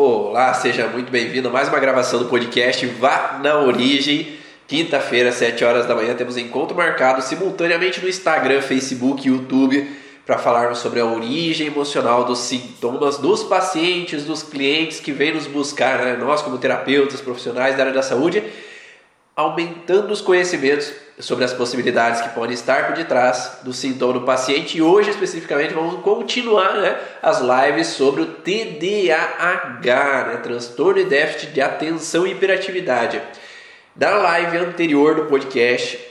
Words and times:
Olá, 0.00 0.54
seja 0.54 0.86
muito 0.86 1.10
bem-vindo 1.10 1.48
a 1.48 1.50
mais 1.50 1.68
uma 1.68 1.80
gravação 1.80 2.20
do 2.20 2.26
podcast 2.26 2.86
Vá 2.86 3.40
na 3.42 3.58
Origem. 3.58 4.38
Quinta-feira, 4.68 5.32
7 5.32 5.64
horas 5.64 5.86
da 5.86 5.94
manhã, 5.96 6.14
temos 6.14 6.36
encontro 6.36 6.76
marcado 6.76 7.20
simultaneamente 7.20 8.00
no 8.00 8.08
Instagram, 8.08 8.62
Facebook, 8.62 9.26
YouTube, 9.26 9.90
para 10.24 10.38
falarmos 10.38 10.78
sobre 10.78 11.00
a 11.00 11.04
origem 11.04 11.66
emocional 11.66 12.22
dos 12.22 12.38
sintomas 12.38 13.18
dos 13.18 13.42
pacientes, 13.42 14.24
dos 14.24 14.40
clientes 14.40 15.00
que 15.00 15.10
vêm 15.10 15.34
nos 15.34 15.48
buscar, 15.48 15.98
né? 15.98 16.16
nós 16.16 16.42
como 16.42 16.58
terapeutas, 16.58 17.20
profissionais 17.20 17.76
da 17.76 17.82
área 17.82 17.92
da 17.92 18.00
saúde, 18.00 18.44
aumentando 19.38 20.12
os 20.12 20.20
conhecimentos 20.20 20.92
sobre 21.20 21.44
as 21.44 21.52
possibilidades 21.52 22.20
que 22.20 22.30
podem 22.30 22.54
estar 22.54 22.88
por 22.88 22.96
detrás 22.96 23.60
do 23.62 23.72
sintoma 23.72 24.14
do 24.14 24.22
paciente. 24.22 24.78
E 24.78 24.82
hoje, 24.82 25.10
especificamente, 25.10 25.72
vamos 25.72 26.02
continuar 26.02 26.74
né, 26.74 26.98
as 27.22 27.40
lives 27.40 27.86
sobre 27.86 28.22
o 28.22 28.26
TDAH, 28.26 30.24
né, 30.26 30.40
transtorno 30.42 31.00
e 31.00 31.04
déficit 31.04 31.52
de 31.52 31.60
atenção 31.60 32.26
e 32.26 32.32
hiperatividade. 32.32 33.22
Da 33.94 34.16
live 34.16 34.58
anterior 34.58 35.14
do 35.14 35.26
podcast, 35.26 36.04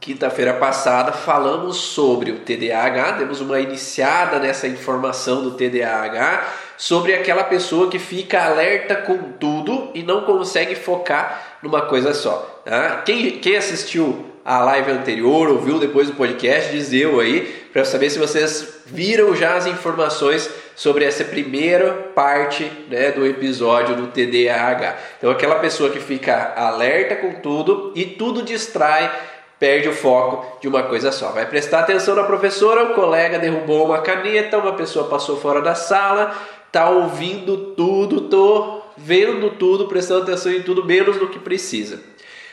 quinta-feira 0.00 0.54
passada, 0.54 1.12
falamos 1.12 1.76
sobre 1.76 2.32
o 2.32 2.40
TDAH, 2.40 3.12
demos 3.12 3.40
uma 3.40 3.60
iniciada 3.60 4.40
nessa 4.40 4.66
informação 4.66 5.40
do 5.40 5.52
TDAH, 5.52 6.52
sobre 6.76 7.14
aquela 7.14 7.44
pessoa 7.44 7.88
que 7.88 8.00
fica 8.00 8.42
alerta 8.42 8.96
com 8.96 9.34
tudo 9.38 9.92
e 9.94 10.02
não 10.02 10.22
consegue 10.22 10.74
focar 10.74 11.49
numa 11.62 11.82
coisa 11.82 12.14
só. 12.14 12.62
Tá? 12.64 13.02
Quem, 13.04 13.38
quem 13.38 13.56
assistiu 13.56 14.26
a 14.44 14.58
live 14.60 14.90
anterior, 14.90 15.48
ouviu 15.48 15.78
depois 15.78 16.08
do 16.08 16.14
podcast, 16.14 16.72
diz 16.72 16.92
eu 16.92 17.20
aí, 17.20 17.42
para 17.72 17.84
saber 17.84 18.10
se 18.10 18.18
vocês 18.18 18.80
viram 18.86 19.34
já 19.34 19.54
as 19.54 19.66
informações 19.66 20.50
sobre 20.74 21.04
essa 21.04 21.24
primeira 21.24 21.92
parte 22.14 22.64
né, 22.88 23.10
do 23.12 23.26
episódio 23.26 23.94
do 23.94 24.06
TDAH. 24.08 24.96
Então, 25.18 25.30
aquela 25.30 25.56
pessoa 25.56 25.90
que 25.90 26.00
fica 26.00 26.54
alerta 26.56 27.16
com 27.16 27.34
tudo 27.34 27.92
e 27.94 28.04
tudo 28.06 28.42
distrai, 28.42 29.10
perde 29.58 29.90
o 29.90 29.92
foco 29.92 30.58
de 30.60 30.66
uma 30.66 30.84
coisa 30.84 31.12
só. 31.12 31.32
Vai 31.32 31.44
prestar 31.44 31.80
atenção 31.80 32.16
na 32.16 32.24
professora, 32.24 32.84
o 32.84 32.94
colega 32.94 33.38
derrubou 33.38 33.84
uma 33.84 34.00
caneta, 34.00 34.56
uma 34.56 34.72
pessoa 34.72 35.06
passou 35.06 35.38
fora 35.38 35.60
da 35.60 35.74
sala, 35.74 36.34
tá 36.72 36.88
ouvindo 36.88 37.74
tudo, 37.76 38.22
tô 38.22 38.79
vendo 39.04 39.50
tudo, 39.50 39.88
prestando 39.88 40.22
atenção 40.22 40.52
em 40.52 40.62
tudo, 40.62 40.84
menos 40.84 41.16
no 41.16 41.28
que 41.28 41.38
precisa. 41.38 42.00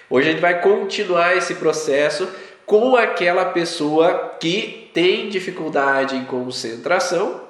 Hoje 0.09 0.29
a 0.29 0.31
gente 0.31 0.41
vai 0.41 0.61
continuar 0.61 1.35
esse 1.35 1.55
processo 1.55 2.27
com 2.65 2.95
aquela 2.95 3.45
pessoa 3.45 4.35
que 4.39 4.89
tem 4.93 5.29
dificuldade 5.29 6.15
em 6.15 6.25
concentração, 6.25 7.41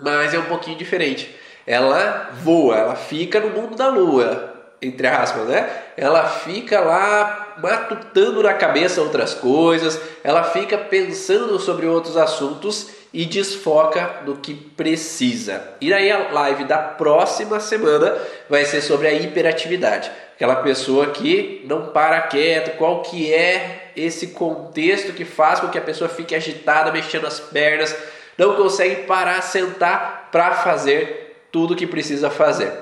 mas 0.00 0.32
é 0.34 0.38
um 0.38 0.46
pouquinho 0.46 0.78
diferente. 0.78 1.34
Ela 1.66 2.30
voa, 2.42 2.76
ela 2.76 2.96
fica 2.96 3.38
no 3.40 3.50
mundo 3.50 3.76
da 3.76 3.88
lua, 3.88 4.49
entre 4.80 5.06
aspas, 5.06 5.46
né? 5.46 5.68
Ela 5.96 6.26
fica 6.28 6.80
lá 6.80 7.54
matutando 7.58 8.42
na 8.42 8.54
cabeça 8.54 9.02
outras 9.02 9.34
coisas, 9.34 10.00
ela 10.24 10.42
fica 10.44 10.78
pensando 10.78 11.58
sobre 11.58 11.86
outros 11.86 12.16
assuntos 12.16 12.88
e 13.12 13.26
desfoca 13.26 14.22
no 14.24 14.36
que 14.36 14.54
precisa. 14.54 15.62
E 15.80 15.92
aí 15.92 16.10
a 16.10 16.30
live 16.32 16.64
da 16.64 16.78
próxima 16.78 17.60
semana 17.60 18.16
vai 18.48 18.64
ser 18.64 18.80
sobre 18.80 19.08
a 19.08 19.12
hiperatividade 19.12 20.10
aquela 20.40 20.56
pessoa 20.56 21.08
que 21.08 21.62
não 21.68 21.88
para 21.88 22.22
quieto, 22.22 22.78
qual 22.78 23.02
que 23.02 23.30
é 23.30 23.90
esse 23.94 24.28
contexto 24.28 25.12
que 25.12 25.26
faz 25.26 25.60
com 25.60 25.68
que 25.68 25.76
a 25.76 25.82
pessoa 25.82 26.08
fique 26.08 26.34
agitada, 26.34 26.90
mexendo 26.90 27.26
as 27.26 27.38
pernas, 27.38 27.94
não 28.38 28.56
consegue 28.56 29.02
parar, 29.02 29.42
sentar 29.42 30.30
para 30.32 30.54
fazer 30.54 31.44
tudo 31.52 31.74
o 31.74 31.76
que 31.76 31.86
precisa 31.86 32.30
fazer. 32.30 32.72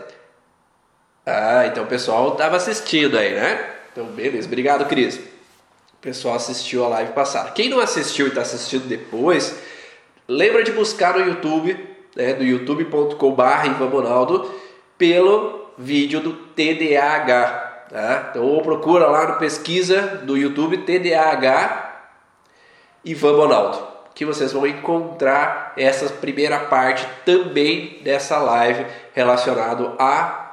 Ah, 1.30 1.66
então 1.66 1.84
o 1.84 1.86
pessoal 1.86 2.32
estava 2.32 2.56
assistindo 2.56 3.18
aí, 3.18 3.34
né? 3.34 3.62
Então, 3.92 4.06
beleza, 4.06 4.46
obrigado, 4.46 4.86
Cris. 4.86 5.16
O 5.18 6.00
pessoal 6.00 6.36
assistiu 6.36 6.86
a 6.86 6.88
live 6.88 7.12
passada. 7.12 7.50
Quem 7.50 7.68
não 7.68 7.80
assistiu 7.80 8.24
e 8.24 8.28
está 8.30 8.40
assistindo 8.40 8.88
depois, 8.88 9.58
lembra 10.26 10.64
de 10.64 10.72
buscar 10.72 11.18
no 11.18 11.26
YouTube, 11.26 11.78
né, 12.16 12.32
do 12.32 12.42
youtube.com.br 12.44 13.12
pelo 14.96 15.70
vídeo 15.76 16.20
do 16.20 16.32
TDAH. 16.32 17.86
Tá? 17.90 18.28
Então, 18.30 18.44
ou 18.44 18.62
procura 18.62 19.06
lá 19.06 19.28
no 19.28 19.36
pesquisa 19.36 20.22
do 20.24 20.34
YouTube 20.34 20.78
TDAH 20.78 22.06
Ivan 23.04 23.34
Bonaldo, 23.34 23.86
que 24.14 24.24
vocês 24.24 24.52
vão 24.52 24.66
encontrar 24.66 25.74
essa 25.76 26.08
primeira 26.08 26.58
parte 26.58 27.06
também 27.26 28.00
dessa 28.02 28.38
live 28.38 28.86
relacionado 29.12 29.94
a 29.98 30.47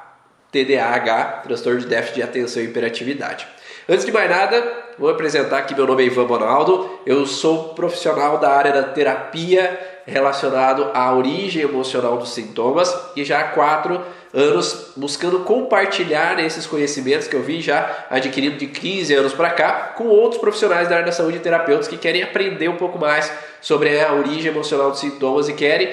TDAH, 0.64 1.42
transtorno 1.44 1.80
de 1.80 1.86
déficit 1.86 2.14
de 2.14 2.22
atenção 2.22 2.62
e 2.62 2.66
hiperatividade. 2.66 3.46
Antes 3.88 4.06
de 4.06 4.12
mais 4.12 4.30
nada, 4.30 4.84
vou 4.98 5.10
apresentar 5.10 5.58
aqui 5.58 5.74
meu 5.74 5.86
nome 5.86 6.02
é 6.02 6.06
Ivan 6.06 6.24
Bonaldo. 6.24 6.98
Eu 7.04 7.26
sou 7.26 7.74
profissional 7.74 8.38
da 8.38 8.50
área 8.50 8.72
da 8.72 8.82
terapia 8.82 9.78
relacionado 10.06 10.90
à 10.94 11.14
origem 11.14 11.62
emocional 11.62 12.16
dos 12.16 12.30
sintomas 12.30 12.94
e 13.14 13.24
já 13.24 13.40
há 13.40 13.44
quatro 13.48 14.00
anos 14.32 14.92
buscando 14.96 15.40
compartilhar 15.40 16.38
esses 16.42 16.66
conhecimentos 16.66 17.28
que 17.28 17.36
eu 17.36 17.42
vi 17.42 17.60
já 17.60 18.06
adquirido 18.08 18.56
de 18.56 18.66
15 18.66 19.14
anos 19.14 19.32
para 19.32 19.50
cá 19.50 19.92
com 19.96 20.06
outros 20.06 20.40
profissionais 20.40 20.88
da 20.88 20.96
área 20.96 21.06
da 21.06 21.12
saúde 21.12 21.36
e 21.38 21.40
terapeutas 21.40 21.88
que 21.88 21.96
querem 21.96 22.22
aprender 22.22 22.68
um 22.68 22.76
pouco 22.76 22.98
mais 22.98 23.30
sobre 23.60 24.00
a 24.00 24.12
origem 24.12 24.50
emocional 24.50 24.90
dos 24.90 25.00
sintomas 25.00 25.48
e 25.48 25.52
querem 25.52 25.92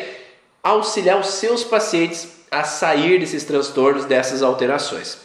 auxiliar 0.64 1.20
os 1.20 1.28
seus 1.28 1.64
pacientes 1.64 2.43
a 2.54 2.64
sair 2.64 3.20
desses 3.20 3.44
transtornos, 3.44 4.06
dessas 4.06 4.44
alterações. 4.44 5.18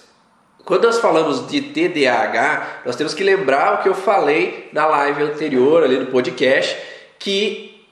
Quando 0.65 0.85
nós 0.85 0.99
falamos 0.99 1.47
de 1.47 1.61
TDAH, 1.61 2.83
nós 2.87 2.97
temos 2.97 3.15
que 3.15 3.23
lembrar 3.23 3.75
o 3.75 3.83
que 3.83 3.89
eu 3.89 3.95
falei 3.95 4.69
na 4.73 4.87
live 4.87 5.23
anterior 5.23 5.83
ali 5.83 5.99
no 5.99 6.07
podcast, 6.07 6.77
que 7.19 7.87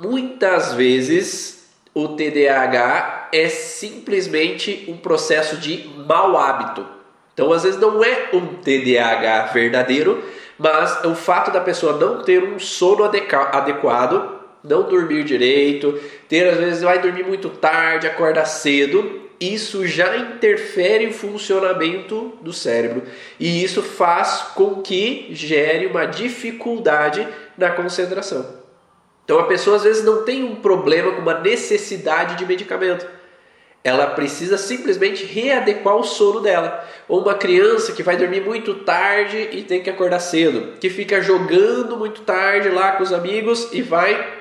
muitas 0.00 0.72
vezes 0.74 1.68
o 1.94 2.08
TDAH 2.08 3.28
é 3.32 3.48
simplesmente 3.48 4.86
um 4.88 4.96
processo 4.96 5.56
de 5.56 5.88
mau 6.06 6.36
hábito. 6.36 6.86
Então, 7.34 7.52
às 7.52 7.62
vezes, 7.62 7.80
não 7.80 8.02
é 8.02 8.30
um 8.32 8.56
TDAH 8.56 9.46
verdadeiro, 9.52 10.24
mas 10.58 11.04
o 11.04 11.14
fato 11.14 11.50
da 11.50 11.60
pessoa 11.60 11.92
não 11.98 12.22
ter 12.22 12.42
um 12.42 12.58
sono 12.58 13.04
adequado, 13.04 14.37
não 14.62 14.82
dormir 14.84 15.24
direito, 15.24 15.98
ter 16.28 16.48
às 16.48 16.58
vezes 16.58 16.82
vai 16.82 17.00
dormir 17.00 17.24
muito 17.24 17.48
tarde, 17.48 18.06
acordar 18.06 18.46
cedo, 18.46 19.28
isso 19.40 19.86
já 19.86 20.16
interfere 20.16 21.06
no 21.06 21.12
funcionamento 21.12 22.32
do 22.40 22.52
cérebro 22.52 23.04
e 23.38 23.62
isso 23.62 23.82
faz 23.82 24.48
com 24.54 24.82
que 24.82 25.28
gere 25.30 25.86
uma 25.86 26.06
dificuldade 26.06 27.26
na 27.56 27.70
concentração. 27.70 28.58
Então 29.24 29.38
a 29.38 29.44
pessoa 29.44 29.76
às 29.76 29.84
vezes 29.84 30.04
não 30.04 30.24
tem 30.24 30.42
um 30.42 30.56
problema 30.56 31.12
com 31.12 31.20
uma 31.20 31.38
necessidade 31.38 32.36
de 32.36 32.46
medicamento 32.46 33.06
ela 33.88 34.08
precisa 34.08 34.58
simplesmente 34.58 35.24
readequar 35.24 35.96
o 35.96 36.04
sono 36.04 36.40
dela. 36.40 36.84
Ou 37.08 37.22
uma 37.22 37.34
criança 37.34 37.92
que 37.92 38.02
vai 38.02 38.16
dormir 38.16 38.42
muito 38.42 38.74
tarde 38.74 39.48
e 39.52 39.62
tem 39.62 39.82
que 39.82 39.90
acordar 39.90 40.20
cedo, 40.20 40.74
que 40.78 40.90
fica 40.90 41.22
jogando 41.22 41.96
muito 41.96 42.22
tarde 42.22 42.68
lá 42.68 42.92
com 42.92 43.02
os 43.02 43.12
amigos 43.12 43.68
e 43.72 43.80
vai 43.80 44.37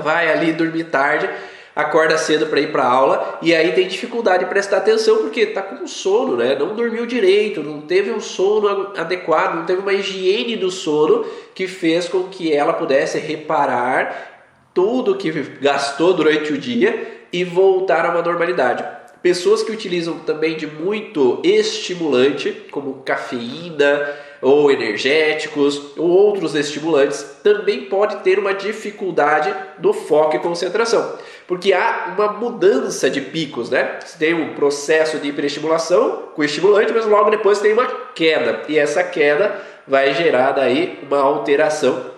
vai 0.00 0.30
ali 0.30 0.52
dormir 0.52 0.84
tarde, 0.84 1.28
acorda 1.74 2.18
cedo 2.18 2.46
para 2.46 2.60
ir 2.60 2.72
para 2.72 2.84
aula 2.84 3.38
e 3.40 3.54
aí 3.54 3.72
tem 3.72 3.86
dificuldade 3.86 4.44
de 4.44 4.50
prestar 4.50 4.78
atenção 4.78 5.18
porque 5.18 5.40
está 5.40 5.62
com 5.62 5.86
sono, 5.86 6.36
né? 6.36 6.56
Não 6.56 6.74
dormiu 6.74 7.06
direito, 7.06 7.62
não 7.62 7.82
teve 7.82 8.10
um 8.10 8.20
sono 8.20 8.92
adequado, 8.96 9.54
não 9.54 9.64
teve 9.64 9.80
uma 9.80 9.92
higiene 9.92 10.56
do 10.56 10.70
sono 10.70 11.24
que 11.54 11.68
fez 11.68 12.08
com 12.08 12.24
que 12.24 12.52
ela 12.52 12.72
pudesse 12.72 13.18
reparar 13.18 14.38
tudo 14.74 15.16
que 15.16 15.30
gastou 15.60 16.12
durante 16.12 16.52
o 16.52 16.58
dia 16.58 17.26
e 17.32 17.44
voltar 17.44 18.04
a 18.06 18.10
uma 18.10 18.22
normalidade. 18.22 18.84
Pessoas 19.22 19.62
que 19.62 19.72
utilizam 19.72 20.20
também 20.20 20.56
de 20.56 20.66
muito 20.66 21.40
estimulante, 21.44 22.52
como 22.70 23.02
cafeína 23.04 24.08
ou 24.40 24.70
energéticos 24.70 25.96
ou 25.96 26.08
outros 26.08 26.54
estimulantes, 26.54 27.22
também 27.42 27.86
pode 27.86 28.16
ter 28.16 28.38
uma 28.38 28.54
dificuldade 28.54 29.54
do 29.78 29.92
foco 29.92 30.36
e 30.36 30.38
concentração, 30.38 31.18
porque 31.46 31.72
há 31.72 32.14
uma 32.16 32.32
mudança 32.32 33.10
de 33.10 33.20
picos, 33.20 33.70
né? 33.70 33.98
Você 34.04 34.18
tem 34.18 34.34
um 34.34 34.54
processo 34.54 35.18
de 35.18 35.28
hiperestimulação 35.28 36.30
com 36.34 36.44
estimulante, 36.44 36.92
mas 36.92 37.06
logo 37.06 37.30
depois 37.30 37.60
tem 37.60 37.72
uma 37.72 37.86
queda, 38.14 38.62
e 38.68 38.78
essa 38.78 39.02
queda 39.02 39.60
vai 39.86 40.14
gerar 40.14 40.52
daí 40.52 40.98
uma 41.02 41.18
alteração 41.18 42.10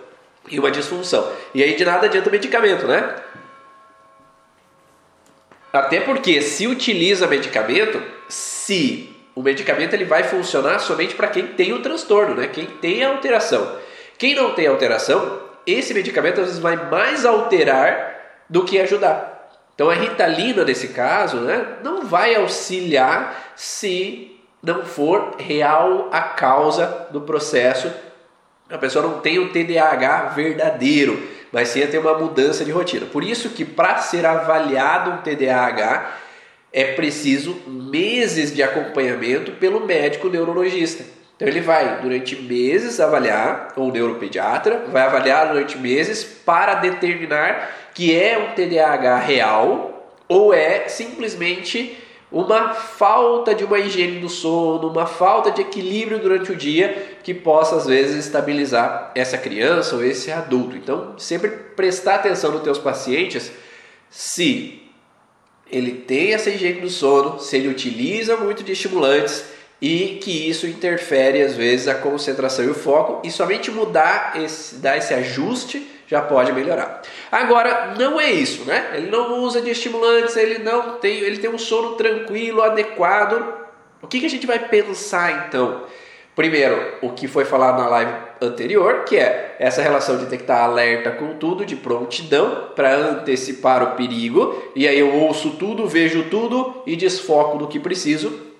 e 0.49 0.59
uma 0.59 0.71
disfunção. 0.71 1.31
E 1.53 1.63
aí 1.63 1.75
de 1.75 1.85
nada 1.85 2.07
adianta 2.07 2.29
o 2.29 2.31
medicamento, 2.31 2.85
né? 2.85 3.15
Até 5.71 6.01
porque 6.01 6.41
se 6.41 6.67
utiliza 6.67 7.27
medicamento, 7.27 8.01
se 8.27 9.10
o 9.35 9.41
medicamento 9.41 9.93
ele 9.93 10.05
vai 10.05 10.23
funcionar 10.23 10.79
somente 10.79 11.15
para 11.15 11.27
quem 11.27 11.47
tem 11.47 11.73
o 11.73 11.81
transtorno, 11.81 12.35
né? 12.35 12.47
Quem 12.47 12.65
tem 12.65 13.03
a 13.03 13.09
alteração. 13.09 13.77
Quem 14.17 14.35
não 14.35 14.53
tem 14.53 14.67
alteração, 14.67 15.39
esse 15.65 15.93
medicamento 15.93 16.41
às 16.41 16.47
vezes 16.47 16.59
vai 16.59 16.75
mais 16.89 17.25
alterar 17.25 18.43
do 18.49 18.63
que 18.65 18.79
ajudar. 18.79 19.49
Então 19.73 19.89
a 19.89 19.93
ritalina 19.93 20.63
nesse 20.63 20.89
caso, 20.89 21.37
né, 21.37 21.77
não 21.83 22.05
vai 22.05 22.35
auxiliar 22.35 23.53
se 23.55 24.39
não 24.61 24.85
for 24.85 25.37
real 25.39 26.09
a 26.11 26.21
causa 26.21 27.07
do 27.09 27.21
processo. 27.21 27.91
A 28.69 28.77
pessoa 28.77 29.07
não 29.07 29.19
tem 29.19 29.39
o 29.39 29.49
TDAH 29.49 30.33
verdadeiro, 30.35 31.27
mas 31.51 31.69
sim 31.69 31.85
ter 31.87 31.97
uma 31.97 32.17
mudança 32.17 32.63
de 32.63 32.71
rotina. 32.71 33.05
Por 33.05 33.23
isso 33.23 33.49
que 33.49 33.65
para 33.65 33.97
ser 33.97 34.25
avaliado 34.25 35.11
um 35.11 35.17
TDAH 35.17 36.11
é 36.71 36.93
preciso 36.93 37.61
meses 37.67 38.53
de 38.53 38.63
acompanhamento 38.63 39.51
pelo 39.53 39.85
médico 39.85 40.29
neurologista. 40.29 41.03
Então 41.35 41.47
ele 41.47 41.61
vai 41.61 42.01
durante 42.01 42.35
meses 42.35 42.99
avaliar, 42.99 43.73
o 43.75 43.91
neuropediatra 43.91 44.85
vai 44.91 45.01
avaliar 45.01 45.47
durante 45.47 45.77
meses 45.77 46.23
para 46.23 46.75
determinar 46.75 47.71
que 47.93 48.15
é 48.15 48.37
um 48.37 48.53
TDAH 48.53 49.17
real 49.17 50.15
ou 50.27 50.53
é 50.53 50.87
simplesmente 50.87 51.97
uma 52.31 52.73
falta 52.73 53.53
de 53.53 53.65
uma 53.65 53.77
higiene 53.77 54.19
do 54.19 54.29
sono, 54.29 54.87
uma 54.87 55.05
falta 55.05 55.51
de 55.51 55.61
equilíbrio 55.61 56.19
durante 56.19 56.51
o 56.51 56.55
dia 56.55 57.17
que 57.21 57.33
possa 57.33 57.75
às 57.75 57.87
vezes 57.87 58.25
estabilizar 58.25 59.11
essa 59.13 59.37
criança 59.37 59.95
ou 59.95 60.05
esse 60.05 60.31
adulto. 60.31 60.77
Então, 60.77 61.15
sempre 61.17 61.49
prestar 61.49 62.15
atenção 62.15 62.51
nos 62.51 62.61
teus 62.61 62.77
pacientes 62.77 63.51
se 64.09 64.80
ele 65.71 65.93
tem 65.93 66.33
essa 66.33 66.49
higiene 66.49 66.81
do 66.81 66.89
sono, 66.89 67.39
se 67.39 67.55
ele 67.55 67.67
utiliza 67.67 68.37
muito 68.37 68.63
de 68.63 68.73
estimulantes 68.73 69.45
e 69.81 70.19
que 70.21 70.49
isso 70.49 70.67
interfere 70.67 71.41
às 71.41 71.55
vezes 71.55 71.87
a 71.87 71.95
concentração 71.95 72.65
e 72.65 72.69
o 72.69 72.75
foco 72.75 73.25
e 73.25 73.31
somente 73.31 73.71
mudar 73.71 74.33
esse, 74.35 74.75
dar 74.75 74.97
esse 74.97 75.13
ajuste 75.13 75.87
já 76.07 76.21
pode 76.21 76.51
melhorar. 76.51 77.01
Agora 77.31 77.93
não 77.97 78.19
é 78.19 78.29
isso, 78.29 78.65
né? 78.65 78.91
Ele 78.95 79.09
não 79.09 79.39
usa 79.39 79.61
de 79.61 79.69
estimulantes, 79.69 80.35
ele 80.35 80.59
não 80.59 80.97
tem, 80.97 81.19
ele 81.19 81.37
tem 81.37 81.49
um 81.49 81.57
sono 81.57 81.95
tranquilo, 81.95 82.61
adequado. 82.61 83.41
O 84.01 84.07
que, 84.07 84.19
que 84.19 84.25
a 84.25 84.29
gente 84.29 84.45
vai 84.45 84.59
pensar 84.59 85.47
então? 85.47 85.85
Primeiro, 86.35 86.97
o 87.01 87.11
que 87.11 87.27
foi 87.27 87.45
falado 87.45 87.81
na 87.81 87.87
live 87.87 88.13
anterior, 88.41 89.05
que 89.05 89.17
é 89.17 89.55
essa 89.59 89.81
relação 89.81 90.17
de 90.17 90.25
ter 90.25 90.37
que 90.37 90.43
estar 90.43 90.63
alerta 90.63 91.11
com 91.11 91.35
tudo, 91.35 91.65
de 91.65 91.75
prontidão 91.75 92.69
para 92.75 92.95
antecipar 92.95 93.83
o 93.83 93.95
perigo, 93.95 94.71
e 94.75 94.87
aí 94.87 94.97
eu 94.97 95.13
ouço 95.13 95.51
tudo, 95.51 95.87
vejo 95.87 96.23
tudo 96.29 96.81
e 96.87 96.95
desfoco 96.95 97.57
do 97.57 97.67
que 97.67 97.79
preciso. 97.79 98.51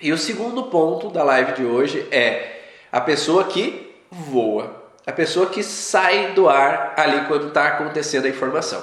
E 0.00 0.12
o 0.12 0.18
segundo 0.18 0.64
ponto 0.64 1.08
da 1.08 1.22
live 1.22 1.52
de 1.52 1.64
hoje 1.64 2.06
é 2.10 2.60
a 2.90 3.00
pessoa 3.00 3.44
que 3.44 3.90
voa, 4.10 4.82
a 5.06 5.12
pessoa 5.12 5.46
que 5.46 5.62
sai 5.62 6.32
do 6.32 6.48
ar 6.48 6.92
ali 6.96 7.26
quando 7.26 7.48
está 7.48 7.68
acontecendo 7.68 8.26
a 8.26 8.28
informação. 8.28 8.82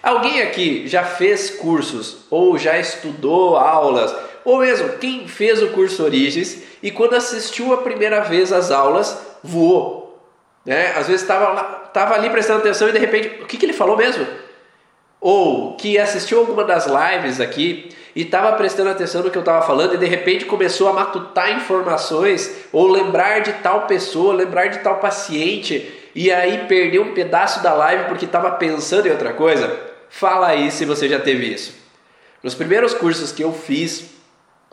Alguém 0.00 0.40
aqui 0.42 0.86
já 0.86 1.02
fez 1.02 1.50
cursos 1.50 2.18
ou 2.30 2.56
já 2.56 2.78
estudou 2.78 3.56
aulas, 3.56 4.14
ou 4.48 4.60
mesmo 4.60 4.96
quem 4.96 5.28
fez 5.28 5.62
o 5.62 5.68
curso 5.68 6.02
Origens 6.02 6.62
e 6.82 6.90
quando 6.90 7.14
assistiu 7.14 7.74
a 7.74 7.78
primeira 7.78 8.20
vez 8.20 8.50
às 8.50 8.70
aulas 8.70 9.18
voou, 9.44 10.18
né? 10.64 10.92
Às 10.96 11.06
vezes 11.06 11.20
estava 11.20 11.54
tava 11.92 12.14
ali 12.14 12.30
prestando 12.30 12.60
atenção 12.60 12.88
e 12.88 12.92
de 12.92 12.98
repente 12.98 13.42
o 13.42 13.46
que, 13.46 13.58
que 13.58 13.66
ele 13.66 13.74
falou 13.74 13.94
mesmo? 13.94 14.26
Ou 15.20 15.76
que 15.76 15.98
assistiu 15.98 16.38
alguma 16.38 16.64
das 16.64 16.86
lives 16.86 17.40
aqui 17.40 17.90
e 18.16 18.22
estava 18.22 18.52
prestando 18.52 18.88
atenção 18.88 19.22
no 19.22 19.30
que 19.30 19.36
eu 19.36 19.40
estava 19.40 19.66
falando 19.66 19.94
e 19.94 19.98
de 19.98 20.06
repente 20.06 20.46
começou 20.46 20.88
a 20.88 20.94
matutar 20.94 21.52
informações 21.54 22.50
ou 22.72 22.88
lembrar 22.88 23.40
de 23.40 23.52
tal 23.54 23.86
pessoa, 23.86 24.32
lembrar 24.32 24.68
de 24.68 24.78
tal 24.78 24.96
paciente 24.96 25.92
e 26.14 26.32
aí 26.32 26.64
perdeu 26.66 27.02
um 27.02 27.12
pedaço 27.12 27.62
da 27.62 27.74
live 27.74 28.04
porque 28.04 28.24
estava 28.24 28.50
pensando 28.52 29.06
em 29.06 29.10
outra 29.10 29.34
coisa? 29.34 29.78
Fala 30.08 30.46
aí 30.46 30.70
se 30.70 30.86
você 30.86 31.06
já 31.06 31.18
teve 31.18 31.52
isso. 31.52 31.74
Nos 32.42 32.54
primeiros 32.54 32.94
cursos 32.94 33.30
que 33.30 33.42
eu 33.42 33.52
fiz, 33.52 34.17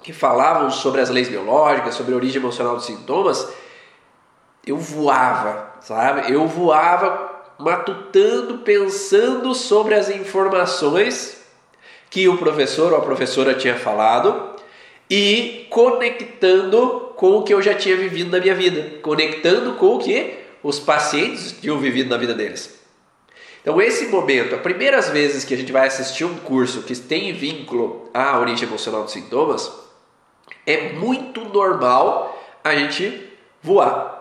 que 0.06 0.14
falavam 0.14 0.70
sobre 0.70 1.02
as 1.02 1.10
leis 1.10 1.28
biológicas, 1.28 1.96
sobre 1.96 2.14
a 2.14 2.16
origem 2.16 2.40
emocional 2.40 2.76
dos 2.76 2.86
sintomas, 2.86 3.52
eu 4.64 4.78
voava, 4.78 5.74
sabe? 5.82 6.32
Eu 6.32 6.48
voava 6.48 7.44
matutando, 7.58 8.60
pensando 8.60 9.56
sobre 9.56 9.96
as 9.96 10.08
informações 10.12 11.44
que 12.08 12.28
o 12.28 12.38
professor 12.38 12.92
ou 12.92 13.00
a 13.00 13.02
professora 13.02 13.56
tinha 13.56 13.80
falado 13.80 14.52
e 15.10 15.66
conectando 15.72 17.12
com 17.16 17.38
o 17.38 17.44
que 17.44 17.56
eu 17.56 17.62
já 17.62 17.74
tinha 17.74 17.98
vivido 17.98 18.30
na 18.30 18.40
minha 18.40 18.54
vida, 18.54 19.00
conectando 19.02 19.74
com 19.74 19.96
o 19.96 20.00
que 20.00 20.36
os 20.62 20.80
pacientes 20.80 21.52
tinham 21.60 21.80
vivido 21.80 22.12
na 22.12 22.18
vida 22.18 22.36
deles. 22.36 22.80
Então, 23.60 23.82
esse 23.82 24.06
momento, 24.06 24.54
as 24.54 24.62
primeiras 24.62 25.10
vezes 25.10 25.44
que 25.44 25.56
a 25.56 25.58
gente 25.58 25.72
vai 25.72 25.88
assistir 25.88 26.26
um 26.26 26.36
curso 26.36 26.84
que 26.84 26.96
tem 26.96 27.34
vínculo 27.34 28.08
à 28.14 28.38
origem 28.38 28.68
emocional 28.68 29.02
dos 29.02 29.12
sintomas, 29.12 29.85
é 30.66 30.94
muito 30.94 31.42
normal 31.42 32.42
a 32.64 32.76
gente 32.76 33.30
voar. 33.62 34.16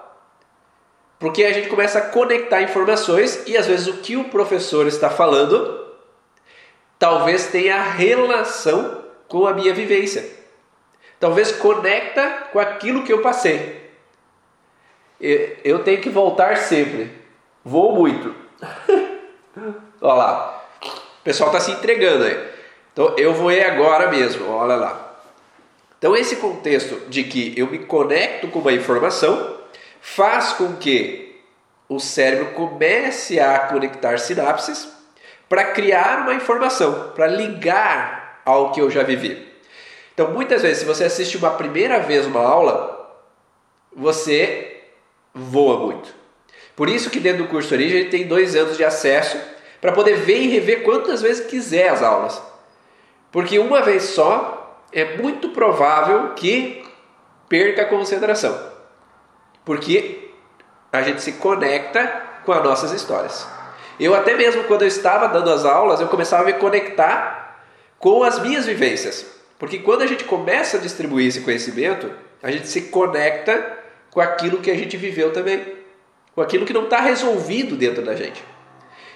Porque 1.18 1.44
a 1.44 1.52
gente 1.52 1.68
começa 1.68 1.98
a 1.98 2.02
conectar 2.02 2.60
informações 2.62 3.42
e 3.46 3.56
às 3.56 3.66
vezes 3.66 3.86
o 3.86 3.98
que 3.98 4.16
o 4.16 4.24
professor 4.24 4.86
está 4.86 5.08
falando 5.08 5.84
talvez 6.98 7.48
tenha 7.48 7.82
relação 7.82 9.04
com 9.28 9.46
a 9.46 9.54
minha 9.54 9.72
vivência. 9.72 10.24
Talvez 11.18 11.52
conecta 11.52 12.48
com 12.52 12.58
aquilo 12.58 13.04
que 13.04 13.12
eu 13.12 13.22
passei. 13.22 13.90
Eu 15.20 15.82
tenho 15.82 16.00
que 16.00 16.10
voltar 16.10 16.56
sempre. 16.58 17.10
Vou 17.64 17.94
muito. 17.94 18.34
olha 20.00 20.14
lá. 20.14 20.66
O 21.20 21.24
pessoal 21.24 21.48
está 21.48 21.60
se 21.60 21.70
entregando 21.70 22.24
aí. 22.24 22.48
Então 22.92 23.14
eu 23.16 23.32
vou 23.32 23.50
ir 23.50 23.64
agora 23.64 24.10
mesmo. 24.10 24.50
Olha 24.50 24.76
lá. 24.76 25.03
Então 26.04 26.14
esse 26.14 26.36
contexto 26.36 27.08
de 27.08 27.24
que 27.24 27.54
eu 27.56 27.66
me 27.66 27.78
conecto 27.78 28.48
com 28.48 28.58
uma 28.58 28.74
informação 28.74 29.56
faz 30.02 30.52
com 30.52 30.76
que 30.76 31.40
o 31.88 31.98
cérebro 31.98 32.52
comece 32.52 33.40
a 33.40 33.60
conectar 33.60 34.18
sinapses 34.18 34.86
para 35.48 35.64
criar 35.72 36.24
uma 36.24 36.34
informação, 36.34 37.12
para 37.14 37.26
ligar 37.26 38.42
ao 38.44 38.70
que 38.70 38.82
eu 38.82 38.90
já 38.90 39.02
vivi. 39.02 39.48
Então, 40.12 40.30
muitas 40.30 40.60
vezes, 40.60 40.80
se 40.80 40.84
você 40.84 41.04
assiste 41.04 41.38
uma 41.38 41.52
primeira 41.52 41.98
vez 42.00 42.26
uma 42.26 42.46
aula, 42.46 43.18
você 43.96 44.82
voa 45.32 45.86
muito. 45.86 46.14
Por 46.76 46.86
isso 46.86 47.08
que 47.08 47.18
dentro 47.18 47.44
do 47.44 47.48
curso 47.48 47.72
Origem 47.72 48.00
ele 48.00 48.10
tem 48.10 48.26
dois 48.26 48.54
anos 48.54 48.76
de 48.76 48.84
acesso 48.84 49.40
para 49.80 49.92
poder 49.92 50.16
ver 50.18 50.42
e 50.42 50.48
rever 50.48 50.82
quantas 50.82 51.22
vezes 51.22 51.46
quiser 51.46 51.88
as 51.88 52.02
aulas. 52.02 52.42
Porque 53.32 53.58
uma 53.58 53.80
vez 53.80 54.02
só 54.02 54.53
é 54.94 55.16
muito 55.16 55.48
provável 55.48 56.30
que 56.34 56.84
perca 57.48 57.82
a 57.82 57.86
concentração. 57.86 58.72
Porque 59.64 60.30
a 60.92 61.02
gente 61.02 61.20
se 61.20 61.32
conecta 61.32 62.06
com 62.44 62.52
as 62.52 62.62
nossas 62.62 62.92
histórias. 62.92 63.46
Eu 63.98 64.14
até 64.14 64.34
mesmo 64.34 64.64
quando 64.64 64.82
eu 64.82 64.88
estava 64.88 65.28
dando 65.28 65.50
as 65.50 65.64
aulas, 65.64 66.00
eu 66.00 66.08
começava 66.08 66.44
a 66.44 66.46
me 66.46 66.52
conectar 66.54 67.64
com 67.98 68.22
as 68.22 68.38
minhas 68.38 68.66
vivências. 68.66 69.26
Porque 69.58 69.78
quando 69.78 70.02
a 70.02 70.06
gente 70.06 70.24
começa 70.24 70.76
a 70.76 70.80
distribuir 70.80 71.28
esse 71.28 71.40
conhecimento, 71.40 72.10
a 72.42 72.50
gente 72.50 72.68
se 72.68 72.82
conecta 72.82 73.78
com 74.10 74.20
aquilo 74.20 74.58
que 74.58 74.70
a 74.70 74.76
gente 74.76 74.96
viveu 74.96 75.32
também, 75.32 75.64
com 76.34 76.40
aquilo 76.40 76.64
que 76.64 76.72
não 76.72 76.84
está 76.84 77.00
resolvido 77.00 77.76
dentro 77.76 78.04
da 78.04 78.14
gente. 78.14 78.44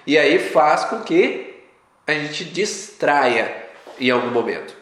E 0.05 0.17
aí 0.17 0.39
faz 0.39 0.85
com 0.85 1.01
que 1.01 1.63
a 2.07 2.13
gente 2.13 2.43
distraia 2.43 3.55
em 3.99 4.09
algum 4.09 4.31
momento. 4.31 4.78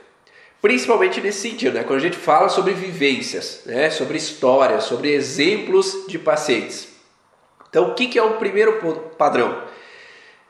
Principalmente 0.62 1.22
nesse 1.22 1.50
sentido, 1.50 1.76
né? 1.76 1.84
quando 1.84 2.00
a 2.00 2.02
gente 2.02 2.18
fala 2.18 2.50
sobre 2.50 2.74
vivências, 2.74 3.62
né? 3.66 3.90
sobre 3.90 4.18
histórias, 4.18 4.86
sobre 4.86 5.14
exemplos 5.14 6.06
de 6.08 6.18
pacientes. 6.18 6.88
Então, 7.70 7.92
o 7.92 7.94
que, 7.94 8.08
que 8.08 8.18
é 8.18 8.24
o 8.24 8.34
primeiro 8.38 8.74
padrão? 9.18 9.64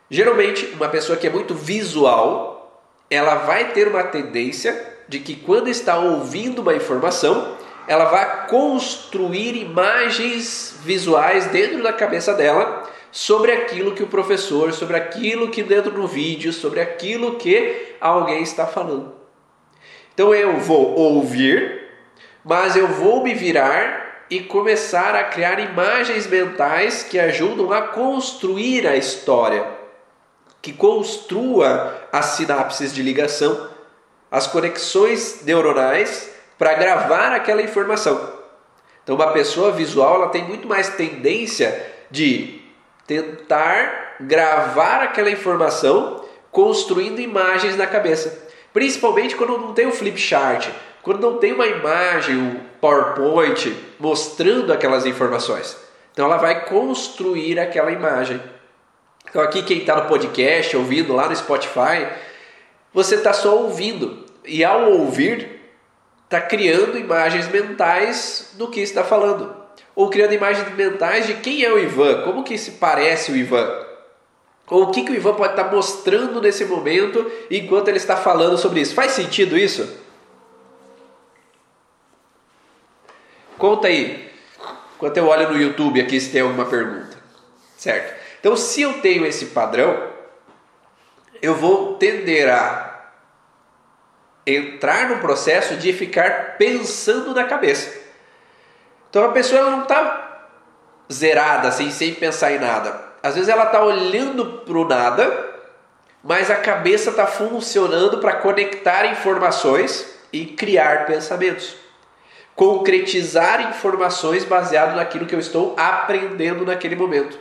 Geralmente, 0.09 0.65
uma 0.75 0.87
pessoa 0.87 1.17
que 1.17 1.27
é 1.27 1.29
muito 1.29 1.53
visual, 1.53 2.81
ela 3.09 3.35
vai 3.35 3.73
ter 3.73 3.87
uma 3.87 4.03
tendência 4.03 4.95
de 5.09 5.19
que 5.19 5.35
quando 5.35 5.67
está 5.67 5.97
ouvindo 5.97 6.61
uma 6.61 6.73
informação, 6.73 7.57
ela 7.87 8.05
vai 8.05 8.47
construir 8.47 9.55
imagens 9.57 10.75
visuais 10.83 11.47
dentro 11.47 11.83
da 11.83 11.91
cabeça 11.91 12.33
dela 12.33 12.83
sobre 13.11 13.51
aquilo 13.51 13.93
que 13.93 14.03
o 14.03 14.07
professor, 14.07 14.71
sobre 14.71 14.95
aquilo 14.95 15.49
que 15.49 15.63
dentro 15.63 15.91
do 15.91 16.07
vídeo, 16.07 16.53
sobre 16.53 16.79
aquilo 16.79 17.35
que 17.35 17.95
alguém 17.99 18.43
está 18.43 18.65
falando. 18.65 19.16
Então 20.17 20.33
eu 20.33 20.57
vou 20.57 20.95
ouvir, 20.95 21.89
mas 22.43 22.75
eu 22.75 22.87
vou 22.87 23.21
me 23.21 23.35
virar 23.35 24.25
e 24.31 24.39
começar 24.39 25.13
a 25.13 25.25
criar 25.25 25.59
imagens 25.59 26.25
mentais 26.25 27.03
que 27.03 27.19
ajudam 27.19 27.71
a 27.71 27.83
construir 27.83 28.87
a 28.87 28.95
história 28.95 29.77
que 30.59 30.73
construa 30.73 32.09
as 32.11 32.25
sinapses 32.25 32.91
de 32.91 33.03
ligação, 33.03 33.69
as 34.31 34.47
conexões 34.47 35.43
neuronais 35.43 36.31
para 36.57 36.73
gravar 36.73 37.31
aquela 37.31 37.61
informação. 37.61 38.33
Então, 39.03 39.15
uma 39.15 39.31
pessoa 39.31 39.71
visual 39.71 40.15
ela 40.15 40.29
tem 40.29 40.43
muito 40.43 40.67
mais 40.67 40.89
tendência 40.89 41.93
de 42.09 42.59
tentar 43.05 44.15
gravar 44.19 45.03
aquela 45.03 45.29
informação 45.29 46.25
construindo 46.51 47.21
imagens 47.21 47.77
na 47.77 47.85
cabeça. 47.85 48.46
Principalmente 48.77 49.35
quando 49.35 49.57
não 49.57 49.73
tem 49.73 49.87
o 49.87 49.91
flip 49.91 50.19
chart, 50.19 50.69
quando 51.01 51.19
não 51.19 51.39
tem 51.39 51.51
uma 51.51 51.65
imagem, 51.65 52.37
um 52.37 52.59
PowerPoint 52.79 53.75
mostrando 53.99 54.71
aquelas 54.71 55.03
informações. 55.03 55.75
Então 56.13 56.25
ela 56.25 56.37
vai 56.37 56.63
construir 56.65 57.59
aquela 57.59 57.91
imagem. 57.91 58.39
Então 59.27 59.41
aqui 59.41 59.63
quem 59.63 59.79
está 59.79 59.95
no 59.95 60.07
podcast, 60.07 60.77
ouvindo 60.77 61.11
lá 61.11 61.27
no 61.27 61.35
Spotify, 61.35 62.07
você 62.93 63.15
está 63.15 63.33
só 63.33 63.57
ouvindo. 63.57 64.23
E 64.45 64.63
ao 64.63 64.91
ouvir, 64.91 65.59
está 66.25 66.39
criando 66.39 66.99
imagens 66.99 67.47
mentais 67.47 68.51
do 68.59 68.67
que 68.67 68.79
está 68.79 69.03
falando. 69.03 69.55
Ou 69.95 70.07
criando 70.07 70.35
imagens 70.35 70.71
mentais 70.75 71.25
de 71.25 71.33
quem 71.33 71.63
é 71.63 71.73
o 71.73 71.79
Ivan, 71.79 72.21
como 72.21 72.43
que 72.43 72.55
se 72.59 72.73
parece 72.73 73.31
o 73.31 73.35
Ivan. 73.35 73.86
Ou 74.69 74.83
o 74.83 74.91
que, 74.91 75.03
que 75.03 75.11
o 75.11 75.15
Ivan 75.15 75.33
pode 75.33 75.53
estar 75.53 75.65
tá 75.65 75.75
mostrando 75.75 76.41
nesse 76.41 76.65
momento 76.65 77.29
enquanto 77.49 77.87
ele 77.87 77.97
está 77.97 78.17
falando 78.17 78.57
sobre 78.57 78.81
isso. 78.81 78.93
Faz 78.93 79.13
sentido 79.13 79.57
isso? 79.57 79.97
Conta 83.57 83.87
aí, 83.87 84.31
enquanto 84.95 85.17
eu 85.17 85.27
olho 85.27 85.49
no 85.49 85.59
YouTube 85.59 86.01
aqui 86.01 86.19
se 86.19 86.31
tem 86.31 86.41
alguma 86.41 86.65
pergunta. 86.65 87.17
Certo? 87.77 88.15
Então, 88.39 88.55
se 88.55 88.81
eu 88.81 89.01
tenho 89.01 89.25
esse 89.25 89.47
padrão, 89.47 90.09
eu 91.41 91.55
vou 91.55 91.95
tender 91.95 92.49
a 92.49 92.87
entrar 94.45 95.09
no 95.09 95.19
processo 95.19 95.75
de 95.75 95.91
ficar 95.91 96.57
pensando 96.57 97.33
na 97.33 97.43
cabeça. 97.43 97.93
Então 99.09 99.25
a 99.25 99.31
pessoa 99.31 99.69
não 99.69 99.83
está 99.83 100.47
zerada 101.11 101.67
assim, 101.67 101.91
sem 101.91 102.13
pensar 102.13 102.53
em 102.53 102.59
nada. 102.59 103.06
Às 103.21 103.35
vezes 103.35 103.49
ela 103.49 103.65
está 103.65 103.83
olhando 103.83 104.63
para 104.65 104.77
o 104.77 104.87
nada, 104.87 105.55
mas 106.23 106.51
a 106.51 106.55
cabeça 106.55 107.09
está 107.09 107.25
funcionando 107.27 108.19
para 108.19 108.33
conectar 108.33 109.05
informações 109.05 110.17
e 110.31 110.45
criar 110.45 111.05
pensamentos. 111.05 111.75
Concretizar 112.55 113.69
informações 113.69 114.43
baseado 114.43 114.95
naquilo 114.95 115.25
que 115.25 115.35
eu 115.35 115.39
estou 115.39 115.75
aprendendo 115.77 116.65
naquele 116.65 116.95
momento. 116.95 117.37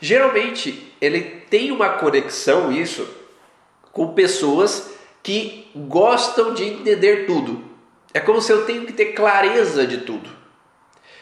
Geralmente 0.00 0.92
ele 1.00 1.20
tem 1.48 1.70
uma 1.70 1.90
conexão 1.90 2.72
isso 2.72 3.08
com 3.92 4.14
pessoas 4.14 4.90
que 5.22 5.70
gostam 5.76 6.54
de 6.54 6.64
entender 6.64 7.26
tudo. 7.26 7.62
É 8.12 8.18
como 8.18 8.40
se 8.40 8.52
eu 8.52 8.64
tenho 8.64 8.84
que 8.84 8.92
ter 8.92 9.12
clareza 9.12 9.86
de 9.86 9.98
tudo. 9.98 10.28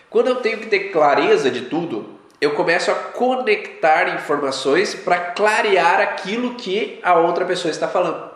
Quando 0.08 0.28
eu 0.28 0.36
tenho 0.36 0.58
que 0.58 0.66
ter 0.66 0.90
clareza 0.90 1.50
de 1.50 1.62
tudo, 1.62 2.19
eu 2.40 2.52
começo 2.52 2.90
a 2.90 2.94
conectar 2.94 4.14
informações 4.14 4.94
para 4.94 5.18
clarear 5.18 6.00
aquilo 6.00 6.54
que 6.54 6.98
a 7.02 7.14
outra 7.14 7.44
pessoa 7.44 7.70
está 7.70 7.86
falando. 7.86 8.30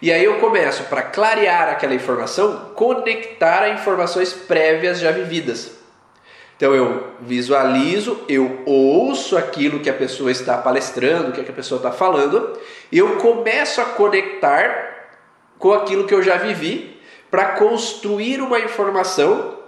E 0.00 0.10
aí 0.12 0.24
eu 0.24 0.38
começo, 0.38 0.84
para 0.84 1.02
clarear 1.02 1.68
aquela 1.68 1.94
informação, 1.94 2.70
conectar 2.74 3.62
a 3.62 3.68
informações 3.70 4.32
prévias 4.32 4.98
já 4.98 5.10
vividas. 5.10 5.76
Então 6.56 6.74
eu 6.74 7.08
visualizo, 7.20 8.20
eu 8.28 8.62
ouço 8.64 9.36
aquilo 9.36 9.80
que 9.80 9.90
a 9.90 9.94
pessoa 9.94 10.30
está 10.30 10.56
palestrando, 10.56 11.28
o 11.28 11.32
que 11.32 11.40
a 11.40 11.54
pessoa 11.54 11.78
está 11.78 11.92
falando, 11.92 12.58
e 12.90 12.98
eu 12.98 13.16
começo 13.16 13.80
a 13.80 13.84
conectar 13.84 15.10
com 15.58 15.72
aquilo 15.72 16.04
que 16.04 16.14
eu 16.14 16.22
já 16.22 16.36
vivi 16.36 16.98
para 17.30 17.56
construir 17.56 18.40
uma 18.40 18.58
informação 18.58 19.58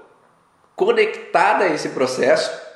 conectada 0.74 1.64
a 1.64 1.68
esse 1.68 1.90
processo 1.90 2.69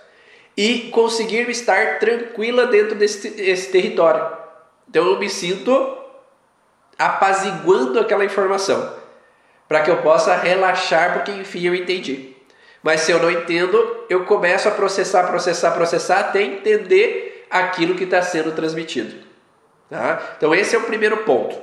e 0.56 0.90
conseguir 0.90 1.48
estar 1.50 1.98
tranquila 1.98 2.66
dentro 2.66 2.94
desse 2.94 3.70
território. 3.70 4.26
Então 4.88 5.06
eu 5.06 5.18
me 5.18 5.28
sinto 5.28 5.98
apaziguando 6.98 7.98
aquela 7.98 8.24
informação 8.24 8.94
para 9.66 9.80
que 9.80 9.90
eu 9.90 9.96
possa 9.98 10.36
relaxar 10.36 11.14
porque 11.14 11.32
enfim 11.32 11.66
eu 11.66 11.74
entendi. 11.74 12.34
Mas 12.82 13.00
se 13.00 13.10
eu 13.10 13.18
não 13.18 13.30
entendo, 13.30 14.04
eu 14.10 14.24
começo 14.24 14.68
a 14.68 14.70
processar, 14.70 15.26
processar, 15.26 15.72
processar 15.72 16.20
até 16.20 16.42
entender 16.42 17.46
aquilo 17.50 17.94
que 17.94 18.04
está 18.04 18.20
sendo 18.20 18.52
transmitido. 18.52 19.24
Tá? 19.88 20.34
Então 20.36 20.54
esse 20.54 20.76
é 20.76 20.78
o 20.78 20.82
primeiro 20.82 21.18
ponto. 21.18 21.56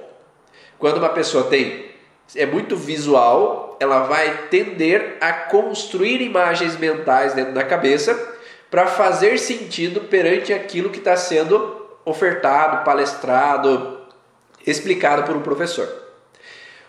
Quando 0.77 0.97
uma 0.97 1.09
pessoa 1.09 1.45
tem 1.45 1.91
é 2.35 2.45
muito 2.45 2.75
visual, 2.77 3.77
ela 3.79 4.03
vai 4.03 4.47
tender 4.49 5.17
a 5.19 5.33
construir 5.33 6.21
imagens 6.21 6.77
mentais 6.77 7.33
dentro 7.33 7.53
da 7.53 7.63
cabeça 7.63 8.39
para 8.71 8.87
fazer 8.87 9.37
sentido 9.37 10.01
perante 10.01 10.53
aquilo 10.53 10.89
que 10.89 10.99
está 10.99 11.17
sendo 11.17 11.85
ofertado, 12.05 12.85
palestrado, 12.85 13.99
explicado 14.65 15.23
por 15.23 15.35
um 15.35 15.41
professor. 15.41 15.87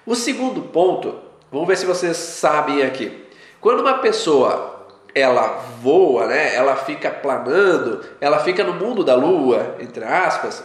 O 0.07 0.15
segundo 0.15 0.63
ponto, 0.63 1.21
vamos 1.51 1.67
ver 1.67 1.77
se 1.77 1.85
vocês 1.85 2.17
sabem 2.17 2.83
aqui. 2.83 3.27
Quando 3.61 3.81
uma 3.81 3.99
pessoa 3.99 4.87
ela 5.15 5.63
voa, 5.83 6.27
né? 6.27 6.55
Ela 6.55 6.77
fica 6.77 7.11
planando, 7.11 8.01
ela 8.21 8.39
fica 8.39 8.65
no 8.65 8.75
mundo 8.75 9.05
da 9.05 9.15
lua, 9.15 9.77
entre 9.81 10.05
aspas. 10.05 10.65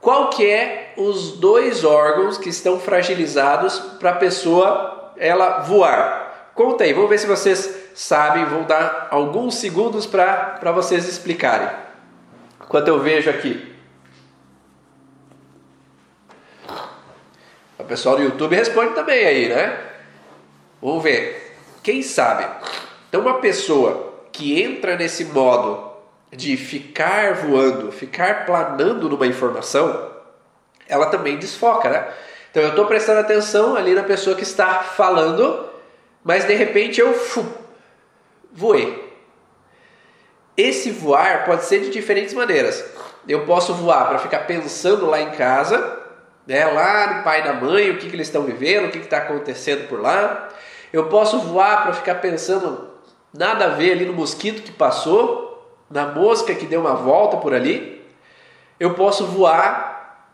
Qual 0.00 0.30
que 0.30 0.48
é 0.48 0.94
os 0.96 1.32
dois 1.32 1.84
órgãos 1.84 2.38
que 2.38 2.48
estão 2.48 2.78
fragilizados 2.78 3.78
para 3.98 4.10
a 4.10 4.16
pessoa 4.16 5.12
ela 5.16 5.60
voar? 5.60 6.52
Conta 6.54 6.84
aí, 6.84 6.92
vamos 6.92 7.10
ver 7.10 7.18
se 7.18 7.26
vocês 7.26 7.77
sabem. 7.98 8.44
Vou 8.44 8.62
dar 8.62 9.08
alguns 9.10 9.56
segundos 9.56 10.06
para 10.06 10.70
vocês 10.72 11.08
explicarem. 11.08 11.68
Enquanto 12.64 12.88
eu 12.88 13.00
vejo 13.00 13.28
aqui. 13.28 13.74
O 17.76 17.84
pessoal 17.84 18.16
do 18.16 18.22
YouTube 18.22 18.54
responde 18.54 18.94
também 18.94 19.26
aí, 19.26 19.48
né? 19.48 19.80
Vamos 20.80 21.02
ver. 21.02 21.56
Quem 21.82 22.02
sabe? 22.02 22.46
Então, 23.08 23.20
uma 23.20 23.40
pessoa 23.40 24.14
que 24.30 24.62
entra 24.62 24.94
nesse 24.94 25.24
modo 25.24 25.90
de 26.30 26.56
ficar 26.56 27.34
voando, 27.34 27.90
ficar 27.90 28.46
planando 28.46 29.08
numa 29.08 29.26
informação, 29.26 30.12
ela 30.86 31.06
também 31.06 31.38
desfoca, 31.38 31.88
né? 31.88 32.06
Então, 32.50 32.62
eu 32.62 32.70
estou 32.70 32.86
prestando 32.86 33.20
atenção 33.20 33.74
ali 33.74 33.94
na 33.94 34.02
pessoa 34.02 34.36
que 34.36 34.42
está 34.42 34.80
falando, 34.80 35.68
mas 36.22 36.44
de 36.44 36.54
repente 36.54 37.00
eu 37.00 37.14
fu, 38.52 38.56
voei. 38.56 39.08
Esse 40.56 40.90
voar 40.90 41.44
pode 41.44 41.64
ser 41.64 41.80
de 41.80 41.90
diferentes 41.90 42.34
maneiras. 42.34 42.84
Eu 43.28 43.44
posso 43.46 43.74
voar 43.74 44.08
para 44.08 44.18
ficar 44.18 44.40
pensando 44.40 45.06
lá 45.06 45.20
em 45.20 45.30
casa, 45.30 45.98
né, 46.46 46.64
lá 46.64 47.18
no 47.18 47.24
pai 47.24 47.40
e 47.40 47.44
na 47.44 47.52
mãe, 47.52 47.90
o 47.90 47.98
que, 47.98 48.08
que 48.08 48.16
eles 48.16 48.26
estão 48.26 48.42
vivendo, 48.42 48.86
o 48.86 48.90
que 48.90 48.98
está 48.98 49.18
acontecendo 49.18 49.86
por 49.88 50.00
lá. 50.00 50.48
Eu 50.92 51.08
posso 51.08 51.38
voar 51.40 51.82
para 51.82 51.92
ficar 51.92 52.16
pensando 52.16 52.88
nada 53.32 53.66
a 53.66 53.68
ver 53.68 53.92
ali 53.92 54.06
no 54.06 54.14
mosquito 54.14 54.62
que 54.62 54.72
passou, 54.72 55.76
na 55.90 56.06
mosca 56.06 56.54
que 56.54 56.66
deu 56.66 56.80
uma 56.80 56.94
volta 56.94 57.36
por 57.36 57.54
ali. 57.54 58.04
Eu 58.80 58.94
posso 58.94 59.26
voar 59.26 60.26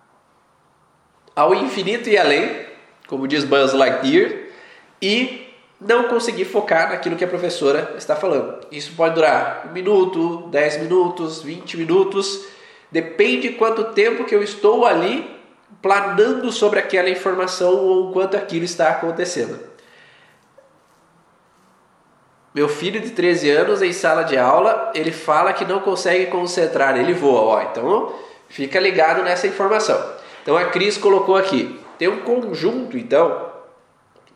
ao 1.35 1.53
infinito 1.55 2.09
e 2.09 2.17
além, 2.17 2.67
como 3.09 3.27
diz 3.27 3.45
Buzz 3.45 3.73
Lightyear, 3.73 4.33
e 5.03 5.44
não 5.81 6.05
conseguir 6.05 6.45
focar 6.45 6.91
naquilo 6.91 7.17
que 7.17 7.25
a 7.25 7.29
professora 7.29 7.95
está 7.97 8.17
falando. 8.17 8.67
Isso 8.71 8.93
pode 8.97 9.15
durar 9.15 9.67
um 9.69 9.73
minuto, 9.73 10.49
dez 10.49 10.79
minutos, 10.79 11.43
vinte 11.43 11.77
minutos, 11.77 12.47
depende 12.91 13.51
quanto 13.51 13.93
tempo 13.93 14.25
que 14.25 14.35
eu 14.35 14.43
estou 14.43 14.87
ali 14.87 15.35
planando 15.83 16.51
sobre 16.53 16.79
aquela 16.79 17.11
informação 17.11 17.75
ou 17.75 18.13
quanto 18.13 18.37
aquilo 18.37 18.65
está 18.65 18.91
acontecendo. 18.91 19.59
Meu 22.55 22.69
filho 22.69 23.01
de 23.01 23.11
13 23.11 23.51
anos 23.51 23.83
em 23.83 23.93
sala 23.93 24.23
de 24.23 24.39
aula, 24.39 24.93
ele 24.95 25.11
fala 25.11 25.53
que 25.53 25.65
não 25.65 25.81
consegue 25.81 26.27
concentrar, 26.27 26.97
ele 26.97 27.13
voa. 27.13 27.41
Ó, 27.41 27.63
então 27.63 28.15
fica 28.49 28.79
ligado 28.79 29.25
nessa 29.25 29.49
informação. 29.49 30.01
Então 30.41 30.57
a 30.57 30.67
Cris 30.67 30.97
colocou 30.97 31.37
aqui, 31.37 31.81
tem 31.99 32.07
um 32.07 32.21
conjunto 32.21 32.97
então 32.97 33.54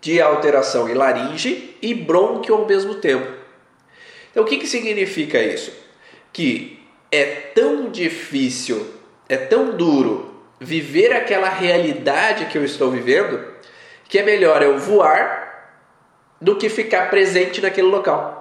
de 0.00 0.20
alteração 0.20 0.88
em 0.88 0.94
laringe 0.94 1.76
e 1.82 1.94
brônquio 1.94 2.54
ao 2.54 2.66
mesmo 2.66 2.96
tempo. 2.96 3.26
Então 4.30 4.42
o 4.42 4.46
que, 4.46 4.58
que 4.58 4.66
significa 4.66 5.42
isso? 5.42 5.72
Que 6.32 6.80
é 7.10 7.24
tão 7.24 7.90
difícil, 7.90 8.86
é 9.28 9.36
tão 9.36 9.76
duro 9.76 10.34
viver 10.60 11.12
aquela 11.12 11.48
realidade 11.48 12.46
que 12.46 12.58
eu 12.58 12.64
estou 12.64 12.90
vivendo, 12.90 13.44
que 14.04 14.18
é 14.18 14.22
melhor 14.22 14.62
eu 14.62 14.78
voar 14.78 15.48
do 16.40 16.56
que 16.56 16.68
ficar 16.68 17.10
presente 17.10 17.60
naquele 17.60 17.88
local. 17.88 18.38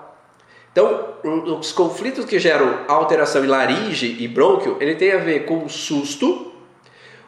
Então, 0.72 1.16
os 1.60 1.72
conflitos 1.72 2.26
que 2.26 2.38
geram 2.38 2.86
alteração 2.88 3.44
em 3.44 3.48
laringe 3.48 4.16
e 4.20 4.28
brônquio, 4.28 4.78
ele 4.80 4.96
tem 4.96 5.12
a 5.12 5.18
ver 5.18 5.46
com 5.46 5.64
um 5.64 5.70
susto 5.70 6.54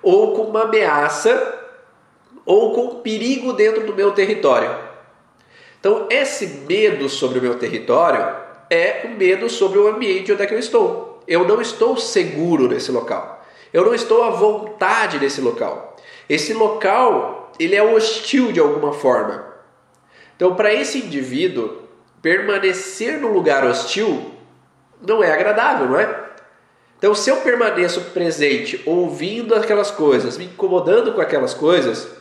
ou 0.04 0.36
com 0.36 0.44
uma 0.44 0.64
ameaça 0.64 1.59
ou 2.50 2.74
com 2.74 3.01
perigo 3.01 3.53
dentro 3.53 3.86
do 3.86 3.94
meu 3.94 4.12
território. 4.12 4.75
Então, 5.79 6.08
esse 6.10 6.48
medo 6.68 7.08
sobre 7.08 7.38
o 7.38 7.41
meu 7.44 7.60
território 7.60 8.25
é 8.72 9.01
o 9.06 9.10
medo 9.10 9.48
sobre 9.48 9.77
o 9.77 9.88
ambiente 9.88 10.34
onde 10.34 10.41
é 10.41 10.48
que 10.48 10.56
eu 10.56 10.60
estou. 10.60 11.22
Eu 11.27 11.48
não 11.48 11.62
estou 11.62 11.96
seguro 11.96 12.68
nesse 12.68 12.91
local. 12.91 13.46
Eu 13.72 13.86
não 13.86 13.94
estou 13.94 14.24
à 14.24 14.32
vontade 14.32 15.20
nesse 15.20 15.39
local. 15.39 15.96
Esse 16.27 16.51
local, 16.51 17.51
ele 17.60 17.75
é 17.75 17.84
hostil 17.84 18.51
de 18.51 18.60
alguma 18.60 18.94
forma. 18.94 19.46
Então, 20.36 20.56
para 20.56 20.74
esse 20.74 20.98
indivíduo, 20.98 21.84
permanecer 22.20 23.20
no 23.20 23.32
lugar 23.32 23.63
hostil 23.63 24.32
não 25.00 25.24
é 25.24 25.32
agradável, 25.32 25.88
não 25.88 26.00
é? 26.00 26.25
Então, 26.98 27.13
se 27.13 27.29
eu 27.29 27.38
permaneço 27.38 28.01
presente, 28.06 28.82
ouvindo 28.88 29.53
aquelas 29.53 29.91
coisas, 29.91 30.36
me 30.36 30.46
incomodando 30.46 31.13
com 31.13 31.22
aquelas 31.22 31.53
coisas, 31.53 32.19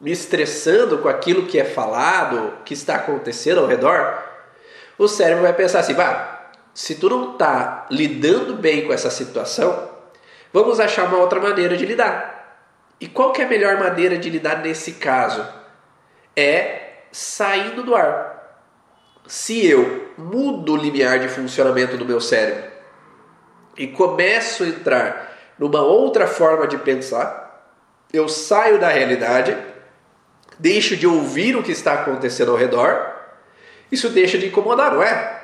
me 0.00 0.10
estressando 0.10 0.98
com 0.98 1.08
aquilo 1.08 1.46
que 1.46 1.58
é 1.58 1.64
falado, 1.64 2.54
que 2.64 2.72
está 2.72 2.96
acontecendo 2.96 3.60
ao 3.60 3.66
redor, 3.66 4.22
o 4.96 5.06
cérebro 5.06 5.42
vai 5.42 5.52
pensar 5.52 5.80
assim: 5.80 5.94
bah, 5.94 6.50
se 6.72 6.94
tu 6.94 7.10
não 7.10 7.32
está 7.32 7.86
lidando 7.90 8.54
bem 8.54 8.86
com 8.86 8.92
essa 8.92 9.10
situação, 9.10 9.90
vamos 10.52 10.80
achar 10.80 11.04
uma 11.04 11.18
outra 11.18 11.40
maneira 11.40 11.76
de 11.76 11.84
lidar. 11.84 12.38
E 13.00 13.06
qual 13.06 13.32
que 13.32 13.40
é 13.40 13.44
a 13.44 13.48
melhor 13.48 13.78
maneira 13.78 14.18
de 14.18 14.28
lidar 14.28 14.60
nesse 14.60 14.92
caso? 14.92 15.46
É 16.36 17.04
saindo 17.10 17.82
do 17.82 17.94
ar. 17.94 18.38
Se 19.26 19.66
eu 19.66 20.12
mudo 20.16 20.74
o 20.74 20.76
limiar 20.76 21.18
de 21.18 21.28
funcionamento 21.28 21.96
do 21.96 22.04
meu 22.04 22.20
cérebro 22.20 22.70
e 23.76 23.86
começo 23.86 24.64
a 24.64 24.68
entrar 24.68 25.38
numa 25.58 25.82
outra 25.82 26.26
forma 26.26 26.66
de 26.66 26.78
pensar, 26.78 27.64
eu 28.12 28.28
saio 28.28 28.78
da 28.78 28.88
realidade, 28.88 29.56
deixo 30.60 30.94
de 30.96 31.06
ouvir 31.06 31.56
o 31.56 31.62
que 31.62 31.72
está 31.72 31.94
acontecendo 31.94 32.50
ao 32.50 32.56
redor, 32.56 33.10
isso 33.90 34.10
deixa 34.10 34.38
de 34.38 34.46
incomodar, 34.46 34.92
não 34.92 35.02
é? 35.02 35.40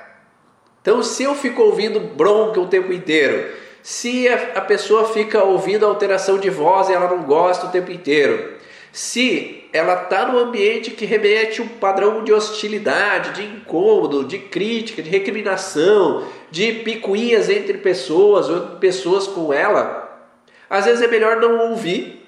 Então, 0.83 1.03
se 1.03 1.25
eu 1.25 1.35
fico 1.35 1.63
ouvindo 1.63 1.99
bronca 1.99 2.61
o 2.61 2.69
tempo 2.69 2.93
inteiro, 2.93 3.51
se 3.83 4.29
a, 4.29 4.61
pessoa 4.61 5.09
fica 5.09 5.43
ouvindo 5.43 5.87
alteração 5.87 6.39
de 6.39 6.51
voz 6.51 6.89
e 6.89 6.93
ela 6.93 7.09
não 7.09 7.23
gosta 7.23 7.67
o 7.67 7.71
tempo 7.71 7.91
inteiro, 7.91 8.55
se 8.93 9.65
ela 9.73 10.03
está 10.03 10.27
no 10.27 10.39
ambiente 10.39 10.91
que 10.91 11.05
remete 11.05 11.61
um 11.61 11.69
padrão 11.69 12.23
de 12.23 12.33
hostilidade, 12.33 13.33
de 13.33 13.43
incômodo, 13.45 14.25
de 14.25 14.39
crítica, 14.39 15.03
de 15.03 15.11
recriminação, 15.11 16.27
de 16.51 16.73
picuinhas 16.73 17.49
entre 17.49 17.79
pessoas 17.79 18.49
ou 18.49 18.61
pessoas 18.79 19.27
com 19.27 19.53
ela, 19.53 20.31
às 20.69 20.85
vezes 20.85 21.03
é 21.03 21.09
melhor 21.09 21.37
não 21.37 21.71
ouvir 21.71 22.26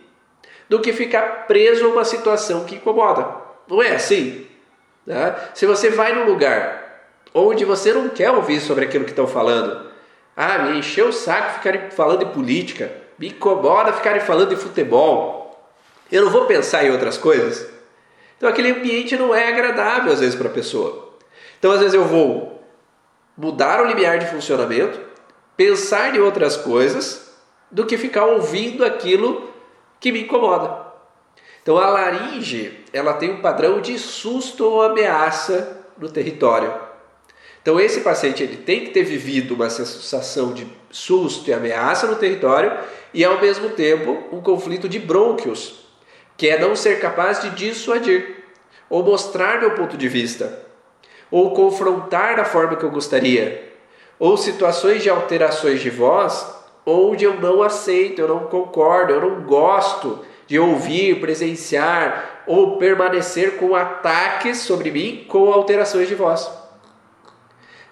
do 0.68 0.80
que 0.80 0.92
ficar 0.92 1.46
preso 1.46 1.86
a 1.86 1.88
uma 1.88 2.04
situação 2.04 2.64
que 2.64 2.76
incomoda. 2.76 3.26
Não 3.66 3.82
é 3.82 3.92
assim? 3.92 4.46
Né? 5.06 5.34
Se 5.54 5.66
você 5.66 5.90
vai 5.90 6.14
num 6.14 6.26
lugar 6.26 7.06
onde 7.32 7.64
você 7.64 7.92
não 7.92 8.08
quer 8.08 8.30
ouvir 8.30 8.60
sobre 8.60 8.84
aquilo 8.84 9.04
que 9.04 9.10
estão 9.10 9.26
falando, 9.26 9.88
ah, 10.36 10.58
me 10.58 10.78
encheu 10.78 11.08
o 11.08 11.12
saco 11.12 11.54
ficarem 11.54 11.90
falando 11.90 12.20
de 12.20 12.32
política, 12.32 12.92
me 13.18 13.28
incomoda 13.28 13.92
ficarem 13.92 14.20
falando 14.20 14.50
de 14.50 14.56
futebol, 14.56 15.68
eu 16.10 16.24
não 16.24 16.30
vou 16.30 16.46
pensar 16.46 16.84
em 16.84 16.90
outras 16.90 17.18
coisas. 17.18 17.68
Então 18.36 18.48
aquele 18.48 18.70
ambiente 18.70 19.16
não 19.16 19.34
é 19.34 19.48
agradável 19.48 20.12
às 20.12 20.20
vezes 20.20 20.34
para 20.34 20.48
a 20.48 20.52
pessoa. 20.52 21.14
Então 21.58 21.72
às 21.72 21.80
vezes 21.80 21.94
eu 21.94 22.04
vou 22.04 22.62
mudar 23.36 23.82
o 23.82 23.86
limiar 23.86 24.18
de 24.18 24.26
funcionamento, 24.26 24.98
pensar 25.56 26.14
em 26.14 26.20
outras 26.20 26.56
coisas, 26.56 27.32
do 27.70 27.84
que 27.84 27.98
ficar 27.98 28.24
ouvindo 28.24 28.84
aquilo 28.84 29.48
que 30.00 30.12
me 30.12 30.22
incomoda. 30.22 30.86
Então 31.62 31.76
a 31.76 31.88
laringe, 31.88 32.84
ela 32.92 33.14
tem 33.14 33.30
um 33.30 33.40
padrão 33.40 33.80
de 33.80 33.98
susto 33.98 34.64
ou 34.64 34.82
ameaça 34.82 35.86
no 35.98 36.08
território. 36.08 36.72
Então 37.60 37.78
esse 37.78 38.00
paciente 38.00 38.42
ele 38.42 38.56
tem 38.56 38.84
que 38.84 38.90
ter 38.90 39.02
vivido 39.02 39.54
uma 39.54 39.68
sensação 39.68 40.54
de 40.54 40.66
susto 40.90 41.50
e 41.50 41.52
ameaça 41.52 42.06
no 42.06 42.16
território 42.16 42.72
e 43.12 43.24
ao 43.24 43.40
mesmo 43.40 43.70
tempo 43.70 44.24
um 44.32 44.40
conflito 44.40 44.88
de 44.88 44.98
brônquios 44.98 45.86
que 46.38 46.48
é 46.48 46.58
não 46.58 46.76
ser 46.76 47.00
capaz 47.00 47.42
de 47.42 47.50
dissuadir, 47.50 48.44
ou 48.88 49.02
mostrar 49.02 49.60
meu 49.60 49.72
ponto 49.72 49.96
de 49.96 50.08
vista, 50.08 50.62
ou 51.32 51.52
confrontar 51.52 52.36
da 52.36 52.44
forma 52.44 52.76
que 52.76 52.84
eu 52.84 52.90
gostaria, 52.92 53.74
ou 54.20 54.36
situações 54.36 55.02
de 55.02 55.10
alterações 55.10 55.80
de 55.80 55.90
voz 55.90 56.57
onde 56.88 57.24
eu 57.24 57.38
não 57.38 57.62
aceito, 57.62 58.20
eu 58.20 58.28
não 58.28 58.46
concordo, 58.46 59.12
eu 59.12 59.20
não 59.20 59.42
gosto 59.42 60.20
de 60.46 60.58
ouvir, 60.58 61.20
presenciar 61.20 62.44
ou 62.46 62.78
permanecer 62.78 63.56
com 63.56 63.74
ataques 63.74 64.58
sobre 64.58 64.90
mim 64.90 65.26
com 65.28 65.52
alterações 65.52 66.08
de 66.08 66.14
voz. 66.14 66.50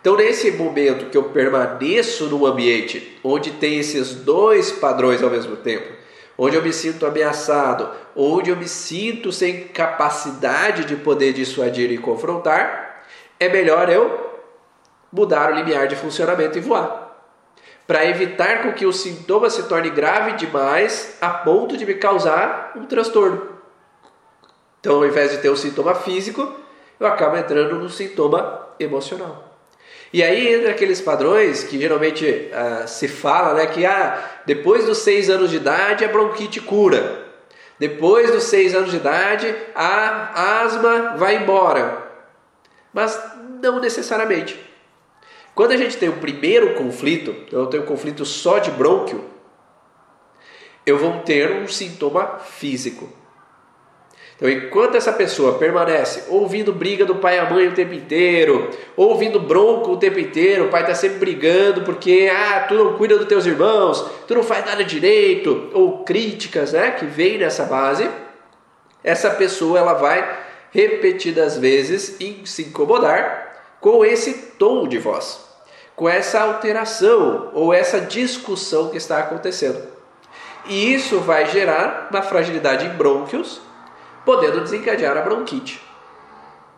Então, 0.01 0.17
nesse 0.17 0.51
momento 0.53 1.11
que 1.11 1.17
eu 1.19 1.25
permaneço 1.25 2.27
num 2.27 2.47
ambiente 2.47 3.19
onde 3.23 3.51
tem 3.51 3.79
esses 3.79 4.15
dois 4.15 4.73
padrões 4.73 5.23
ao 5.23 5.29
mesmo 5.29 5.57
tempo, 5.57 5.93
onde 6.39 6.57
eu 6.57 6.63
me 6.63 6.73
sinto 6.73 7.05
ameaçado, 7.05 7.91
onde 8.15 8.51
eu 8.51 8.57
me 8.57 8.69
sinto 8.69 9.31
sem 9.31 9.65
capacidade 9.69 10.85
de 10.85 10.97
poder 10.97 11.33
dissuadir 11.35 11.91
e 11.91 11.99
confrontar, 11.99 13.05
é 13.39 13.49
melhor 13.49 13.91
eu 13.91 14.41
mudar 15.13 15.53
o 15.53 15.55
limiar 15.55 15.87
de 15.87 15.97
funcionamento 15.97 16.57
e 16.57 16.61
voar. 16.61 17.06
Para 17.87 18.05
evitar 18.07 18.62
com 18.62 18.72
que 18.72 18.85
o 18.85 18.92
sintoma 18.92 19.49
se 19.49 19.62
torne 19.64 19.90
grave 19.90 20.33
demais 20.33 21.16
a 21.20 21.31
ponto 21.31 21.77
de 21.77 21.87
me 21.87 21.94
causar 21.94 22.72
um 22.77 22.85
transtorno. 22.85 23.57
Então, 24.81 24.96
ao 24.96 25.07
invés 25.07 25.31
de 25.31 25.38
ter 25.38 25.51
um 25.51 25.57
sintoma 25.57 25.94
físico, 25.94 26.53
eu 26.99 27.07
acabo 27.07 27.37
entrando 27.37 27.77
no 27.77 27.88
sintoma 27.88 28.68
emocional. 28.79 29.46
E 30.12 30.22
aí 30.22 30.55
entra 30.55 30.70
aqueles 30.70 31.01
padrões 31.01 31.64
que 31.64 31.79
geralmente 31.79 32.25
uh, 32.25 32.88
se 32.88 33.09
fala, 33.09 33.55
né, 33.55 33.66
que 33.66 33.85
ah, 33.85 34.25
depois 34.46 34.87
dos 34.87 34.99
seis 34.99 35.29
anos 35.29 35.51
de 35.51 35.57
idade 35.57 36.05
a 36.05 36.09
bronquite 36.09 36.61
cura. 36.61 37.25
Depois 37.79 38.31
dos 38.31 38.44
seis 38.44 38.75
anos 38.75 38.90
de 38.90 38.96
idade 38.96 39.55
a 39.75 40.62
asma 40.62 41.16
vai 41.16 41.37
embora. 41.37 42.03
Mas 42.92 43.20
não 43.62 43.81
necessariamente. 43.81 44.59
Quando 45.57 45.73
a 45.73 45.77
gente 45.79 45.97
tem 45.97 46.11
o 46.11 46.19
primeiro 46.19 46.75
conflito, 46.75 47.35
então 47.47 47.61
eu 47.61 47.66
tenho 47.66 47.83
um 47.83 47.87
conflito 47.87 48.27
só 48.27 48.59
de 48.59 48.71
brônquio, 48.71 49.25
eu 50.85 50.99
vou 50.99 51.21
ter 51.21 51.51
um 51.51 51.66
sintoma 51.66 52.40
físico. 52.40 53.09
Então, 54.37 54.51
enquanto 54.51 54.97
essa 54.97 55.14
pessoa 55.14 55.57
permanece 55.57 56.25
ouvindo 56.29 56.75
briga 56.75 57.07
do 57.07 57.14
pai 57.14 57.37
e 57.37 57.38
a 57.38 57.49
mãe 57.49 57.69
o 57.69 57.73
tempo 57.73 57.95
inteiro, 57.95 58.69
ouvindo 58.95 59.40
bronco 59.40 59.92
o 59.92 59.97
tempo 59.97 60.21
inteiro, 60.21 60.66
o 60.66 60.69
pai 60.69 60.83
está 60.83 60.95
sempre 60.95 61.21
brigando 61.21 61.81
porque 61.85 62.31
ah, 62.31 62.66
tu 62.69 62.75
não 62.75 62.99
cuida 62.99 63.16
dos 63.16 63.27
teus 63.27 63.47
irmãos, 63.47 64.07
tu 64.29 64.35
não 64.35 64.42
faz 64.42 64.62
nada 64.66 64.85
direito, 64.85 65.71
ou 65.73 66.05
críticas 66.05 66.75
né, 66.75 66.90
que 66.90 67.07
vêm 67.07 67.38
nessa 67.38 67.64
base, 67.64 68.07
essa 69.03 69.31
pessoa 69.31 69.79
ela 69.79 69.95
vai 69.95 70.38
repetidas 70.71 71.57
vezes 71.57 72.19
se 72.45 72.62
incomodar 72.62 73.46
com 73.87 74.05
esse 74.05 74.35
tom 74.59 74.88
de 74.88 74.99
voz, 74.99 75.46
com 75.94 76.09
essa 76.09 76.40
alteração 76.40 77.53
ou 77.55 77.72
essa 77.72 78.01
discussão 78.01 78.88
que 78.88 78.96
está 78.96 79.20
acontecendo. 79.20 79.81
E 80.64 80.92
isso 80.92 81.20
vai 81.20 81.46
gerar 81.46 82.09
uma 82.11 82.20
fragilidade 82.20 82.85
em 82.85 82.88
brônquios 82.88 83.61
podendo 84.25 84.61
desencadear 84.61 85.16
a 85.16 85.20
bronquite. 85.20 85.81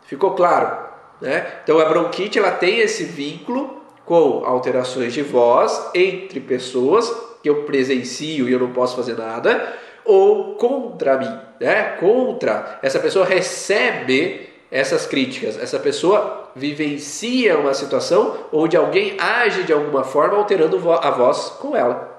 Ficou 0.02 0.32
claro? 0.32 0.86
Né? 1.18 1.50
Então 1.64 1.78
a 1.78 1.86
bronquite 1.86 2.38
ela 2.38 2.50
tem 2.50 2.80
esse 2.80 3.04
vínculo 3.04 3.82
com 4.04 4.44
alterações 4.44 5.14
de 5.14 5.22
voz 5.22 5.88
entre 5.94 6.40
pessoas 6.40 7.10
que 7.42 7.48
eu 7.48 7.62
presencio 7.62 8.46
e 8.46 8.52
eu 8.52 8.58
não 8.58 8.74
posso 8.74 8.94
fazer 8.94 9.16
nada, 9.16 9.78
ou 10.04 10.56
contra 10.56 11.16
mim, 11.16 11.40
né? 11.58 11.96
Contra 11.98 12.78
essa 12.82 12.98
pessoa 12.98 13.24
recebe 13.24 14.47
essas 14.70 15.06
críticas, 15.06 15.58
essa 15.58 15.78
pessoa 15.78 16.50
vivencia 16.54 17.58
uma 17.58 17.72
situação 17.72 18.46
onde 18.52 18.76
alguém 18.76 19.16
age 19.18 19.62
de 19.62 19.72
alguma 19.72 20.04
forma 20.04 20.36
alterando 20.36 20.76
a 20.92 21.10
voz 21.10 21.54
com 21.60 21.74
ela. 21.74 22.18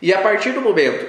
E 0.00 0.12
a 0.12 0.20
partir 0.20 0.52
do 0.52 0.60
momento 0.60 1.06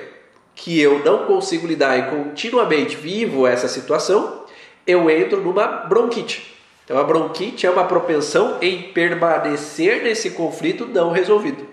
que 0.55 0.79
eu 0.79 0.99
não 0.99 1.25
consigo 1.25 1.65
lidar 1.65 1.97
e 1.97 2.09
continuamente 2.11 2.95
vivo 2.95 3.47
essa 3.47 3.67
situação, 3.67 4.43
eu 4.85 5.09
entro 5.09 5.41
numa 5.41 5.65
bronquite. 5.65 6.53
Então 6.83 6.97
a 6.97 7.03
bronquite 7.03 7.65
é 7.65 7.71
uma 7.71 7.85
propensão 7.85 8.57
em 8.61 8.91
permanecer 8.91 10.03
nesse 10.03 10.31
conflito 10.31 10.85
não 10.85 11.11
resolvido. 11.11 11.65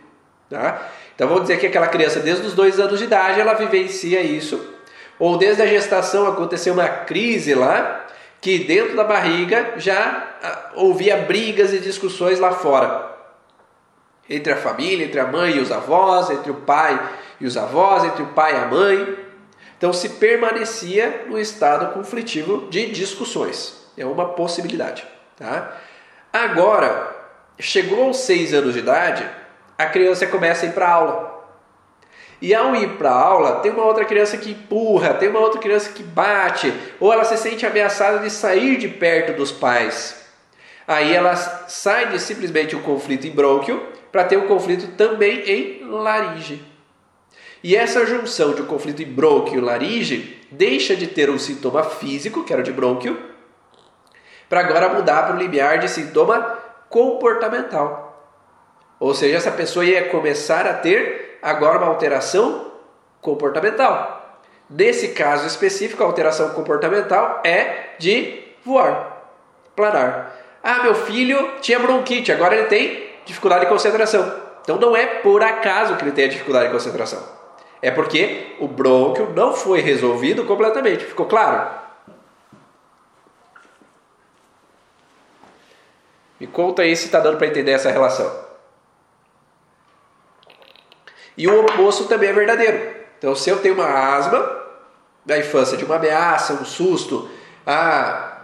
Tá? 0.48 0.88
Então 1.14 1.28
vamos 1.28 1.42
dizer 1.42 1.58
que 1.58 1.66
aquela 1.66 1.88
criança 1.88 2.20
desde 2.20 2.46
os 2.46 2.54
dois 2.54 2.78
anos 2.78 2.98
de 2.98 3.04
idade 3.04 3.40
ela 3.40 3.54
vivencia 3.54 4.22
isso, 4.22 4.74
ou 5.18 5.36
desde 5.36 5.60
a 5.60 5.66
gestação 5.66 6.26
aconteceu 6.26 6.72
uma 6.72 6.88
crise 6.88 7.54
lá, 7.54 7.99
que 8.40 8.60
dentro 8.60 8.96
da 8.96 9.04
barriga 9.04 9.74
já 9.76 10.36
ah, 10.42 10.70
ouvia 10.74 11.16
brigas 11.16 11.72
e 11.72 11.78
discussões 11.78 12.40
lá 12.40 12.52
fora. 12.52 13.10
Entre 14.28 14.52
a 14.52 14.56
família, 14.56 15.04
entre 15.04 15.20
a 15.20 15.26
mãe 15.26 15.56
e 15.56 15.60
os 15.60 15.70
avós, 15.70 16.30
entre 16.30 16.50
o 16.50 16.54
pai 16.54 16.98
e 17.40 17.46
os 17.46 17.56
avós, 17.56 18.04
entre 18.04 18.22
o 18.22 18.28
pai 18.28 18.54
e 18.54 18.56
a 18.56 18.66
mãe. 18.66 19.16
Então 19.76 19.92
se 19.92 20.10
permanecia 20.10 21.24
no 21.26 21.38
estado 21.38 21.92
conflitivo 21.92 22.68
de 22.70 22.90
discussões. 22.90 23.84
É 23.96 24.06
uma 24.06 24.30
possibilidade. 24.30 25.06
Tá? 25.36 25.76
Agora, 26.32 27.16
chegou 27.58 28.04
aos 28.04 28.18
seis 28.18 28.54
anos 28.54 28.74
de 28.74 28.80
idade, 28.80 29.28
a 29.76 29.86
criança 29.86 30.26
começa 30.26 30.64
a 30.64 30.68
ir 30.68 30.72
para 30.72 30.88
aula. 30.88 31.39
E 32.40 32.54
ao 32.54 32.74
ir 32.74 32.96
para 32.96 33.10
aula, 33.10 33.60
tem 33.60 33.70
uma 33.70 33.84
outra 33.84 34.04
criança 34.04 34.38
que 34.38 34.52
empurra, 34.52 35.12
tem 35.14 35.28
uma 35.28 35.40
outra 35.40 35.60
criança 35.60 35.90
que 35.90 36.02
bate, 36.02 36.72
ou 36.98 37.12
ela 37.12 37.24
se 37.24 37.36
sente 37.36 37.66
ameaçada 37.66 38.20
de 38.20 38.30
sair 38.30 38.78
de 38.78 38.88
perto 38.88 39.36
dos 39.36 39.52
pais. 39.52 40.16
Aí 40.88 41.14
ela 41.14 41.36
sai 41.36 42.08
de 42.08 42.18
simplesmente 42.18 42.74
um 42.74 42.82
conflito 42.82 43.26
em 43.26 43.30
brônquio 43.30 43.80
para 44.10 44.24
ter 44.24 44.38
um 44.38 44.46
conflito 44.46 44.96
também 44.96 45.40
em 45.48 45.84
laringe. 45.84 46.64
E 47.62 47.76
essa 47.76 48.06
junção 48.06 48.54
de 48.54 48.62
um 48.62 48.66
conflito 48.66 49.02
em 49.02 49.06
brônquio 49.06 49.58
e 49.58 49.60
laringe 49.60 50.40
deixa 50.50 50.96
de 50.96 51.06
ter 51.06 51.28
um 51.28 51.38
sintoma 51.38 51.84
físico, 51.84 52.42
que 52.42 52.52
era 52.52 52.62
o 52.62 52.64
de 52.64 52.72
brônquio, 52.72 53.20
para 54.48 54.60
agora 54.60 54.88
mudar 54.88 55.24
para 55.24 55.36
o 55.36 55.38
limiar 55.38 55.78
de 55.78 55.88
sintoma 55.88 56.58
comportamental. 56.88 58.10
Ou 58.98 59.14
seja, 59.14 59.36
essa 59.36 59.50
pessoa 59.52 59.84
ia 59.84 60.08
começar 60.08 60.66
a 60.66 60.74
ter 60.74 61.29
agora 61.42 61.78
uma 61.78 61.88
alteração 61.88 62.72
comportamental. 63.20 64.38
Nesse 64.68 65.08
caso 65.08 65.46
específico, 65.46 66.02
a 66.02 66.06
alteração 66.06 66.50
comportamental 66.50 67.40
é 67.44 67.94
de 67.98 68.44
voar, 68.64 69.24
planar. 69.74 70.36
Ah, 70.62 70.82
meu 70.82 70.94
filho 70.94 71.54
tinha 71.60 71.78
bronquite, 71.78 72.30
agora 72.30 72.54
ele 72.54 72.66
tem 72.66 73.10
dificuldade 73.24 73.64
de 73.64 73.70
concentração. 73.70 74.32
Então 74.62 74.78
não 74.78 74.96
é 74.96 75.06
por 75.06 75.42
acaso 75.42 75.96
que 75.96 76.04
ele 76.04 76.12
tem 76.12 76.26
a 76.26 76.28
dificuldade 76.28 76.66
de 76.66 76.72
concentração. 76.72 77.20
É 77.82 77.90
porque 77.90 78.56
o 78.60 78.68
brônquio 78.68 79.32
não 79.34 79.54
foi 79.54 79.80
resolvido 79.80 80.44
completamente. 80.44 81.04
Ficou 81.04 81.26
claro? 81.26 81.80
Me 86.38 86.46
conta 86.46 86.82
aí 86.82 86.94
se 86.94 87.06
está 87.06 87.20
dando 87.20 87.38
para 87.38 87.46
entender 87.46 87.72
essa 87.72 87.90
relação. 87.90 88.49
E 91.40 91.48
o 91.48 91.58
oposto 91.62 92.04
também 92.04 92.28
é 92.28 92.32
verdadeiro. 92.34 92.78
Então, 93.16 93.34
se 93.34 93.48
eu 93.48 93.58
tenho 93.60 93.72
uma 93.72 93.86
asma 93.86 94.60
da 95.24 95.38
infância, 95.38 95.74
de 95.74 95.86
uma 95.86 95.96
ameaça, 95.96 96.52
um 96.52 96.66
susto, 96.66 97.30
ah, 97.66 98.42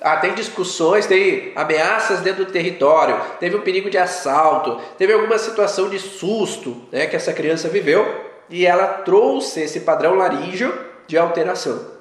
ah, 0.00 0.16
tem 0.16 0.34
discussões, 0.34 1.06
tem 1.06 1.52
ameaças 1.54 2.18
dentro 2.18 2.44
do 2.44 2.50
território, 2.50 3.16
teve 3.38 3.54
um 3.54 3.60
perigo 3.60 3.88
de 3.88 3.96
assalto, 3.96 4.80
teve 4.98 5.12
alguma 5.12 5.38
situação 5.38 5.88
de 5.88 6.00
susto 6.00 6.82
né, 6.90 7.06
que 7.06 7.14
essa 7.14 7.32
criança 7.32 7.68
viveu 7.68 8.12
e 8.50 8.66
ela 8.66 8.88
trouxe 8.88 9.60
esse 9.60 9.82
padrão 9.82 10.16
laríngeo 10.16 10.76
de 11.06 11.16
alteração. 11.16 11.92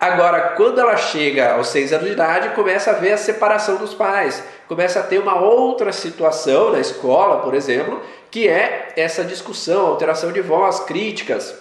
Agora, 0.00 0.54
quando 0.56 0.80
ela 0.80 0.96
chega 0.96 1.52
aos 1.52 1.68
seis 1.68 1.92
anos 1.92 2.06
de 2.06 2.12
idade, 2.12 2.54
começa 2.54 2.90
a 2.90 2.94
ver 2.94 3.12
a 3.12 3.18
separação 3.18 3.76
dos 3.76 3.92
pais, 3.92 4.42
começa 4.66 5.00
a 5.00 5.02
ter 5.02 5.18
uma 5.18 5.38
outra 5.38 5.92
situação 5.92 6.72
na 6.72 6.80
escola, 6.80 7.42
por 7.42 7.54
exemplo, 7.54 8.00
que 8.30 8.48
é 8.48 8.92
essa 8.96 9.24
discussão, 9.24 9.86
alteração 9.86 10.32
de 10.32 10.40
voz, 10.40 10.80
críticas. 10.80 11.54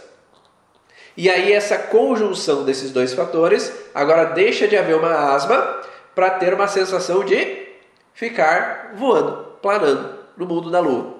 E 1.17 1.29
aí 1.29 1.51
essa 1.51 1.77
conjunção 1.77 2.63
desses 2.63 2.91
dois 2.91 3.13
fatores 3.13 3.73
agora 3.93 4.25
deixa 4.25 4.67
de 4.67 4.77
haver 4.77 4.95
uma 4.95 5.34
asma 5.34 5.82
para 6.15 6.29
ter 6.32 6.53
uma 6.53 6.67
sensação 6.67 7.23
de 7.25 7.67
ficar 8.13 8.93
voando, 8.95 9.47
planando 9.62 10.19
no 10.38 10.45
mundo 10.45 10.69
da 10.69 10.79
lua. 10.79 11.15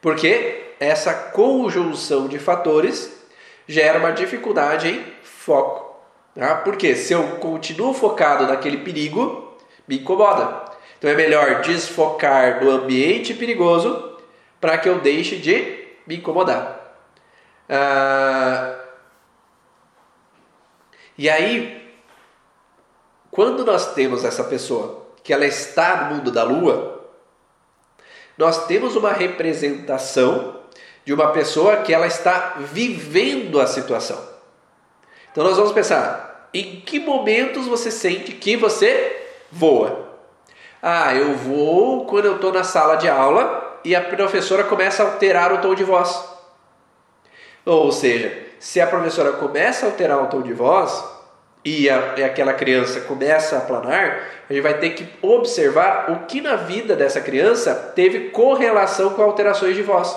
Porque 0.00 0.74
essa 0.80 1.12
conjunção 1.12 2.26
de 2.26 2.38
fatores 2.38 3.12
gera 3.66 3.98
uma 3.98 4.12
dificuldade 4.12 4.88
em 4.88 5.04
foco. 5.22 5.96
Tá? 6.34 6.56
Porque 6.56 6.94
se 6.96 7.12
eu 7.12 7.36
continuo 7.36 7.92
focado 7.92 8.46
naquele 8.46 8.78
perigo, 8.78 9.56
me 9.86 9.98
incomoda. 9.98 10.64
Então 10.98 11.10
é 11.10 11.14
melhor 11.14 11.60
desfocar 11.60 12.64
no 12.64 12.70
ambiente 12.70 13.34
perigoso 13.34 14.11
para 14.62 14.78
que 14.78 14.88
eu 14.88 15.00
deixe 15.00 15.38
de 15.38 15.88
me 16.06 16.18
incomodar. 16.18 16.94
Ah, 17.68 18.78
e 21.18 21.28
aí, 21.28 21.92
quando 23.28 23.64
nós 23.64 23.92
temos 23.92 24.24
essa 24.24 24.44
pessoa 24.44 25.04
que 25.24 25.32
ela 25.32 25.44
está 25.44 26.04
no 26.04 26.14
mundo 26.14 26.30
da 26.30 26.44
lua, 26.44 27.10
nós 28.38 28.66
temos 28.66 28.94
uma 28.94 29.12
representação 29.12 30.60
de 31.04 31.12
uma 31.12 31.32
pessoa 31.32 31.78
que 31.78 31.92
ela 31.92 32.06
está 32.06 32.54
vivendo 32.60 33.60
a 33.60 33.66
situação. 33.66 34.28
Então 35.32 35.42
nós 35.42 35.56
vamos 35.56 35.72
pensar, 35.72 36.48
em 36.54 36.80
que 36.82 37.00
momentos 37.00 37.66
você 37.66 37.90
sente 37.90 38.30
que 38.32 38.56
você 38.56 39.26
voa? 39.50 40.08
Ah, 40.80 41.12
eu 41.16 41.34
vou 41.34 42.06
quando 42.06 42.26
eu 42.26 42.36
estou 42.36 42.52
na 42.52 42.62
sala 42.62 42.94
de 42.94 43.08
aula 43.08 43.61
e 43.84 43.94
a 43.94 44.00
professora 44.00 44.64
começa 44.64 45.02
a 45.02 45.06
alterar 45.06 45.52
o 45.52 45.58
tom 45.58 45.74
de 45.74 45.84
voz. 45.84 46.32
Ou 47.64 47.92
seja, 47.92 48.36
se 48.58 48.80
a 48.80 48.86
professora 48.86 49.32
começa 49.32 49.86
a 49.86 49.88
alterar 49.90 50.22
o 50.22 50.26
tom 50.26 50.42
de 50.42 50.52
voz 50.52 51.04
e, 51.64 51.88
a, 51.88 52.14
e 52.16 52.24
aquela 52.24 52.52
criança 52.52 53.00
começa 53.00 53.56
a 53.56 53.60
planar, 53.60 54.22
a 54.48 54.52
gente 54.52 54.62
vai 54.62 54.78
ter 54.78 54.90
que 54.90 55.08
observar 55.22 56.10
o 56.10 56.26
que 56.26 56.40
na 56.40 56.56
vida 56.56 56.96
dessa 56.96 57.20
criança 57.20 57.74
teve 57.74 58.30
correlação 58.30 59.10
com 59.10 59.22
alterações 59.22 59.76
de 59.76 59.82
voz. 59.82 60.16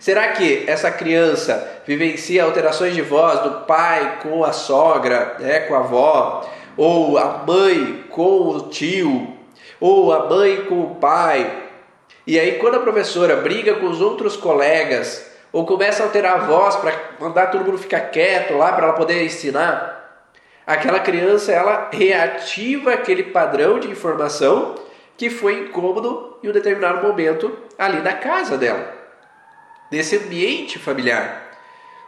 Será 0.00 0.28
que 0.28 0.64
essa 0.68 0.90
criança 0.90 1.82
vivencia 1.86 2.44
alterações 2.44 2.94
de 2.94 3.02
voz 3.02 3.40
do 3.40 3.50
pai 3.66 4.18
com 4.22 4.44
a 4.44 4.52
sogra, 4.52 5.36
né, 5.40 5.60
com 5.60 5.74
a 5.74 5.78
avó, 5.78 6.48
ou 6.76 7.18
a 7.18 7.44
mãe 7.46 8.04
com 8.10 8.48
o 8.48 8.68
tio, 8.68 9.36
ou 9.80 10.12
a 10.12 10.28
mãe 10.28 10.64
com 10.66 10.82
o 10.82 10.94
pai? 10.96 11.67
E 12.28 12.38
aí, 12.38 12.58
quando 12.58 12.74
a 12.74 12.80
professora 12.80 13.36
briga 13.36 13.76
com 13.76 13.86
os 13.86 14.02
outros 14.02 14.36
colegas, 14.36 15.30
ou 15.50 15.64
começa 15.64 16.02
a 16.02 16.06
alterar 16.06 16.34
a 16.34 16.44
voz 16.44 16.76
para 16.76 16.92
mandar 17.18 17.46
todo 17.46 17.64
mundo 17.64 17.78
ficar 17.78 18.00
quieto 18.00 18.54
lá 18.54 18.70
para 18.70 18.88
ela 18.88 18.92
poder 18.92 19.24
ensinar, 19.24 20.28
aquela 20.66 21.00
criança 21.00 21.52
ela 21.52 21.88
reativa 21.90 22.92
aquele 22.92 23.22
padrão 23.22 23.80
de 23.80 23.90
informação 23.90 24.74
que 25.16 25.30
foi 25.30 25.58
incômodo 25.58 26.36
em 26.42 26.50
um 26.50 26.52
determinado 26.52 27.00
momento 27.00 27.50
ali 27.78 28.02
na 28.02 28.12
casa 28.12 28.58
dela 28.58 28.92
desse 29.90 30.18
ambiente 30.18 30.78
familiar, 30.78 31.50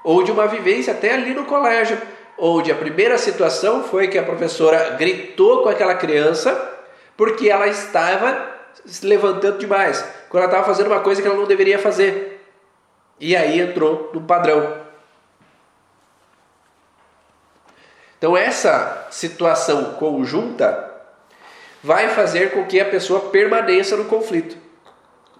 ou 0.04 0.22
de 0.22 0.30
uma 0.30 0.46
vivência 0.46 0.92
até 0.92 1.14
ali 1.14 1.32
no 1.32 1.46
colégio, 1.46 1.96
onde 2.36 2.70
a 2.70 2.74
primeira 2.74 3.16
situação 3.16 3.84
foi 3.84 4.06
que 4.06 4.18
a 4.18 4.22
professora 4.22 4.96
gritou 4.98 5.62
com 5.62 5.70
aquela 5.70 5.94
criança 5.94 6.78
porque 7.16 7.48
ela 7.48 7.68
estava 7.68 8.59
se 8.84 9.06
levantando 9.06 9.58
demais, 9.58 10.04
quando 10.28 10.44
ela 10.44 10.52
estava 10.52 10.66
fazendo 10.66 10.88
uma 10.88 11.00
coisa 11.00 11.20
que 11.20 11.28
ela 11.28 11.36
não 11.36 11.46
deveria 11.46 11.78
fazer. 11.78 12.44
E 13.18 13.36
aí 13.36 13.60
entrou 13.60 14.10
no 14.14 14.22
padrão. 14.22 14.80
Então 18.18 18.36
essa 18.36 19.06
situação 19.10 19.94
conjunta 19.94 20.90
vai 21.82 22.08
fazer 22.08 22.52
com 22.52 22.66
que 22.66 22.78
a 22.78 22.84
pessoa 22.84 23.30
permaneça 23.30 23.96
no 23.96 24.04
conflito. 24.04 24.56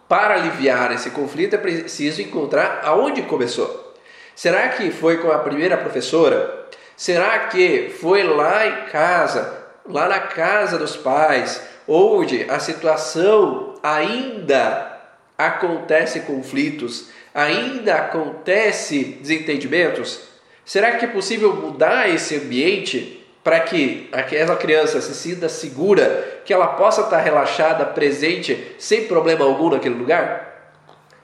Para 0.09 0.35
aliviar 0.35 0.91
esse 0.93 1.11
conflito 1.11 1.55
é 1.55 1.59
preciso 1.59 2.23
encontrar 2.23 2.81
aonde 2.83 3.23
começou. 3.23 3.95
Será 4.35 4.69
que 4.71 4.91
foi 4.91 5.19
com 5.19 5.31
a 5.31 5.39
primeira 5.39 5.77
professora? 5.77 6.67
Será 6.97 7.39
que 7.41 7.95
foi 8.01 8.23
lá 8.23 8.67
em 8.67 8.87
casa, 8.87 9.59
lá 9.87 10.09
na 10.09 10.21
casa 10.21 10.79
dos 10.79 10.97
pais, 10.97 11.63
onde 11.93 12.47
a 12.49 12.61
situação 12.61 13.75
ainda 13.83 14.97
acontece 15.37 16.21
conflitos, 16.21 17.09
ainda 17.35 17.97
acontece 17.97 19.19
desentendimentos? 19.21 20.21
Será 20.65 20.93
que 20.93 21.05
é 21.05 21.09
possível 21.09 21.53
mudar 21.57 22.09
esse 22.09 22.37
ambiente 22.37 23.27
para 23.43 23.59
que 23.59 24.09
aquela 24.13 24.55
criança 24.55 25.01
se 25.01 25.13
sinta 25.15 25.49
segura, 25.49 26.43
que 26.45 26.53
ela 26.53 26.69
possa 26.69 27.01
estar 27.01 27.19
relaxada, 27.19 27.85
presente, 27.85 28.77
sem 28.79 29.09
problema 29.09 29.45
algum 29.45 29.71
naquele 29.71 29.97
lugar? 29.97 30.77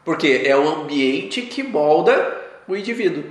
Porque 0.05 0.43
é 0.45 0.57
o 0.57 0.69
ambiente 0.69 1.43
que 1.43 1.63
molda 1.63 2.43
o 2.67 2.75
indivíduo. 2.75 3.23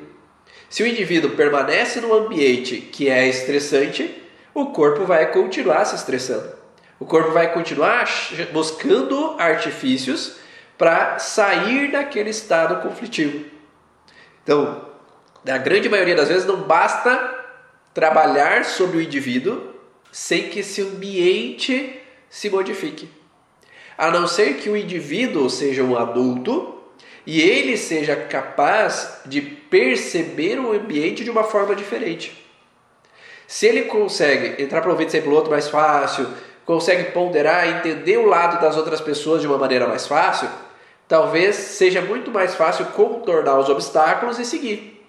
Se 0.69 0.83
o 0.83 0.87
indivíduo 0.87 1.31
permanece 1.31 1.99
no 1.99 2.13
ambiente 2.13 2.77
que 2.77 3.09
é 3.09 3.27
estressante, 3.27 4.23
o 4.53 4.67
corpo 4.67 5.03
vai 5.03 5.33
continuar 5.33 5.83
se 5.83 5.95
estressando. 5.95 6.54
O 6.99 7.05
corpo 7.05 7.31
vai 7.31 7.53
continuar 7.53 8.07
buscando 8.53 9.35
artifícios 9.37 10.37
para 10.77 11.19
sair 11.19 11.91
daquele 11.91 12.29
estado 12.29 12.81
conflitivo. 12.81 13.45
Então, 14.43 14.89
na 15.43 15.57
grande 15.57 15.89
maioria 15.89 16.15
das 16.15 16.29
vezes, 16.29 16.45
não 16.45 16.61
basta 16.61 17.45
trabalhar 17.93 18.65
sobre 18.65 18.97
o 18.97 19.01
indivíduo 19.01 19.73
sem 20.11 20.49
que 20.49 20.59
esse 20.59 20.81
ambiente 20.81 21.99
se 22.29 22.49
modifique. 22.49 23.09
A 23.97 24.09
não 24.11 24.27
ser 24.27 24.55
que 24.55 24.69
o 24.69 24.77
indivíduo 24.77 25.49
seja 25.49 25.83
um 25.83 25.97
adulto 25.97 26.81
e 27.25 27.41
ele 27.41 27.77
seja 27.77 28.15
capaz 28.15 29.21
de 29.25 29.41
perceber 29.41 30.59
o 30.59 30.73
ambiente 30.73 31.23
de 31.23 31.29
uma 31.29 31.43
forma 31.43 31.75
diferente. 31.75 32.45
Se 33.47 33.65
ele 33.67 33.83
consegue 33.83 34.61
entrar 34.61 34.81
para 34.81 34.89
um 34.89 34.93
ouvido 34.93 35.11
sempre 35.11 35.29
outro 35.29 35.51
mais 35.51 35.67
fácil, 35.69 36.27
consegue 36.65 37.11
ponderar, 37.11 37.67
entender 37.67 38.17
o 38.17 38.25
lado 38.25 38.59
das 38.59 38.75
outras 38.75 38.99
pessoas 38.99 39.41
de 39.41 39.47
uma 39.47 39.57
maneira 39.57 39.87
mais 39.87 40.07
fácil, 40.07 40.49
talvez 41.07 41.55
seja 41.55 42.01
muito 42.01 42.31
mais 42.31 42.55
fácil 42.55 42.85
contornar 42.87 43.59
os 43.59 43.69
obstáculos 43.69 44.39
e 44.39 44.45
seguir. 44.45 45.05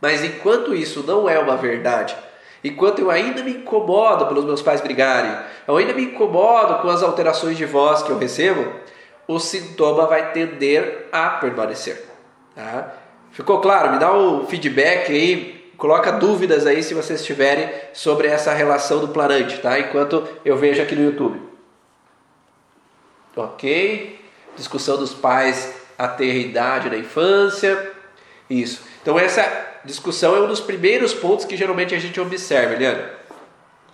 Mas 0.00 0.24
enquanto 0.24 0.74
isso 0.74 1.02
não 1.06 1.28
é 1.28 1.38
uma 1.38 1.56
verdade, 1.56 2.16
enquanto 2.62 2.98
eu 2.98 3.10
ainda 3.10 3.42
me 3.42 3.52
incomodo 3.52 4.26
pelos 4.26 4.44
meus 4.44 4.62
pais 4.62 4.80
brigarem, 4.80 5.36
eu 5.66 5.76
ainda 5.76 5.92
me 5.92 6.04
incomodo 6.04 6.82
com 6.82 6.88
as 6.88 7.02
alterações 7.02 7.56
de 7.56 7.64
voz 7.64 8.02
que 8.02 8.10
eu 8.10 8.18
recebo, 8.18 8.72
o 9.26 9.38
sintoma 9.38 10.06
vai 10.06 10.32
tender 10.32 11.08
a 11.12 11.30
permanecer. 11.30 12.04
Tá? 12.54 12.92
Ficou 13.32 13.60
claro? 13.60 13.92
Me 13.92 13.98
dá 13.98 14.12
um 14.12 14.46
feedback 14.46 15.10
aí, 15.10 15.53
coloca 15.76 16.12
dúvidas 16.12 16.66
aí 16.66 16.82
se 16.82 16.94
vocês 16.94 17.24
tiverem 17.24 17.70
sobre 17.92 18.28
essa 18.28 18.52
relação 18.52 19.00
do 19.00 19.08
planante, 19.08 19.58
tá? 19.58 19.78
Enquanto 19.78 20.26
eu 20.44 20.56
vejo 20.56 20.82
aqui 20.82 20.94
no 20.94 21.04
YouTube. 21.04 21.40
Ok? 23.36 24.20
Discussão 24.56 24.96
dos 24.96 25.12
pais 25.12 25.74
a 25.98 26.08
ter 26.08 26.34
idade 26.36 26.90
na 26.90 26.96
infância. 26.96 27.92
Isso. 28.48 28.82
Então 29.02 29.18
essa 29.18 29.42
discussão 29.84 30.36
é 30.36 30.40
um 30.40 30.48
dos 30.48 30.60
primeiros 30.60 31.12
pontos 31.12 31.44
que 31.44 31.56
geralmente 31.56 31.94
a 31.94 31.98
gente 31.98 32.20
observa, 32.20 32.76
Leandro. 32.76 33.04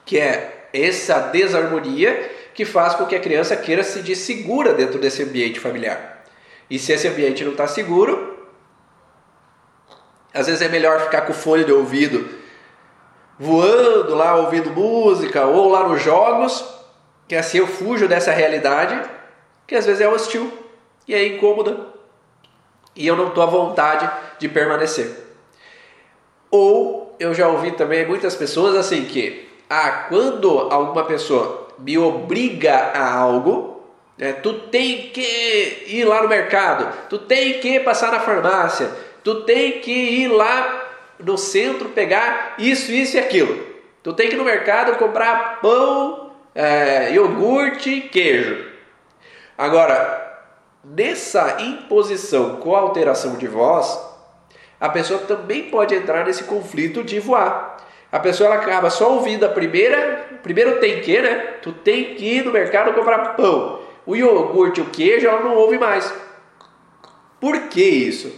Que 0.04 0.18
é 0.18 0.68
essa 0.72 1.18
desarmonia 1.18 2.30
que 2.54 2.64
faz 2.64 2.94
com 2.94 3.06
que 3.06 3.16
a 3.16 3.20
criança 3.20 3.56
queira 3.56 3.82
se 3.82 3.92
sentir 3.92 4.16
segura 4.16 4.74
dentro 4.74 4.98
desse 4.98 5.22
ambiente 5.22 5.58
familiar. 5.58 6.24
E 6.68 6.78
se 6.78 6.92
esse 6.92 7.08
ambiente 7.08 7.44
não 7.44 7.52
está 7.52 7.66
seguro, 7.66 8.29
às 10.32 10.46
vezes 10.46 10.62
é 10.62 10.68
melhor 10.68 11.00
ficar 11.00 11.22
com 11.22 11.32
o 11.32 11.34
fone 11.34 11.64
de 11.64 11.72
ouvido 11.72 12.40
voando 13.40 14.14
lá, 14.14 14.36
ouvindo 14.36 14.70
música, 14.70 15.46
ou 15.46 15.70
lá 15.70 15.88
nos 15.88 16.02
jogos, 16.02 16.62
que 17.26 17.34
assim 17.34 17.56
eu 17.56 17.66
fujo 17.66 18.06
dessa 18.06 18.30
realidade, 18.32 19.00
que 19.66 19.74
às 19.74 19.86
vezes 19.86 20.02
é 20.02 20.08
hostil 20.08 20.52
e 21.08 21.14
é 21.14 21.26
incômoda, 21.26 21.86
e 22.94 23.06
eu 23.06 23.16
não 23.16 23.28
estou 23.28 23.42
à 23.42 23.46
vontade 23.46 24.10
de 24.38 24.46
permanecer. 24.46 25.10
Ou 26.50 27.16
eu 27.18 27.32
já 27.32 27.48
ouvi 27.48 27.72
também 27.72 28.06
muitas 28.06 28.36
pessoas 28.36 28.76
assim 28.76 29.06
que, 29.06 29.48
ah, 29.70 30.04
quando 30.10 30.68
alguma 30.70 31.04
pessoa 31.04 31.68
me 31.78 31.96
obriga 31.96 32.90
a 32.92 33.14
algo, 33.14 33.82
né, 34.18 34.34
tu 34.34 34.52
tem 34.52 35.08
que 35.08 35.84
ir 35.86 36.04
lá 36.04 36.22
no 36.22 36.28
mercado, 36.28 37.08
tu 37.08 37.18
tem 37.18 37.58
que 37.58 37.80
passar 37.80 38.12
na 38.12 38.20
farmácia, 38.20 38.90
tu 39.22 39.42
tem 39.42 39.80
que 39.80 39.92
ir 39.92 40.28
lá 40.28 40.88
no 41.18 41.36
centro 41.36 41.90
pegar 41.90 42.54
isso, 42.58 42.90
isso 42.92 43.16
e 43.16 43.20
aquilo. 43.20 43.70
Tu 44.02 44.12
tem 44.12 44.28
que 44.28 44.34
ir 44.34 44.38
no 44.38 44.44
mercado 44.44 44.96
comprar 44.96 45.60
pão, 45.60 46.32
é, 46.54 47.12
iogurte, 47.12 48.00
queijo. 48.02 48.66
Agora, 49.56 50.40
nessa 50.82 51.60
imposição 51.60 52.56
com 52.56 52.74
alteração 52.74 53.36
de 53.36 53.46
voz, 53.46 53.98
a 54.80 54.88
pessoa 54.88 55.20
também 55.20 55.64
pode 55.70 55.94
entrar 55.94 56.24
nesse 56.24 56.44
conflito 56.44 57.04
de 57.04 57.20
voar. 57.20 57.76
A 58.10 58.18
pessoa 58.18 58.46
ela 58.48 58.56
acaba 58.56 58.90
só 58.90 59.12
ouvindo 59.12 59.44
a 59.44 59.48
primeira, 59.50 60.26
primeiro 60.42 60.80
tem 60.80 61.00
que, 61.00 61.20
né? 61.20 61.34
Tu 61.62 61.72
tem 61.72 62.14
que 62.14 62.38
ir 62.38 62.44
no 62.44 62.50
mercado 62.50 62.94
comprar 62.94 63.36
pão. 63.36 63.80
O 64.06 64.16
iogurte, 64.16 64.80
o 64.80 64.86
queijo, 64.86 65.28
ela 65.28 65.40
não 65.40 65.54
ouve 65.54 65.78
mais. 65.78 66.12
Por 67.38 67.68
que 67.68 67.82
isso? 67.82 68.32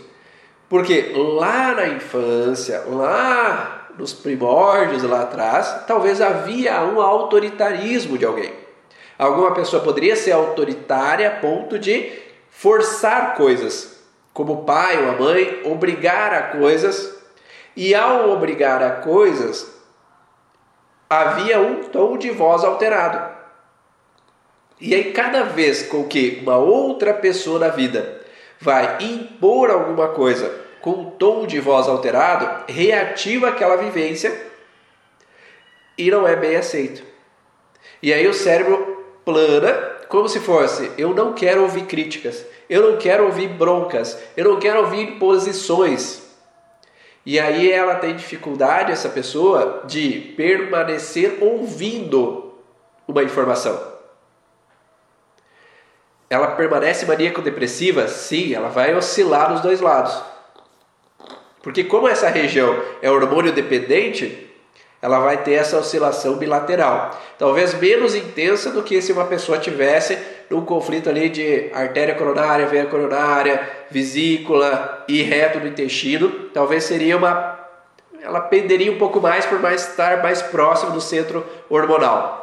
Porque 0.72 1.12
lá 1.14 1.74
na 1.74 1.86
infância, 1.88 2.84
lá 2.86 3.88
nos 3.98 4.14
primórdios 4.14 5.02
lá 5.02 5.20
atrás, 5.20 5.84
talvez 5.86 6.18
havia 6.18 6.82
um 6.82 6.98
autoritarismo 6.98 8.16
de 8.16 8.24
alguém. 8.24 8.50
Alguma 9.18 9.52
pessoa 9.52 9.82
poderia 9.82 10.16
ser 10.16 10.32
autoritária 10.32 11.28
a 11.28 11.40
ponto 11.40 11.78
de 11.78 12.10
forçar 12.48 13.34
coisas, 13.34 14.02
como 14.32 14.54
o 14.54 14.64
pai 14.64 14.96
ou 15.04 15.10
a 15.10 15.12
mãe, 15.12 15.60
obrigar 15.66 16.32
a 16.32 16.42
coisas, 16.58 17.22
e 17.76 17.94
ao 17.94 18.30
obrigar 18.30 18.82
a 18.82 18.92
coisas, 18.92 19.70
havia 21.10 21.60
um 21.60 21.82
tom 21.84 22.16
de 22.16 22.30
voz 22.30 22.64
alterado. 22.64 23.30
E 24.80 24.94
aí, 24.94 25.12
cada 25.12 25.42
vez 25.42 25.82
com 25.82 26.04
que 26.04 26.40
uma 26.42 26.56
outra 26.56 27.12
pessoa 27.12 27.58
na 27.58 27.68
vida 27.68 28.21
vai 28.62 28.98
impor 29.00 29.72
alguma 29.72 30.08
coisa 30.08 30.62
com 30.80 30.90
um 30.92 31.10
tom 31.10 31.46
de 31.46 31.58
voz 31.58 31.88
alterado, 31.88 32.64
reativa 32.72 33.48
aquela 33.48 33.76
vivência 33.76 34.46
e 35.98 36.08
não 36.12 36.26
é 36.26 36.36
bem 36.36 36.54
aceito. 36.54 37.02
E 38.00 38.12
aí 38.12 38.26
o 38.26 38.32
cérebro 38.32 39.04
plana 39.24 39.98
como 40.08 40.28
se 40.28 40.38
fosse: 40.38 40.92
eu 40.96 41.12
não 41.12 41.32
quero 41.32 41.62
ouvir 41.62 41.86
críticas, 41.86 42.46
eu 42.70 42.92
não 42.92 42.98
quero 42.98 43.24
ouvir 43.24 43.48
broncas, 43.48 44.16
eu 44.36 44.44
não 44.44 44.60
quero 44.60 44.80
ouvir 44.80 45.18
posições. 45.18 46.22
E 47.26 47.40
aí 47.40 47.70
ela 47.70 47.96
tem 47.96 48.14
dificuldade, 48.14 48.92
essa 48.92 49.08
pessoa, 49.08 49.82
de 49.86 50.34
permanecer 50.36 51.38
ouvindo 51.40 52.54
uma 53.08 53.24
informação. 53.24 53.91
Ela 56.32 56.46
permanece 56.46 57.04
maníaco-depressiva? 57.04 58.08
Sim, 58.08 58.54
ela 58.54 58.70
vai 58.70 58.94
oscilar 58.94 59.50
nos 59.50 59.60
dois 59.60 59.82
lados. 59.82 60.18
Porque 61.62 61.84
como 61.84 62.08
essa 62.08 62.26
região 62.30 62.74
é 63.02 63.10
hormônio 63.10 63.52
dependente, 63.52 64.50
ela 65.02 65.20
vai 65.20 65.42
ter 65.42 65.52
essa 65.52 65.76
oscilação 65.76 66.36
bilateral. 66.36 67.20
Talvez 67.38 67.74
menos 67.74 68.14
intensa 68.14 68.70
do 68.70 68.82
que 68.82 69.02
se 69.02 69.12
uma 69.12 69.26
pessoa 69.26 69.58
tivesse 69.58 70.16
num 70.48 70.64
conflito 70.64 71.10
ali 71.10 71.28
de 71.28 71.68
artéria 71.74 72.14
coronária, 72.14 72.66
veia 72.66 72.86
coronária, 72.86 73.68
vesícula 73.90 75.04
e 75.06 75.20
reto 75.20 75.60
do 75.60 75.68
intestino. 75.68 76.30
Talvez 76.54 76.84
seria 76.84 77.18
uma 77.18 77.60
ela 78.22 78.40
penderia 78.40 78.90
um 78.90 78.96
pouco 78.98 79.20
mais 79.20 79.44
por 79.44 79.60
mais 79.60 79.86
estar 79.86 80.22
mais 80.22 80.40
próximo 80.40 80.92
do 80.92 81.00
centro 81.00 81.44
hormonal. 81.68 82.41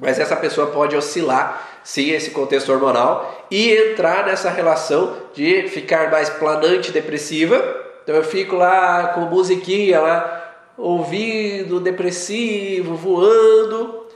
Mas 0.00 0.18
essa 0.18 0.34
pessoa 0.34 0.68
pode 0.68 0.96
oscilar 0.96 1.68
sim 1.84 2.10
esse 2.10 2.30
contexto 2.30 2.72
hormonal 2.72 3.46
e 3.50 3.72
entrar 3.72 4.26
nessa 4.26 4.50
relação 4.50 5.16
de 5.34 5.68
ficar 5.68 6.10
mais 6.10 6.30
planante 6.30 6.90
depressiva 6.90 7.80
então 8.02 8.18
eu 8.18 8.24
fico 8.24 8.56
lá 8.56 9.12
com 9.14 9.20
musiquinha 9.20 10.00
lá, 10.00 10.54
ouvindo, 10.76 11.78
depressivo, 11.78 12.96
voando. 12.96 14.06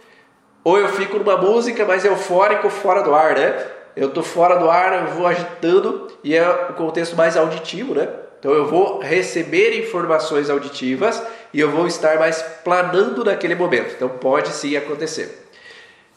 Ou 0.64 0.78
eu 0.78 0.88
fico 0.88 1.18
numa 1.18 1.36
música 1.36 1.84
mais 1.84 2.04
eufórico 2.04 2.68
fora 2.70 3.02
do 3.02 3.14
ar, 3.14 3.36
né? 3.36 3.66
Eu 3.94 4.10
tô 4.10 4.22
fora 4.22 4.56
do 4.56 4.68
ar, 4.68 5.04
eu 5.04 5.14
vou 5.14 5.26
agitando 5.26 6.08
e 6.24 6.34
é 6.34 6.48
o 6.70 6.72
contexto 6.72 7.14
mais 7.14 7.36
auditivo, 7.36 7.94
né? 7.94 8.08
Então 8.40 8.52
eu 8.52 8.66
vou 8.66 8.98
receber 8.98 9.78
informações 9.78 10.50
auditivas 10.50 11.22
e 11.52 11.60
eu 11.60 11.70
vou 11.70 11.86
estar 11.86 12.18
mais 12.18 12.42
planando 12.64 13.24
naquele 13.24 13.54
momento. 13.54 13.94
Então 13.94 14.08
pode 14.08 14.48
sim 14.48 14.76
acontecer. 14.76 15.43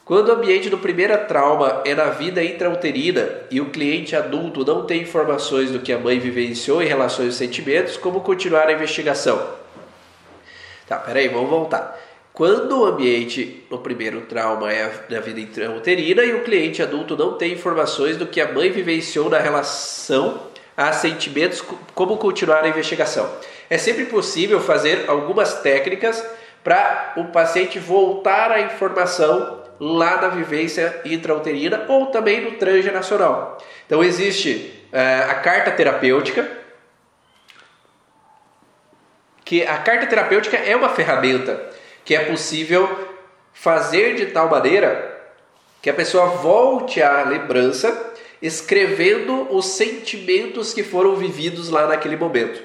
Quando 0.08 0.30
o 0.30 0.32
ambiente 0.32 0.70
do 0.70 0.78
primeiro 0.78 1.14
trauma 1.26 1.82
é 1.84 1.94
na 1.94 2.06
vida 2.06 2.42
intrauterina 2.42 3.28
e 3.50 3.60
o 3.60 3.68
cliente 3.68 4.16
adulto 4.16 4.64
não 4.64 4.86
tem 4.86 5.02
informações 5.02 5.70
do 5.70 5.80
que 5.80 5.92
a 5.92 5.98
mãe 5.98 6.18
vivenciou 6.18 6.82
em 6.82 6.86
relação 6.86 7.26
aos 7.26 7.34
sentimentos, 7.34 7.98
como 7.98 8.22
continuar 8.22 8.68
a 8.68 8.72
investigação? 8.72 9.46
Tá, 10.86 10.96
peraí, 10.96 11.28
vamos 11.28 11.50
voltar. 11.50 12.00
Quando 12.32 12.80
o 12.80 12.86
ambiente 12.86 13.66
no 13.70 13.80
primeiro 13.80 14.22
trauma 14.22 14.72
é 14.72 14.90
na 15.10 15.20
vida 15.20 15.40
intrauterina 15.40 16.24
e 16.24 16.32
o 16.32 16.42
cliente 16.42 16.82
adulto 16.82 17.14
não 17.14 17.34
tem 17.34 17.52
informações 17.52 18.16
do 18.16 18.26
que 18.26 18.40
a 18.40 18.50
mãe 18.50 18.70
vivenciou 18.70 19.28
na 19.28 19.38
relação 19.38 20.40
a 20.74 20.90
sentimentos, 20.90 21.62
como 21.94 22.16
continuar 22.16 22.64
a 22.64 22.68
investigação? 22.68 23.30
É 23.68 23.76
sempre 23.76 24.06
possível 24.06 24.58
fazer 24.58 25.04
algumas 25.06 25.60
técnicas 25.60 26.24
para 26.64 27.12
o 27.18 27.24
paciente 27.24 27.78
voltar 27.78 28.50
à 28.50 28.62
informação 28.62 29.57
lá 29.80 30.20
na 30.20 30.28
vivência 30.28 31.00
intrauterina 31.04 31.86
ou 31.88 32.06
também 32.06 32.40
no 32.40 32.52
transgeracional. 32.52 33.58
Então 33.86 34.02
existe 34.02 34.86
é, 34.92 35.26
a 35.28 35.34
carta 35.36 35.70
terapêutica, 35.70 36.48
que 39.44 39.62
a 39.62 39.78
carta 39.78 40.06
terapêutica 40.06 40.56
é 40.56 40.76
uma 40.76 40.90
ferramenta 40.90 41.70
que 42.04 42.14
é 42.14 42.24
possível 42.24 43.08
fazer 43.52 44.14
de 44.14 44.26
tal 44.26 44.48
maneira 44.48 45.16
que 45.80 45.88
a 45.88 45.94
pessoa 45.94 46.26
volte 46.26 47.02
à 47.02 47.22
lembrança 47.24 48.14
escrevendo 48.40 49.48
os 49.54 49.66
sentimentos 49.66 50.72
que 50.72 50.82
foram 50.82 51.16
vividos 51.16 51.70
lá 51.70 51.86
naquele 51.86 52.16
momento. 52.16 52.62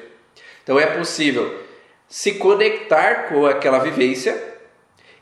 Então 0.63 0.79
é 0.79 0.85
possível 0.85 1.59
se 2.07 2.33
conectar 2.33 3.29
com 3.29 3.45
aquela 3.45 3.79
vivência 3.79 4.52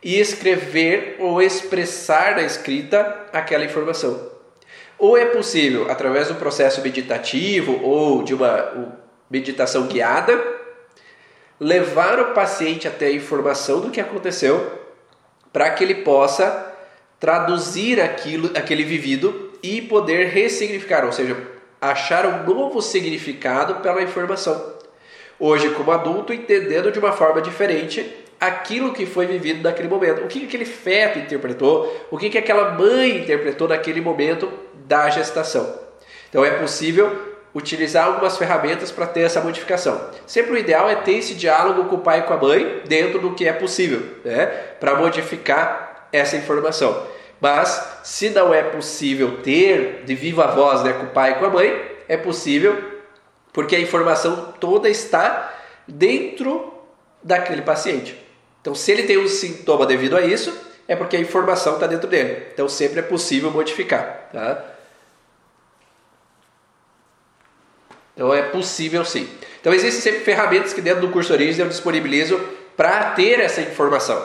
e 0.03 0.19
escrever 0.19 1.17
ou 1.19 1.41
expressar 1.41 2.35
na 2.35 2.43
escrita 2.43 3.27
aquela 3.31 3.65
informação. 3.65 4.31
Ou 4.97 5.17
é 5.17 5.25
possível, 5.25 5.89
através 5.89 6.27
do 6.27 6.35
processo 6.35 6.81
meditativo 6.81 7.79
ou 7.83 8.23
de 8.23 8.33
uma 8.33 8.97
meditação 9.29 9.87
guiada, 9.87 10.39
levar 11.59 12.19
o 12.19 12.33
paciente 12.33 12.87
até 12.87 13.07
a 13.07 13.11
informação 13.11 13.81
do 13.81 13.91
que 13.91 14.01
aconteceu 14.01 14.79
para 15.53 15.69
que 15.71 15.83
ele 15.83 15.95
possa 15.95 16.73
traduzir 17.19 18.01
aquilo, 18.01 18.49
aquele 18.55 18.83
vivido 18.83 19.51
e 19.61 19.81
poder 19.81 20.27
ressignificar, 20.29 21.05
ou 21.05 21.11
seja, 21.11 21.37
achar 21.79 22.25
um 22.25 22.43
novo 22.43 22.81
significado 22.81 23.75
pela 23.75 24.01
informação. 24.01 24.75
Hoje, 25.39 25.69
como 25.71 25.91
adulto, 25.91 26.33
entendendo 26.33 26.91
de 26.91 26.99
uma 26.99 27.11
forma 27.11 27.41
diferente 27.41 28.20
aquilo 28.41 28.91
que 28.91 29.05
foi 29.05 29.27
vivido 29.27 29.61
naquele 29.61 29.87
momento. 29.87 30.23
O 30.23 30.27
que 30.27 30.45
aquele 30.45 30.65
feto 30.65 31.19
interpretou, 31.19 32.07
o 32.09 32.17
que 32.17 32.35
aquela 32.35 32.71
mãe 32.71 33.19
interpretou 33.19 33.67
naquele 33.67 34.01
momento 34.01 34.51
da 34.87 35.11
gestação. 35.11 35.79
Então 36.27 36.43
é 36.43 36.49
possível 36.49 37.29
utilizar 37.53 38.07
algumas 38.07 38.37
ferramentas 38.37 38.91
para 38.91 39.05
ter 39.05 39.21
essa 39.21 39.41
modificação. 39.41 40.09
Sempre 40.25 40.53
o 40.53 40.57
ideal 40.57 40.89
é 40.89 40.95
ter 40.95 41.13
esse 41.13 41.35
diálogo 41.35 41.85
com 41.85 41.97
o 41.97 41.99
pai 41.99 42.19
e 42.19 42.23
com 42.23 42.33
a 42.33 42.37
mãe 42.37 42.81
dentro 42.87 43.19
do 43.19 43.35
que 43.35 43.47
é 43.47 43.53
possível, 43.53 44.01
né? 44.25 44.47
para 44.79 44.95
modificar 44.95 46.07
essa 46.11 46.35
informação. 46.35 47.05
Mas 47.39 47.99
se 48.03 48.29
não 48.29 48.53
é 48.53 48.63
possível 48.63 49.41
ter 49.43 50.03
de 50.05 50.15
viva 50.15 50.47
voz 50.47 50.83
né, 50.83 50.93
com 50.93 51.03
o 51.03 51.09
pai 51.09 51.31
e 51.31 51.35
com 51.35 51.45
a 51.45 51.49
mãe, 51.49 51.91
é 52.07 52.17
possível 52.17 53.01
porque 53.53 53.75
a 53.75 53.79
informação 53.79 54.53
toda 54.59 54.89
está 54.89 55.53
dentro 55.87 56.73
daquele 57.21 57.61
paciente. 57.61 58.30
Então, 58.61 58.75
se 58.75 58.91
ele 58.91 59.03
tem 59.03 59.17
um 59.17 59.27
sintoma 59.27 59.85
devido 59.85 60.15
a 60.15 60.21
isso, 60.21 60.55
é 60.87 60.95
porque 60.95 61.17
a 61.17 61.19
informação 61.19 61.73
está 61.73 61.87
dentro 61.87 62.07
dele. 62.07 62.47
Então, 62.53 62.69
sempre 62.69 62.99
é 62.99 63.01
possível 63.01 63.49
modificar. 63.49 64.29
Tá? 64.31 64.63
Então, 68.13 68.33
é 68.33 68.43
possível 68.43 69.03
sim. 69.03 69.27
Então, 69.59 69.73
existem 69.73 70.01
sempre 70.01 70.19
ferramentas 70.21 70.73
que 70.73 70.81
dentro 70.81 71.01
do 71.01 71.09
curso 71.11 71.33
Origens 71.33 71.57
eu 71.57 71.67
disponibilizo 71.67 72.39
para 72.77 73.11
ter 73.11 73.39
essa 73.39 73.61
informação. 73.61 74.23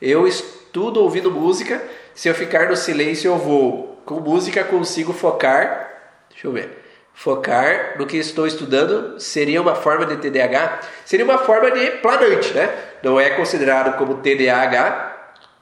Eu 0.00 0.26
estudo 0.26 1.02
ouvindo 1.02 1.30
música. 1.30 1.82
Se 2.14 2.28
eu 2.28 2.34
ficar 2.34 2.68
no 2.68 2.76
silêncio, 2.76 3.30
eu 3.30 3.36
vou. 3.36 4.00
Com 4.06 4.20
música, 4.20 4.64
consigo 4.64 5.12
focar. 5.12 5.90
Deixa 6.30 6.46
eu 6.46 6.52
ver 6.52 6.77
focar 7.18 7.96
no 7.98 8.06
que 8.06 8.16
estou 8.16 8.46
estudando 8.46 9.18
seria 9.18 9.60
uma 9.60 9.74
forma 9.74 10.06
de 10.06 10.18
TDAH? 10.18 10.82
Seria 11.04 11.24
uma 11.24 11.38
forma 11.38 11.68
de 11.72 11.90
planante, 11.96 12.54
né? 12.54 12.72
Não 13.02 13.18
é 13.18 13.30
considerado 13.30 13.98
como 13.98 14.18
TDAH, 14.18 15.16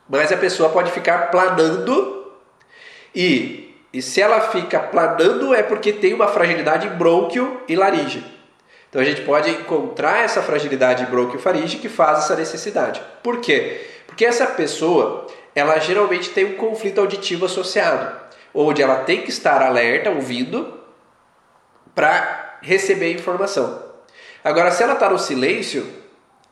mas 0.07 0.31
a 0.31 0.37
pessoa 0.37 0.69
pode 0.69 0.90
ficar 0.90 1.31
planando 1.31 2.31
e, 3.14 3.75
e 3.90 4.03
se 4.03 4.21
ela 4.21 4.51
fica 4.51 4.79
planando 4.79 5.55
é 5.55 5.62
porque 5.62 5.95
tem 5.95 6.12
uma 6.12 6.29
fragilidade 6.29 6.90
brônquio 6.90 7.62
e 7.66 7.75
laringe. 7.75 8.23
Então 8.90 9.01
a 9.01 9.05
gente 9.05 9.23
pode 9.23 9.51
encontrar 9.51 10.25
essa 10.25 10.42
fragilidade 10.42 11.07
brônquio-faringe 11.07 11.79
que 11.79 11.88
faz 11.88 12.19
essa 12.19 12.37
necessidade. 12.37 13.01
Por 13.23 13.40
quê? 13.40 13.81
Porque 14.07 14.27
essa 14.27 14.47
pessoa, 14.47 15.27
ela 15.55 15.79
geralmente 15.79 16.29
tem 16.31 16.45
um 16.45 16.57
conflito 16.57 17.01
auditivo 17.01 17.47
associado, 17.47 18.14
onde 18.53 18.83
ela 18.83 18.97
tem 18.97 19.23
que 19.23 19.31
estar 19.31 19.62
alerta, 19.62 20.11
ouvindo, 20.11 20.77
para 21.96 22.59
receber 22.61 23.12
informação. 23.12 23.82
Agora, 24.44 24.70
se 24.70 24.82
ela 24.82 24.92
está 24.92 25.09
no 25.09 25.18
silêncio, 25.18 25.85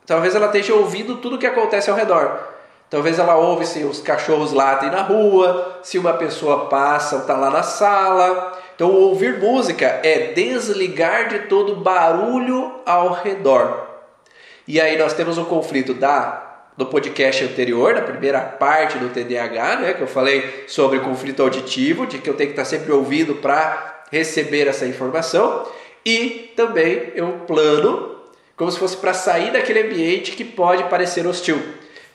talvez 0.07 0.35
ela 0.35 0.47
esteja 0.47 0.75
ouvindo 0.75 1.19
tudo 1.19 1.37
o 1.37 1.39
que 1.39 1.47
acontece 1.47 1.91
ao 1.91 1.97
redor. 1.97 2.49
Talvez 2.89 3.19
ela 3.19 3.37
ouve 3.37 3.67
se 3.67 3.85
os 3.85 4.01
cachorros 4.01 4.53
latem 4.53 4.91
na 4.91 5.03
rua, 5.03 5.81
se 5.83 5.99
uma 5.99 6.15
pessoa 6.15 6.67
passa 6.67 7.17
ou 7.17 7.21
está 7.23 7.37
lá 7.37 7.51
na 7.51 7.63
sala. 7.63 8.59
Então, 8.75 8.91
ouvir 8.91 9.39
música 9.39 10.01
é 10.03 10.33
desligar 10.33 11.29
de 11.29 11.41
todo 11.41 11.77
barulho 11.77 12.81
ao 12.87 13.13
redor. 13.13 13.87
E 14.67 14.81
aí 14.81 14.97
nós 14.97 15.13
temos 15.13 15.37
um 15.37 15.45
conflito 15.45 15.93
da 15.93 16.41
no 16.77 16.87
podcast 16.87 17.45
anterior, 17.45 17.95
na 17.95 18.03
primeira 18.03 18.41
parte 18.41 18.99
do 18.99 19.09
TDAH, 19.09 19.77
né, 19.77 19.95
que 19.95 20.03
eu 20.03 20.09
falei 20.09 20.65
sobre 20.67 20.99
conflito 20.99 21.41
auditivo, 21.41 22.05
de 22.05 22.19
que 22.19 22.29
eu 22.29 22.35
tenho 22.35 22.53
que 22.53 22.61
estar 22.61 22.65
sempre 22.65 22.91
ouvindo 22.91 23.37
para 23.37 23.94
receber 24.11 24.67
essa 24.67 24.87
informação 24.87 25.67
e 26.05 26.53
também 26.57 27.13
eu 27.15 27.41
plano 27.47 28.15
como 28.57 28.71
se 28.71 28.79
fosse 28.79 28.97
para 28.97 29.13
sair 29.13 29.53
daquele 29.53 29.81
ambiente 29.81 30.33
que 30.33 30.45
pode 30.45 30.85
parecer 30.85 31.27
hostil. 31.27 31.61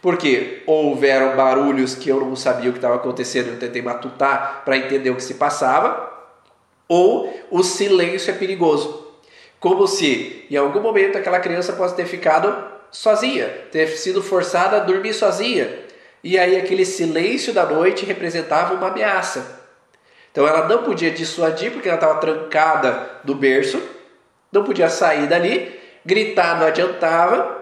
Porque 0.01 0.63
houveram 0.65 1.35
barulhos 1.35 1.95
que 1.95 2.09
eu 2.09 2.21
não 2.21 2.35
sabia 2.35 2.69
o 2.69 2.73
que 2.73 2.77
estava 2.77 2.95
acontecendo, 2.95 3.49
eu 3.49 3.59
tentei 3.59 3.81
matutar 3.81 4.61
para 4.63 4.77
entender 4.77 5.09
o 5.09 5.15
que 5.15 5.23
se 5.23 5.33
passava, 5.33 6.09
ou 6.87 7.37
o 7.51 7.61
silêncio 7.61 8.31
é 8.31 8.33
perigoso. 8.33 9.07
Como 9.59 9.85
se 9.85 10.45
em 10.49 10.55
algum 10.55 10.79
momento 10.79 11.17
aquela 11.17 11.39
criança 11.39 11.73
possa 11.73 11.95
ter 11.95 12.05
ficado 12.05 12.55
sozinha, 12.89 13.47
ter 13.71 13.87
sido 13.87 14.23
forçada 14.23 14.77
a 14.77 14.79
dormir 14.79 15.13
sozinha. 15.13 15.69
E 16.23 16.39
aí 16.39 16.55
aquele 16.57 16.85
silêncio 16.85 17.53
da 17.53 17.65
noite 17.65 18.05
representava 18.05 18.73
uma 18.73 18.87
ameaça. 18.87 19.58
Então 20.31 20.47
ela 20.47 20.67
não 20.67 20.83
podia 20.83 21.11
dissuadir 21.11 21.71
porque 21.71 21.87
ela 21.87 21.97
estava 21.97 22.19
trancada 22.19 23.09
no 23.23 23.35
berço, 23.35 23.81
não 24.51 24.63
podia 24.63 24.89
sair 24.89 25.27
dali, 25.27 25.79
gritar 26.05 26.59
não 26.59 26.67
adiantava, 26.67 27.57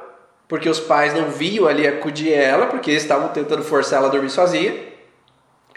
porque 0.47 0.69
os 0.69 0.79
pais 0.79 1.13
não 1.13 1.29
viam 1.29 1.67
ali 1.67 1.87
acudir 1.87 2.33
ela, 2.33 2.67
porque 2.67 2.91
eles 2.91 3.03
estavam 3.03 3.29
tentando 3.29 3.63
forçar 3.63 3.99
ela 3.99 4.07
a 4.07 4.11
dormir 4.11 4.29
sozinha. 4.29 4.73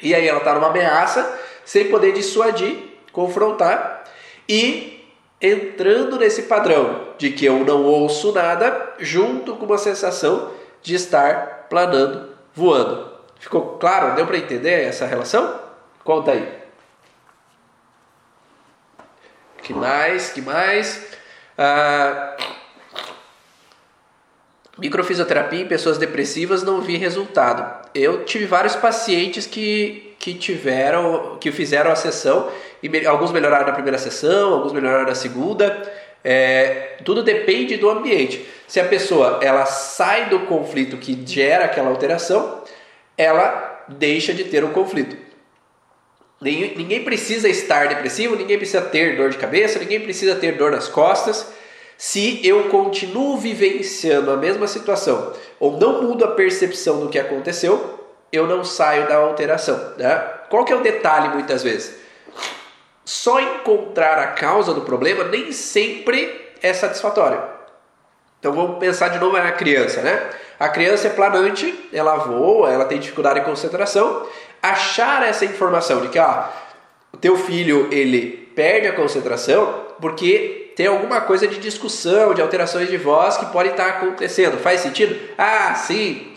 E 0.02 0.14
aí 0.14 0.26
ela 0.26 0.38
está 0.38 0.54
numa 0.54 0.68
ameaça, 0.68 1.38
sem 1.64 1.86
poder 1.86 2.12
dissuadir, 2.12 2.76
confrontar, 3.12 4.04
e 4.48 5.04
entrando 5.40 6.18
nesse 6.18 6.42
padrão 6.44 7.08
de 7.18 7.30
que 7.30 7.44
eu 7.44 7.64
não 7.64 7.84
ouço 7.84 8.32
nada, 8.32 8.94
junto 8.98 9.56
com 9.56 9.66
uma 9.66 9.78
sensação 9.78 10.50
de 10.82 10.94
estar 10.94 11.66
planando, 11.68 12.30
voando. 12.54 13.10
Ficou 13.38 13.78
claro? 13.78 14.14
Deu 14.14 14.26
para 14.26 14.36
entender 14.36 14.84
essa 14.84 15.06
relação? 15.06 15.58
Conta 16.04 16.32
aí. 16.32 16.59
Que 19.70 19.74
mais? 19.74 20.30
Que 20.30 20.42
mais? 20.42 21.06
Ah, 21.56 22.36
microfisioterapia 24.76 25.60
em 25.60 25.68
pessoas 25.68 25.96
depressivas 25.96 26.64
não 26.64 26.80
vi 26.80 26.96
resultado. 26.96 27.88
Eu 27.94 28.24
tive 28.24 28.46
vários 28.46 28.74
pacientes 28.74 29.46
que, 29.46 30.16
que 30.18 30.34
tiveram, 30.34 31.38
que 31.40 31.52
fizeram 31.52 31.92
a 31.92 31.94
sessão 31.94 32.50
e 32.82 33.06
alguns 33.06 33.30
melhoraram 33.30 33.64
na 33.68 33.72
primeira 33.72 33.96
sessão, 33.96 34.54
alguns 34.54 34.72
melhoraram 34.72 35.06
na 35.06 35.14
segunda. 35.14 35.80
É, 36.24 36.96
tudo 37.04 37.22
depende 37.22 37.76
do 37.76 37.88
ambiente. 37.88 38.44
Se 38.66 38.80
a 38.80 38.84
pessoa 38.86 39.38
ela 39.40 39.66
sai 39.66 40.28
do 40.28 40.40
conflito 40.40 40.96
que 40.96 41.16
gera 41.24 41.66
aquela 41.66 41.90
alteração, 41.90 42.64
ela 43.16 43.84
deixa 43.86 44.34
de 44.34 44.42
ter 44.42 44.64
o 44.64 44.70
conflito. 44.70 45.29
Ninguém 46.40 47.04
precisa 47.04 47.48
estar 47.48 47.88
depressivo, 47.88 48.34
ninguém 48.34 48.56
precisa 48.56 48.80
ter 48.80 49.16
dor 49.16 49.28
de 49.28 49.36
cabeça, 49.36 49.78
ninguém 49.78 50.00
precisa 50.00 50.34
ter 50.34 50.52
dor 50.52 50.70
nas 50.70 50.88
costas. 50.88 51.46
Se 51.98 52.40
eu 52.46 52.70
continuo 52.70 53.36
vivenciando 53.36 54.30
a 54.30 54.36
mesma 54.38 54.66
situação 54.66 55.34
ou 55.58 55.78
não 55.78 56.02
mudo 56.02 56.24
a 56.24 56.28
percepção 56.28 57.00
do 57.00 57.10
que 57.10 57.18
aconteceu, 57.18 58.08
eu 58.32 58.46
não 58.46 58.64
saio 58.64 59.06
da 59.06 59.16
alteração. 59.16 59.92
Né? 59.98 60.16
Qual 60.48 60.64
que 60.64 60.72
é 60.72 60.76
o 60.76 60.80
detalhe 60.80 61.28
muitas 61.28 61.62
vezes? 61.62 62.00
Só 63.04 63.38
encontrar 63.38 64.18
a 64.18 64.28
causa 64.28 64.72
do 64.72 64.80
problema 64.80 65.24
nem 65.24 65.52
sempre 65.52 66.52
é 66.62 66.72
satisfatório. 66.72 67.42
Então 68.38 68.52
vamos 68.52 68.78
pensar 68.78 69.08
de 69.08 69.18
novo 69.18 69.36
na 69.36 69.52
criança, 69.52 70.00
né? 70.00 70.30
A 70.58 70.68
criança 70.68 71.08
é 71.08 71.10
planante, 71.10 71.88
ela 71.92 72.16
voa, 72.16 72.72
ela 72.72 72.84
tem 72.84 72.98
dificuldade 72.98 73.40
de 73.40 73.46
concentração 73.46 74.26
achar 74.62 75.22
essa 75.26 75.44
informação 75.44 76.00
de 76.00 76.08
que 76.08 76.18
ah, 76.18 76.50
o 77.12 77.16
teu 77.16 77.36
filho 77.36 77.88
ele 77.90 78.50
perde 78.54 78.88
a 78.88 78.92
concentração 78.92 79.86
porque 80.00 80.72
tem 80.76 80.86
alguma 80.86 81.20
coisa 81.20 81.46
de 81.46 81.58
discussão, 81.58 82.32
de 82.32 82.40
alterações 82.40 82.88
de 82.88 82.96
voz 82.96 83.36
que 83.36 83.46
pode 83.46 83.70
estar 83.70 83.86
acontecendo. 83.86 84.58
Faz 84.58 84.80
sentido? 84.80 85.14
Ah, 85.36 85.74
sim. 85.74 86.30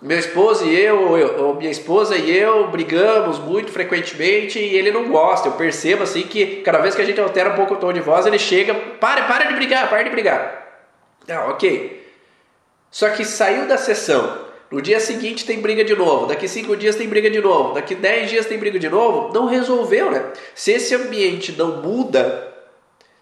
Meu 0.00 0.18
esposo 0.18 0.66
e 0.66 0.78
eu, 0.78 1.16
eu, 1.16 1.54
minha 1.54 1.70
esposa 1.70 2.14
e 2.14 2.30
eu 2.36 2.68
brigamos 2.68 3.38
muito 3.38 3.72
frequentemente 3.72 4.58
e 4.58 4.76
ele 4.76 4.92
não 4.92 5.08
gosta. 5.08 5.48
Eu 5.48 5.52
percebo 5.52 6.02
assim 6.02 6.22
que 6.22 6.56
cada 6.56 6.78
vez 6.78 6.94
que 6.94 7.02
a 7.02 7.04
gente 7.04 7.20
altera 7.20 7.50
um 7.50 7.56
pouco 7.56 7.74
o 7.74 7.76
tom 7.78 7.92
de 7.92 8.00
voz, 8.00 8.26
ele 8.26 8.38
chega, 8.38 8.74
para, 8.74 9.22
para 9.22 9.46
de 9.46 9.54
brigar, 9.54 9.88
para 9.88 10.02
de 10.02 10.10
brigar. 10.10 10.82
Ah, 11.28 11.46
ok. 11.48 12.04
Só 12.90 13.08
que 13.10 13.24
saiu 13.24 13.66
da 13.66 13.78
sessão 13.78 14.43
no 14.70 14.80
dia 14.80 14.98
seguinte 14.98 15.44
tem 15.44 15.60
briga 15.60 15.84
de 15.84 15.94
novo, 15.94 16.26
daqui 16.26 16.48
cinco 16.48 16.76
dias 16.76 16.96
tem 16.96 17.08
briga 17.08 17.30
de 17.30 17.40
novo, 17.40 17.74
daqui 17.74 17.94
dez 17.94 18.30
dias 18.30 18.46
tem 18.46 18.58
briga 18.58 18.78
de 18.78 18.88
novo. 18.88 19.32
Não 19.32 19.46
resolveu, 19.46 20.10
né? 20.10 20.32
Se 20.54 20.72
esse 20.72 20.94
ambiente 20.94 21.52
não 21.52 21.82
muda, 21.82 22.52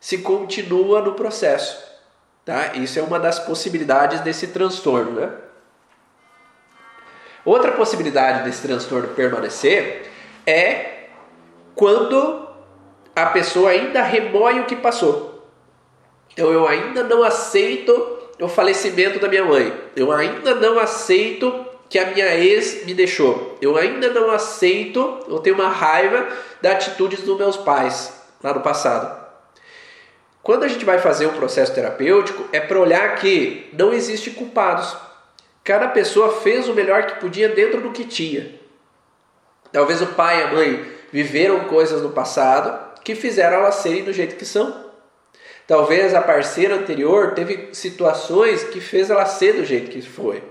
se 0.01 0.19
continua 0.19 1.01
no 1.01 1.15
processo. 1.15 1.93
Tá? 2.45 2.73
Isso 2.75 2.99
é 2.99 3.03
uma 3.03 3.21
das 3.21 3.39
possibilidades 3.39 4.21
desse 4.21 4.49
transtorno. 4.49 5.21
Né? 5.21 5.31
Outra 7.45 7.73
possibilidade 7.73 8.45
desse 8.45 8.63
transtorno 8.63 9.09
permanecer 9.09 10.11
é 10.47 11.07
quando 11.75 12.49
a 13.15 13.27
pessoa 13.27 13.71
ainda 13.71 14.03
remoe 14.03 14.61
o 14.61 14.67
que 14.67 14.75
passou. 14.75 15.47
Então 16.33 16.51
eu 16.51 16.67
ainda 16.67 17.05
não 17.05 17.23
aceito 17.23 18.22
o 18.43 18.49
falecimento 18.49 19.21
da 19.21 19.29
minha 19.29 19.45
mãe. 19.45 19.73
Eu 19.95 20.11
ainda 20.11 20.55
não 20.55 20.79
aceito 20.79 21.65
que 21.89 21.99
a 21.99 22.07
minha 22.07 22.35
ex 22.35 22.85
me 22.85 22.93
deixou. 22.93 23.57
Eu 23.61 23.77
ainda 23.77 24.11
não 24.11 24.31
aceito, 24.31 25.21
eu 25.29 25.39
tenho 25.39 25.55
uma 25.55 25.69
raiva 25.69 26.27
da 26.61 26.73
atitude 26.73 27.17
dos 27.17 27.39
meus 27.39 27.57
pais 27.57 28.13
lá 28.43 28.53
no 28.53 28.61
passado. 28.61 29.23
Quando 30.43 30.65
a 30.65 30.69
gente 30.69 30.85
vai 30.85 30.99
fazer 30.99 31.27
um 31.27 31.35
processo 31.35 31.73
terapêutico, 31.73 32.45
é 32.53 32.59
para 32.59 32.81
olhar 32.81 33.15
que 33.15 33.71
não 33.73 33.93
existe 33.93 34.31
culpados. 34.31 34.97
Cada 35.63 35.87
pessoa 35.87 36.41
fez 36.41 36.69
o 36.69 36.75
melhor 36.75 37.07
que 37.07 37.21
podia 37.21 37.49
dentro 37.49 37.81
do 37.81 37.93
que 37.93 38.05
tinha. 38.05 38.59
Talvez 39.71 40.03
o 40.03 40.07
pai 40.07 40.41
e 40.41 40.43
a 40.43 40.53
mãe 40.53 40.93
viveram 41.13 41.61
coisas 41.61 42.03
no 42.03 42.11
passado 42.11 42.93
que 43.05 43.15
fizeram 43.15 43.59
elas 43.59 43.77
serem 43.77 44.03
do 44.03 44.13
jeito 44.13 44.35
que 44.35 44.45
são. 44.45 44.92
Talvez 45.73 46.13
a 46.13 46.21
parceira 46.21 46.75
anterior 46.75 47.31
teve 47.31 47.71
situações 47.73 48.63
que 48.63 48.79
fez 48.79 49.09
ela 49.09 49.25
ser 49.25 49.55
do 49.55 49.65
jeito 49.65 49.91
que 49.91 50.03
foi. 50.03 50.43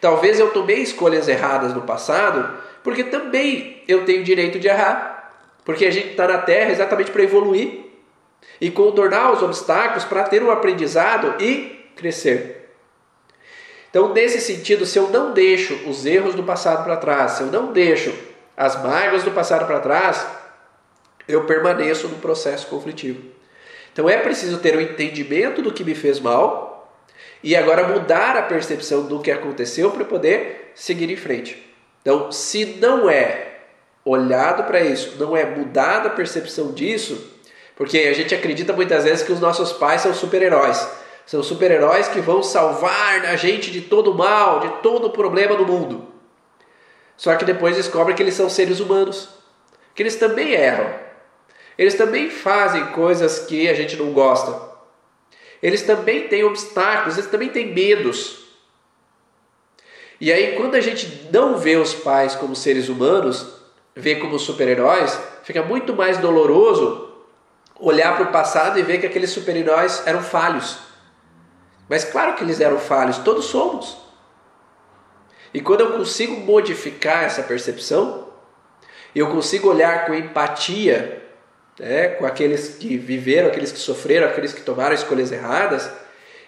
Talvez 0.00 0.40
eu 0.40 0.50
tomei 0.50 0.78
escolhas 0.78 1.28
erradas 1.28 1.74
no 1.74 1.82
passado, 1.82 2.56
porque 2.82 3.04
também 3.04 3.82
eu 3.86 4.06
tenho 4.06 4.24
direito 4.24 4.58
de 4.58 4.68
errar. 4.68 5.30
Porque 5.62 5.84
a 5.84 5.90
gente 5.90 6.12
está 6.12 6.26
na 6.26 6.38
Terra 6.38 6.70
exatamente 6.70 7.10
para 7.10 7.22
evoluir 7.22 7.80
e 8.58 8.70
contornar 8.70 9.32
os 9.32 9.42
obstáculos 9.42 10.06
para 10.06 10.22
ter 10.22 10.42
um 10.42 10.50
aprendizado 10.50 11.34
e 11.38 11.90
crescer. 11.94 12.74
Então, 13.90 14.14
nesse 14.14 14.40
sentido, 14.40 14.86
se 14.86 14.98
eu 14.98 15.10
não 15.10 15.34
deixo 15.34 15.74
os 15.86 16.06
erros 16.06 16.34
do 16.34 16.44
passado 16.44 16.82
para 16.82 16.96
trás, 16.96 17.32
se 17.32 17.42
eu 17.42 17.48
não 17.48 17.74
deixo 17.74 18.10
as 18.56 18.82
mágoas 18.82 19.22
do 19.22 19.32
passado 19.32 19.66
para 19.66 19.80
trás, 19.80 20.26
eu 21.28 21.44
permaneço 21.44 22.08
no 22.08 22.16
processo 22.16 22.68
conflitivo. 22.68 23.41
Então 23.92 24.08
é 24.08 24.16
preciso 24.16 24.58
ter 24.58 24.76
um 24.76 24.80
entendimento 24.80 25.60
do 25.60 25.72
que 25.72 25.84
me 25.84 25.94
fez 25.94 26.18
mal 26.18 26.72
e 27.42 27.56
agora 27.56 27.88
mudar 27.88 28.36
a 28.36 28.42
percepção 28.42 29.04
do 29.06 29.20
que 29.20 29.30
aconteceu 29.30 29.90
para 29.90 30.04
poder 30.04 30.72
seguir 30.74 31.10
em 31.10 31.16
frente. 31.16 31.70
Então, 32.00 32.32
se 32.32 32.64
não 32.80 33.08
é 33.08 33.52
olhado 34.04 34.64
para 34.64 34.80
isso, 34.80 35.16
não 35.18 35.36
é 35.36 35.44
mudada 35.44 36.08
a 36.08 36.12
percepção 36.12 36.72
disso, 36.72 37.32
porque 37.76 37.98
a 37.98 38.12
gente 38.12 38.34
acredita 38.34 38.72
muitas 38.72 39.04
vezes 39.04 39.24
que 39.24 39.32
os 39.32 39.40
nossos 39.40 39.72
pais 39.72 40.00
são 40.00 40.14
super-heróis. 40.14 40.88
São 41.24 41.42
super-heróis 41.42 42.08
que 42.08 42.20
vão 42.20 42.42
salvar 42.42 43.24
a 43.26 43.36
gente 43.36 43.70
de 43.70 43.82
todo 43.82 44.14
mal, 44.14 44.60
de 44.60 44.68
todo 44.82 45.10
problema 45.10 45.56
do 45.56 45.66
mundo. 45.66 46.08
Só 47.16 47.36
que 47.36 47.44
depois 47.44 47.76
descobre 47.76 48.14
que 48.14 48.22
eles 48.22 48.34
são 48.34 48.50
seres 48.50 48.80
humanos, 48.80 49.28
que 49.94 50.02
eles 50.02 50.16
também 50.16 50.52
erram. 50.52 50.92
Eles 51.78 51.94
também 51.94 52.30
fazem 52.30 52.86
coisas 52.88 53.40
que 53.40 53.68
a 53.68 53.74
gente 53.74 53.96
não 53.96 54.12
gosta. 54.12 54.70
Eles 55.62 55.82
também 55.82 56.28
têm 56.28 56.44
obstáculos, 56.44 57.16
eles 57.16 57.30
também 57.30 57.48
têm 57.48 57.72
medos. 57.72 58.42
E 60.20 60.32
aí, 60.32 60.56
quando 60.56 60.74
a 60.74 60.80
gente 60.80 61.28
não 61.32 61.58
vê 61.58 61.76
os 61.76 61.94
pais 61.94 62.34
como 62.34 62.54
seres 62.54 62.88
humanos, 62.88 63.46
vê 63.94 64.16
como 64.16 64.38
super-heróis, 64.38 65.18
fica 65.42 65.62
muito 65.62 65.94
mais 65.94 66.18
doloroso 66.18 67.10
olhar 67.78 68.14
para 68.16 68.24
o 68.24 68.32
passado 68.32 68.78
e 68.78 68.82
ver 68.82 68.98
que 68.98 69.06
aqueles 69.06 69.30
super-heróis 69.30 70.02
eram 70.06 70.22
falhos. 70.22 70.78
Mas 71.88 72.04
claro 72.04 72.34
que 72.34 72.44
eles 72.44 72.60
eram 72.60 72.78
falhos, 72.78 73.18
todos 73.18 73.46
somos. 73.46 73.98
E 75.52 75.60
quando 75.60 75.80
eu 75.80 75.92
consigo 75.92 76.36
modificar 76.40 77.24
essa 77.24 77.42
percepção, 77.42 78.28
eu 79.14 79.28
consigo 79.30 79.68
olhar 79.68 80.06
com 80.06 80.14
empatia 80.14 81.21
né, 81.82 82.10
com 82.10 82.24
aqueles 82.24 82.76
que 82.76 82.96
viveram, 82.96 83.48
aqueles 83.48 83.72
que 83.72 83.78
sofreram, 83.78 84.28
aqueles 84.28 84.52
que 84.52 84.60
tomaram 84.60 84.94
escolhas 84.94 85.32
erradas, 85.32 85.90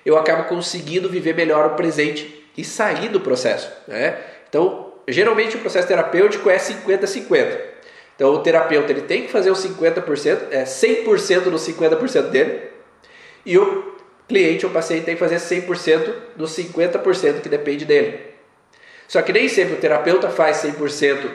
eu 0.07 0.17
acabo 0.17 0.45
conseguindo 0.45 1.09
viver 1.09 1.35
melhor 1.35 1.67
o 1.67 1.75
presente 1.75 2.49
e 2.57 2.65
sair 2.65 3.09
do 3.09 3.21
processo. 3.21 3.69
Né? 3.89 4.17
Então, 4.49 4.93
geralmente 5.09 5.57
o 5.57 5.59
processo 5.59 5.89
terapêutico 5.89 6.49
é 6.49 6.57
50-50. 6.57 7.59
Então 8.15 8.33
o 8.33 8.39
terapeuta 8.39 8.93
ele 8.93 9.03
tem 9.03 9.23
que 9.23 9.33
fazer 9.33 9.51
os 9.51 9.59
50%, 9.59 10.39
é 10.53 10.63
100% 10.63 11.41
dos 11.51 11.67
50% 11.67 12.31
dele, 12.31 12.63
e 13.45 13.59
o 13.59 13.97
cliente 14.29 14.65
ou 14.65 14.71
paciente 14.71 15.05
tem 15.05 15.17
que 15.17 15.21
fazer 15.21 15.37
100% 15.37 16.15
dos 16.37 16.57
50% 16.57 17.41
que 17.41 17.49
depende 17.49 17.85
dele. 17.85 18.21
Só 19.09 19.21
que 19.21 19.33
nem 19.33 19.49
sempre 19.49 19.75
o 19.75 19.79
terapeuta 19.79 20.31
faz 20.31 20.59
100% 20.59 21.29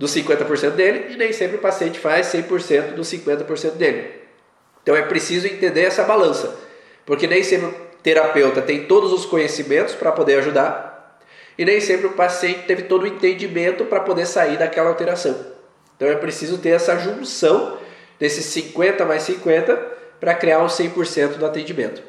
dos 0.00 0.16
50% 0.16 0.70
dele 0.70 1.12
e 1.12 1.16
nem 1.18 1.30
sempre 1.30 1.58
o 1.58 1.60
paciente 1.60 1.98
faz 1.98 2.28
100% 2.28 2.94
dos 2.94 3.06
50% 3.12 3.72
dele. 3.72 4.10
Então 4.82 4.96
é 4.96 5.02
preciso 5.02 5.46
entender 5.46 5.82
essa 5.82 6.04
balança, 6.04 6.56
porque 7.04 7.26
nem 7.26 7.44
sempre 7.44 7.66
o 7.66 7.74
terapeuta 8.02 8.62
tem 8.62 8.86
todos 8.86 9.12
os 9.12 9.26
conhecimentos 9.26 9.94
para 9.94 10.10
poder 10.10 10.38
ajudar 10.38 11.20
e 11.58 11.66
nem 11.66 11.82
sempre 11.82 12.06
o 12.06 12.14
paciente 12.14 12.62
teve 12.62 12.84
todo 12.84 13.02
o 13.02 13.06
entendimento 13.06 13.84
para 13.84 14.00
poder 14.00 14.24
sair 14.24 14.56
daquela 14.56 14.88
alteração. 14.88 15.38
Então 15.96 16.08
é 16.08 16.16
preciso 16.16 16.56
ter 16.56 16.70
essa 16.70 16.98
junção 16.98 17.76
desses 18.18 18.46
50 18.46 19.04
mais 19.04 19.22
50 19.24 19.76
para 20.18 20.32
criar 20.32 20.60
um 20.60 20.66
100% 20.66 21.34
do 21.34 21.44
atendimento. 21.44 22.02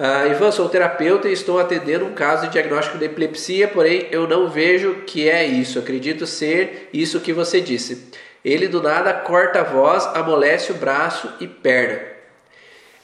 Ah, 0.00 0.28
Ivan, 0.28 0.52
sou 0.52 0.68
terapeuta 0.68 1.28
e 1.28 1.32
estou 1.32 1.58
atendendo 1.58 2.04
um 2.04 2.14
caso 2.14 2.46
de 2.46 2.52
diagnóstico 2.52 2.98
de 2.98 3.06
epilepsia, 3.06 3.66
porém 3.66 4.06
eu 4.12 4.28
não 4.28 4.48
vejo 4.48 5.02
que 5.04 5.28
é 5.28 5.44
isso. 5.44 5.76
Acredito 5.76 6.24
ser 6.24 6.88
isso 6.92 7.18
que 7.18 7.32
você 7.32 7.60
disse. 7.60 8.08
Ele 8.44 8.68
do 8.68 8.80
nada 8.80 9.12
corta 9.12 9.58
a 9.58 9.64
voz, 9.64 10.06
amolece 10.14 10.70
o 10.70 10.76
braço 10.76 11.34
e 11.40 11.48
perna. 11.48 12.00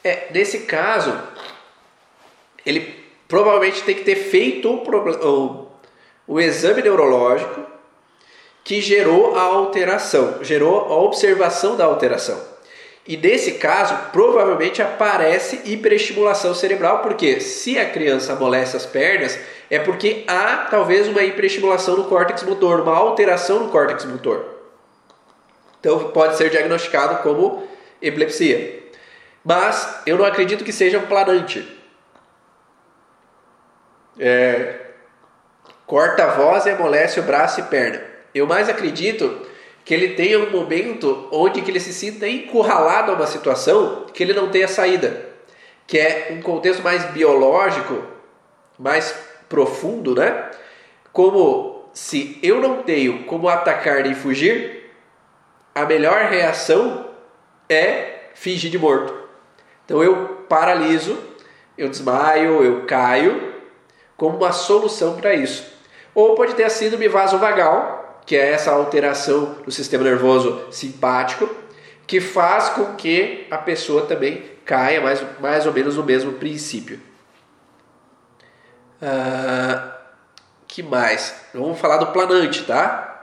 É, 0.05 0.29
nesse 0.33 0.61
caso, 0.61 1.21
ele 2.65 2.95
provavelmente 3.27 3.83
tem 3.83 3.97
que 3.97 4.05
ter 4.05 4.15
feito 4.15 4.71
o, 4.71 5.27
o, 5.27 5.73
o 6.29 6.41
exame 6.41 6.81
neurológico 6.81 7.61
que 8.63 8.81
gerou 8.81 9.37
a 9.37 9.43
alteração, 9.43 10.45
gerou 10.45 10.83
a 10.83 10.97
observação 10.99 11.77
da 11.77 11.87
alteração. 11.87 12.54
E 13.07 13.19
nesse 13.19 13.53
caso, 13.53 13.95
provavelmente 14.13 14.81
aparece 14.81 15.61
hiperestimulação 15.65 16.55
cerebral, 16.55 17.01
porque 17.01 17.39
se 17.39 17.79
a 17.79 17.91
criança 17.91 18.33
amolece 18.33 18.77
as 18.77 18.87
pernas, 18.87 19.39
é 19.71 19.79
porque 19.79 20.25
há 20.27 20.69
talvez 20.71 21.07
uma 21.07 21.23
hiperestimulação 21.23 21.97
no 21.97 22.05
córtex 22.05 22.43
motor, 22.43 22.81
uma 22.81 22.97
alteração 22.97 23.61
no 23.61 23.69
córtex 23.71 24.07
motor. 24.07 24.55
Então 25.81 26.13
pode 26.13 26.37
ser 26.39 26.49
diagnosticado 26.49 27.23
como 27.23 27.69
epilepsia. 28.01 28.83
Mas 29.45 30.01
eu 30.07 30.17
não 30.17 30.25
acredito 30.25 30.65
que 30.65 30.73
seja 30.73 30.99
um 30.99 31.07
planante. 31.07 31.69
É, 34.19 34.77
corta 35.87 36.25
a 36.25 36.29
voz 36.29 36.65
e 36.65 36.71
amolece 36.71 37.21
o 37.21 37.23
braço 37.23 37.61
e 37.61 37.65
perna. 37.65 38.01
Eu 38.35 38.47
mais 38.47 38.71
acredito 38.71 39.47
que 39.85 39.93
ele 39.93 40.15
tenha 40.15 40.39
um 40.39 40.51
momento 40.51 41.29
onde 41.31 41.61
que 41.61 41.71
ele 41.71 41.81
se 41.81 41.93
sinta 41.93 42.27
encurralado 42.27 43.13
a 43.13 43.15
uma 43.15 43.27
situação 43.27 44.07
que 44.13 44.23
ele 44.23 44.33
não 44.33 44.51
tenha 44.51 44.67
saída, 44.67 45.29
que 45.87 45.99
é 45.99 46.29
um 46.33 46.41
contexto 46.41 46.83
mais 46.83 47.05
biológico, 47.11 48.03
mais 48.79 49.15
profundo, 49.49 50.15
né? 50.15 50.51
Como 51.13 51.85
se 51.93 52.39
eu 52.43 52.61
não 52.61 52.83
tenho 52.83 53.25
como 53.25 53.49
atacar 53.49 54.03
nem 54.03 54.15
fugir, 54.15 54.91
a 55.75 55.85
melhor 55.85 56.31
reação 56.31 57.11
é 57.69 58.31
fingir 58.35 58.71
de 58.71 58.79
morto. 58.79 59.15
Então 59.85 60.03
eu 60.03 60.45
paraliso, 60.49 61.19
eu 61.77 61.89
desmaio, 61.89 62.63
eu 62.63 62.87
caio, 62.87 63.55
como 64.17 64.39
uma 64.39 64.53
solução 64.53 65.17
para 65.17 65.35
isso. 65.35 65.73
Ou 66.15 66.35
pode 66.35 66.55
ter 66.55 66.65
a 66.65 66.71
síndrome 66.71 67.09
vasovagal, 67.09 68.04
que 68.27 68.37
é 68.37 68.53
essa 68.53 68.71
alteração 68.71 69.57
do 69.65 69.71
sistema 69.71 70.05
nervoso 70.05 70.67
simpático, 70.71 71.49
que 72.07 72.21
faz 72.21 72.71
com 72.71 72.95
que 72.95 73.47
a 73.51 73.59
pessoa 73.59 74.07
também 74.07 74.45
caia 74.65 75.01
mais, 75.01 75.23
mais 75.41 75.67
ou 75.67 75.73
menos 75.73 75.97
no 75.97 76.03
mesmo 76.03 76.33
princípio. 76.35 77.01
Uh, 79.01 79.93
que 80.67 80.83
mais? 80.83 81.35
Vamos 81.53 81.79
falar 81.79 81.99
do 81.99 82.07
planante, 82.09 82.65
tá? 82.65 83.23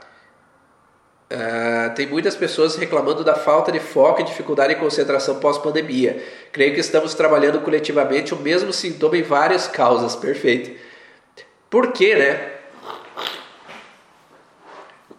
Uh, 1.31 1.95
tem 1.95 2.07
muitas 2.07 2.35
pessoas 2.35 2.75
reclamando 2.75 3.23
da 3.23 3.35
falta 3.35 3.71
de 3.71 3.79
foco 3.79 4.21
e 4.21 4.23
dificuldade 4.25 4.73
em 4.73 4.77
concentração 4.77 5.39
pós-pandemia. 5.39 6.21
Creio 6.51 6.73
que 6.73 6.79
estamos 6.79 7.13
trabalhando 7.13 7.61
coletivamente 7.61 8.33
o 8.33 8.37
mesmo 8.37 8.73
sintoma 8.73 9.17
em 9.17 9.23
várias 9.23 9.67
causas. 9.67 10.15
Perfeito. 10.15 10.77
Por 11.69 11.93
quê, 11.93 12.15
né? 12.15 12.50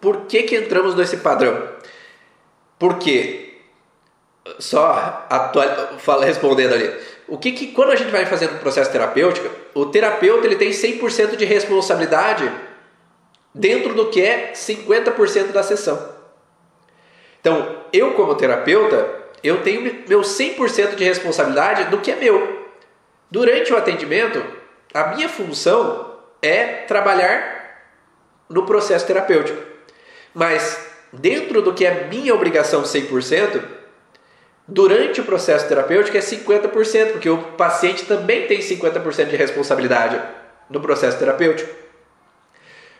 Por 0.03 0.25
que, 0.25 0.43
que 0.43 0.57
entramos 0.57 0.95
nesse 0.95 1.15
padrão? 1.15 1.65
Porque, 2.77 3.53
só 4.59 5.25
atual, 5.29 5.97
fala, 5.97 6.25
respondendo 6.25 6.73
ali, 6.73 6.93
o 7.25 7.37
que, 7.37 7.53
que 7.53 7.67
quando 7.67 7.93
a 7.93 7.95
gente 7.95 8.11
vai 8.11 8.25
fazendo 8.25 8.55
um 8.55 8.57
processo 8.57 8.91
terapêutico, 8.91 9.49
o 9.73 9.85
terapeuta 9.85 10.45
ele 10.45 10.57
tem 10.57 10.71
100% 10.71 11.37
de 11.37 11.45
responsabilidade 11.45 12.51
dentro 13.55 13.93
do 13.93 14.09
que 14.09 14.21
é 14.21 14.51
50% 14.51 15.53
da 15.53 15.63
sessão. 15.63 16.13
Então, 17.39 17.85
eu 17.93 18.13
como 18.13 18.35
terapeuta, 18.35 19.07
eu 19.41 19.61
tenho 19.61 20.03
meu 20.05 20.19
100% 20.19 20.95
de 20.95 21.03
responsabilidade 21.05 21.85
do 21.85 22.01
que 22.01 22.11
é 22.11 22.17
meu. 22.17 22.67
Durante 23.31 23.71
o 23.71 23.77
atendimento, 23.77 24.43
a 24.93 25.15
minha 25.15 25.29
função 25.29 26.19
é 26.41 26.83
trabalhar 26.87 27.85
no 28.49 28.65
processo 28.65 29.07
terapêutico. 29.07 29.72
Mas 30.33 30.79
dentro 31.11 31.61
do 31.61 31.73
que 31.73 31.85
é 31.85 32.07
minha 32.07 32.33
obrigação 32.33 32.83
100%, 32.83 33.61
durante 34.67 35.21
o 35.21 35.25
processo 35.25 35.67
terapêutico 35.67 36.17
é 36.17 36.21
50%, 36.21 37.11
porque 37.11 37.29
o 37.29 37.37
paciente 37.37 38.05
também 38.05 38.47
tem 38.47 38.59
50% 38.59 39.29
de 39.29 39.35
responsabilidade 39.35 40.21
no 40.69 40.79
processo 40.79 41.19
terapêutico. 41.19 41.69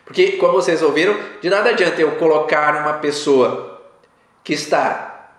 Porque, 0.04 0.32
como 0.32 0.52
vocês 0.52 0.82
ouviram, 0.82 1.16
de 1.40 1.48
nada 1.48 1.70
adianta 1.70 2.00
eu 2.00 2.12
colocar 2.16 2.76
uma 2.82 2.94
pessoa 2.94 3.80
que 4.42 4.52
está. 4.52 5.30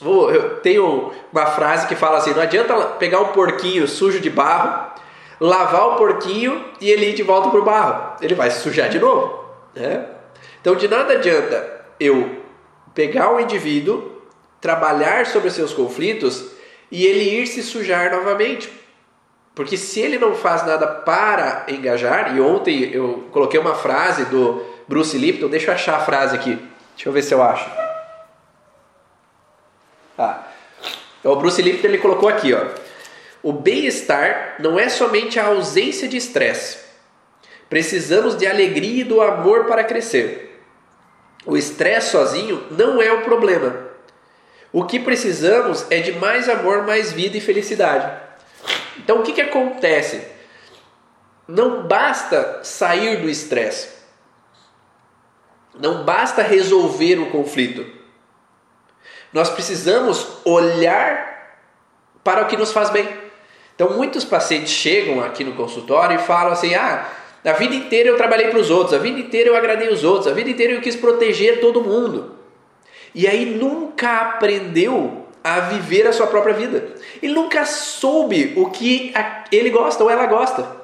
Eu 0.00 0.60
tenho 0.60 1.12
uma 1.32 1.46
frase 1.46 1.88
que 1.88 1.96
fala 1.96 2.18
assim: 2.18 2.32
não 2.32 2.42
adianta 2.42 2.74
pegar 3.00 3.20
um 3.20 3.28
porquinho 3.32 3.88
sujo 3.88 4.20
de 4.20 4.30
barro, 4.30 4.92
lavar 5.40 5.88
o 5.88 5.96
porquinho 5.96 6.64
e 6.80 6.88
ele 6.88 7.10
ir 7.10 7.14
de 7.14 7.24
volta 7.24 7.50
para 7.50 7.58
o 7.58 7.64
barro. 7.64 8.16
Ele 8.20 8.36
vai 8.36 8.48
se 8.52 8.60
sujar 8.60 8.88
de 8.88 9.00
novo. 9.00 9.44
Né? 9.74 10.06
Então, 10.62 10.76
de 10.76 10.86
nada 10.86 11.14
adianta 11.14 11.82
eu 11.98 12.40
pegar 12.94 13.32
um 13.32 13.40
indivíduo, 13.40 14.22
trabalhar 14.60 15.26
sobre 15.26 15.50
seus 15.50 15.74
conflitos 15.74 16.52
e 16.88 17.04
ele 17.04 17.24
ir 17.24 17.48
se 17.48 17.64
sujar 17.64 18.12
novamente. 18.12 18.70
Porque 19.56 19.76
se 19.76 19.98
ele 19.98 20.18
não 20.18 20.36
faz 20.36 20.64
nada 20.64 20.86
para 20.86 21.66
engajar, 21.68 22.36
e 22.36 22.40
ontem 22.40 22.94
eu 22.94 23.28
coloquei 23.32 23.58
uma 23.58 23.74
frase 23.74 24.24
do 24.26 24.64
Bruce 24.86 25.18
Lipton, 25.18 25.48
deixa 25.48 25.72
eu 25.72 25.74
achar 25.74 25.96
a 25.96 26.04
frase 26.04 26.36
aqui. 26.36 26.56
Deixa 26.94 27.08
eu 27.08 27.12
ver 27.12 27.22
se 27.22 27.34
eu 27.34 27.42
acho. 27.42 27.68
Ah, 30.16 30.46
o 31.24 31.34
Bruce 31.34 31.60
Lipton 31.60 31.88
ele 31.88 31.98
colocou 31.98 32.28
aqui, 32.28 32.54
ó. 32.54 32.66
O 33.42 33.52
bem-estar 33.52 34.58
não 34.60 34.78
é 34.78 34.88
somente 34.88 35.40
a 35.40 35.46
ausência 35.46 36.06
de 36.06 36.16
estresse. 36.16 36.78
Precisamos 37.68 38.36
de 38.36 38.46
alegria 38.46 39.00
e 39.00 39.04
do 39.04 39.20
amor 39.20 39.64
para 39.64 39.82
crescer. 39.82 40.51
O 41.44 41.56
estresse 41.56 42.10
sozinho 42.10 42.66
não 42.70 43.02
é 43.02 43.12
o 43.12 43.22
problema. 43.22 43.90
O 44.72 44.84
que 44.84 44.98
precisamos 44.98 45.84
é 45.90 46.00
de 46.00 46.12
mais 46.12 46.48
amor, 46.48 46.86
mais 46.86 47.12
vida 47.12 47.36
e 47.36 47.40
felicidade. 47.40 48.20
Então 48.98 49.20
o 49.20 49.22
que, 49.22 49.32
que 49.32 49.40
acontece? 49.40 50.26
Não 51.46 51.86
basta 51.86 52.60
sair 52.62 53.20
do 53.20 53.28
estresse. 53.28 53.88
Não 55.78 56.04
basta 56.04 56.42
resolver 56.42 57.18
o 57.18 57.30
conflito. 57.30 57.84
Nós 59.32 59.50
precisamos 59.50 60.26
olhar 60.44 61.58
para 62.22 62.42
o 62.42 62.46
que 62.46 62.56
nos 62.56 62.72
faz 62.72 62.90
bem. 62.90 63.08
Então 63.74 63.90
muitos 63.90 64.24
pacientes 64.24 64.70
chegam 64.70 65.22
aqui 65.22 65.42
no 65.42 65.54
consultório 65.54 66.16
e 66.16 66.22
falam 66.22 66.52
assim: 66.52 66.74
ah, 66.74 67.08
a 67.44 67.52
vida 67.52 67.74
inteira 67.74 68.08
eu 68.08 68.16
trabalhei 68.16 68.48
para 68.48 68.58
os 68.58 68.70
outros, 68.70 68.94
a 68.94 68.98
vida 68.98 69.18
inteira 69.18 69.50
eu 69.50 69.56
agradei 69.56 69.88
os 69.88 70.04
outros, 70.04 70.28
a 70.28 70.34
vida 70.34 70.50
inteira 70.50 70.74
eu 70.74 70.80
quis 70.80 70.94
proteger 70.94 71.60
todo 71.60 71.82
mundo. 71.82 72.36
E 73.14 73.26
aí 73.26 73.44
nunca 73.44 74.20
aprendeu 74.20 75.26
a 75.42 75.60
viver 75.60 76.06
a 76.06 76.12
sua 76.12 76.26
própria 76.26 76.54
vida. 76.54 76.94
Ele 77.20 77.34
nunca 77.34 77.64
soube 77.64 78.54
o 78.56 78.70
que 78.70 79.12
ele 79.50 79.70
gosta 79.70 80.04
ou 80.04 80.10
ela 80.10 80.26
gosta. 80.26 80.82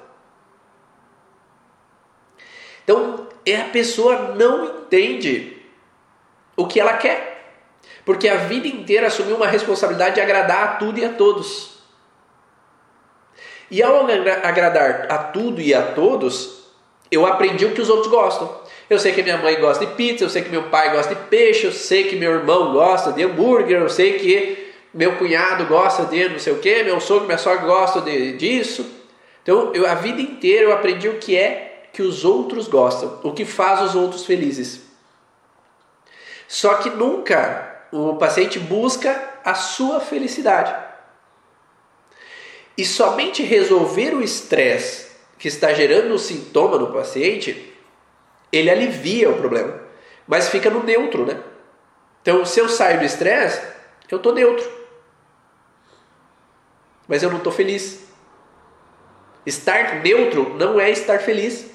Então, 2.83 3.29
é 3.47 3.61
a 3.61 3.65
pessoa 3.65 4.35
não 4.35 4.65
entende 4.65 5.63
o 6.57 6.67
que 6.67 6.81
ela 6.81 6.95
quer. 6.95 7.63
Porque 8.05 8.29
a 8.29 8.37
vida 8.37 8.67
inteira 8.67 9.07
assumiu 9.07 9.37
uma 9.37 9.47
responsabilidade 9.47 10.17
de 10.17 10.21
agradar 10.21 10.65
a 10.65 10.69
tudo 10.77 10.99
e 10.99 11.05
a 11.05 11.13
todos. 11.13 11.78
E 13.71 13.83
ao 13.83 14.07
agradar 14.43 15.07
a 15.11 15.19
tudo 15.19 15.61
e 15.61 15.75
a 15.75 15.83
todos, 15.83 16.65
eu 17.11 17.27
aprendi 17.27 17.67
o 17.67 17.73
que 17.73 17.81
os 17.81 17.91
outros 17.91 18.09
gostam. 18.09 18.51
Eu 18.89 18.99
sei 18.99 19.13
que 19.13 19.23
minha 19.23 19.37
mãe 19.37 19.61
gosta 19.61 19.85
de 19.85 19.95
pizza, 19.95 20.25
eu 20.25 20.31
sei 20.31 20.43
que 20.43 20.49
meu 20.49 20.65
pai 20.65 20.93
gosta 20.93 21.15
de 21.15 21.21
peixe, 21.27 21.67
eu 21.67 21.73
sei 21.73 22.05
que 22.05 22.17
meu 22.17 22.33
irmão 22.33 22.73
gosta 22.73 23.13
de 23.13 23.23
hambúrguer, 23.23 23.81
eu 23.81 23.89
sei 23.91 24.19
que 24.19 24.73
meu 24.95 25.17
cunhado 25.17 25.67
gosta 25.67 26.05
de 26.05 26.29
não 26.29 26.39
sei 26.39 26.55
o 26.55 26.59
que, 26.59 26.83
meu 26.83 26.99
sogro, 27.01 27.27
minha 27.27 27.37
sogra 27.37 27.67
gostam 27.67 28.03
de, 28.03 28.33
disso. 28.39 28.87
Então, 29.43 29.73
eu, 29.75 29.87
a 29.87 29.95
vida 29.95 30.21
inteira 30.21 30.65
eu 30.65 30.73
aprendi 30.73 31.09
o 31.09 31.19
que 31.19 31.37
é 31.37 31.89
que 31.93 32.03
os 32.03 32.25
outros 32.25 32.69
gostam, 32.69 33.21
o 33.23 33.33
que 33.33 33.45
faz 33.45 33.83
os 33.83 33.95
outros 33.95 34.25
felizes. 34.25 34.83
Só 36.47 36.75
que 36.75 36.89
nunca 36.89 37.87
o 37.93 38.17
paciente 38.17 38.59
busca 38.59 39.31
a 39.45 39.55
sua 39.55 40.01
felicidade. 40.01 40.75
E 42.79 42.85
somente 42.85 43.43
resolver 43.43 44.15
o 44.15 44.23
estresse 44.23 45.09
que 45.37 45.49
está 45.49 45.75
gerando 45.75 46.15
o 46.15 46.19
sintoma 46.19 46.79
no 46.79 46.93
paciente 46.93 47.75
ele 48.51 48.71
alivia 48.71 49.29
o 49.31 49.37
problema, 49.37 49.83
mas 50.27 50.49
fica 50.49 50.71
no 50.71 50.83
neutro, 50.83 51.27
né? 51.27 51.43
Então, 52.23 52.45
se 52.45 52.61
eu 52.61 52.69
saio 52.69 52.99
do 52.99 53.05
estresse, 53.05 53.61
eu 54.11 54.17
estou 54.17 54.35
neutro, 54.35 54.67
mas 57.07 57.23
eu 57.23 57.31
não 57.31 57.39
estou 57.39 57.53
feliz. 57.53 58.07
Estar 59.45 60.03
neutro 60.03 60.55
não 60.55 60.79
é 60.79 60.91
estar 60.91 61.21
feliz. 61.21 61.71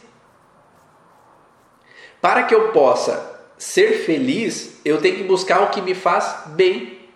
Para 2.22 2.44
que 2.44 2.54
eu 2.54 2.72
possa 2.72 3.42
ser 3.58 4.06
feliz, 4.06 4.80
eu 4.86 5.02
tenho 5.02 5.18
que 5.18 5.24
buscar 5.24 5.62
o 5.62 5.70
que 5.70 5.82
me 5.82 5.96
faz 5.96 6.48
bem, 6.48 7.10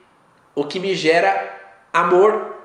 o 0.56 0.66
que 0.66 0.80
me 0.80 0.96
gera 0.96 1.56
amor. 1.94 2.57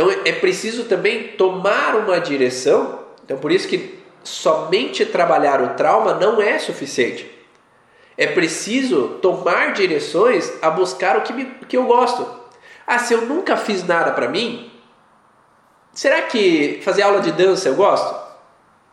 Então 0.00 0.10
é 0.24 0.32
preciso 0.32 0.84
também 0.84 1.28
tomar 1.32 1.94
uma 1.94 2.18
direção. 2.18 3.00
Então 3.22 3.36
por 3.36 3.52
isso 3.52 3.68
que 3.68 4.02
somente 4.24 5.04
trabalhar 5.04 5.60
o 5.60 5.74
trauma 5.74 6.14
não 6.14 6.40
é 6.40 6.58
suficiente. 6.58 7.30
É 8.16 8.26
preciso 8.26 9.18
tomar 9.20 9.74
direções 9.74 10.50
a 10.62 10.70
buscar 10.70 11.18
o 11.18 11.20
que, 11.20 11.34
me, 11.34 11.44
que 11.68 11.76
eu 11.76 11.84
gosto. 11.84 12.26
Ah, 12.86 12.98
se 12.98 13.12
eu 13.12 13.26
nunca 13.26 13.58
fiz 13.58 13.86
nada 13.86 14.12
para 14.12 14.26
mim, 14.26 14.72
será 15.92 16.22
que 16.22 16.80
fazer 16.82 17.02
aula 17.02 17.20
de 17.20 17.32
dança 17.32 17.68
eu 17.68 17.74
gosto? 17.74 18.18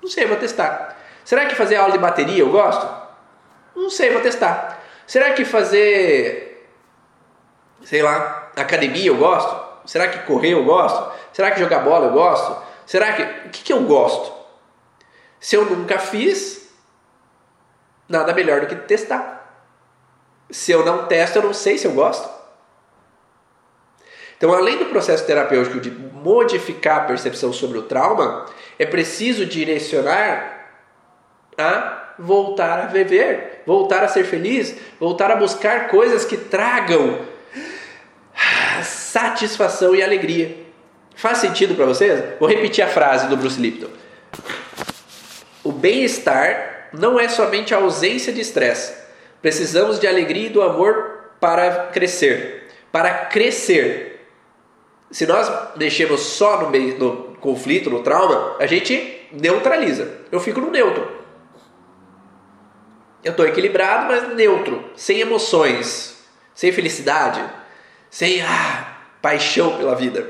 Não 0.02 0.10
sei, 0.10 0.26
vou 0.26 0.36
testar. 0.36 0.98
Será 1.24 1.46
que 1.46 1.56
fazer 1.56 1.78
aula 1.78 1.94
de 1.94 2.00
bateria 2.00 2.40
eu 2.40 2.50
gosto? 2.50 2.86
Não 3.74 3.90
sei, 3.90 4.10
vou 4.12 4.22
testar. 4.22 4.84
Será 5.06 5.32
que 5.32 5.46
fazer, 5.46 6.70
sei 7.86 8.02
lá, 8.02 8.52
academia 8.58 9.08
eu 9.08 9.16
gosto? 9.16 9.67
Será 9.88 10.10
que 10.10 10.20
correr 10.28 10.52
eu 10.52 10.66
gosto? 10.66 11.12
Será 11.32 11.50
que 11.50 11.60
jogar 11.60 11.80
bola 11.80 12.08
eu 12.08 12.14
gosto? 12.14 12.62
Será 12.86 13.14
que. 13.14 13.48
O 13.48 13.50
que, 13.50 13.64
que 13.64 13.74
eu 13.74 13.82
gosto? 13.84 14.32
Se 15.40 15.56
eu 15.56 15.66
nunca 15.66 15.98
fiz, 15.98 16.70
nada 18.08 18.34
melhor 18.34 18.62
do 18.62 18.68
que 18.68 18.76
testar. 18.76 19.36
Se 20.52 20.72
eu 20.72 20.86
não 20.86 21.08
testo, 21.08 21.38
eu 21.38 21.44
não 21.44 21.54
sei 21.54 21.78
se 21.78 21.88
eu 21.88 21.94
gosto. 21.94 22.30
Então, 24.38 24.54
além 24.54 24.78
do 24.78 24.86
processo 24.86 25.26
terapêutico 25.26 25.80
de 25.80 25.90
modificar 25.90 26.98
a 26.98 27.06
percepção 27.06 27.52
sobre 27.52 27.78
o 27.78 27.84
trauma, 27.84 28.46
é 28.78 28.86
preciso 28.86 29.46
direcionar 29.46 30.70
a 31.58 32.14
voltar 32.20 32.80
a 32.80 32.86
viver, 32.88 33.64
voltar 33.66 34.04
a 34.04 34.08
ser 34.08 34.26
feliz, 34.26 34.76
voltar 35.00 35.32
a 35.32 35.36
buscar 35.36 35.88
coisas 35.88 36.26
que 36.26 36.38
tragam 36.38 37.26
satisfação 39.18 39.96
e 39.96 40.04
alegria. 40.04 40.56
Faz 41.16 41.40
sentido 41.40 41.74
para 41.74 41.88
vocês? 41.88 42.24
Vou 42.40 42.48
repetir 42.48 42.84
a 42.84 42.88
frase 42.88 43.28
do 43.28 43.36
Bruce 43.36 43.60
Lipton. 43.60 43.90
O 45.64 45.72
bem-estar 45.72 46.90
não 46.94 47.20
é 47.20 47.28
somente 47.28 47.74
a 47.74 47.78
ausência 47.78 48.32
de 48.32 48.42
estresse. 48.42 48.94
Precisamos 49.42 50.00
de 50.00 50.06
alegria 50.06 50.46
e 50.46 50.52
do 50.52 50.62
amor 50.62 51.32
para 51.40 51.88
crescer. 51.88 52.68
Para 52.92 53.26
crescer. 53.26 54.28
Se 55.10 55.26
nós 55.26 55.52
deixemos 55.76 56.22
só 56.22 56.62
no, 56.62 56.70
no 56.70 57.36
conflito, 57.38 57.90
no 57.90 58.04
trauma, 58.04 58.56
a 58.60 58.68
gente 58.68 59.28
neutraliza. 59.32 60.12
Eu 60.32 60.40
fico 60.40 60.62
no 60.62 60.70
neutro. 60.70 61.12
Eu 63.24 63.32
estou 63.32 63.48
equilibrado, 63.48 64.06
mas 64.06 64.36
neutro, 64.36 64.92
sem 64.96 65.20
emoções, 65.20 66.24
sem 66.54 66.72
felicidade, 66.72 67.44
sem 68.12 68.42
ah, 68.42 68.87
paixão 69.28 69.76
pela 69.76 69.94
vida. 69.94 70.26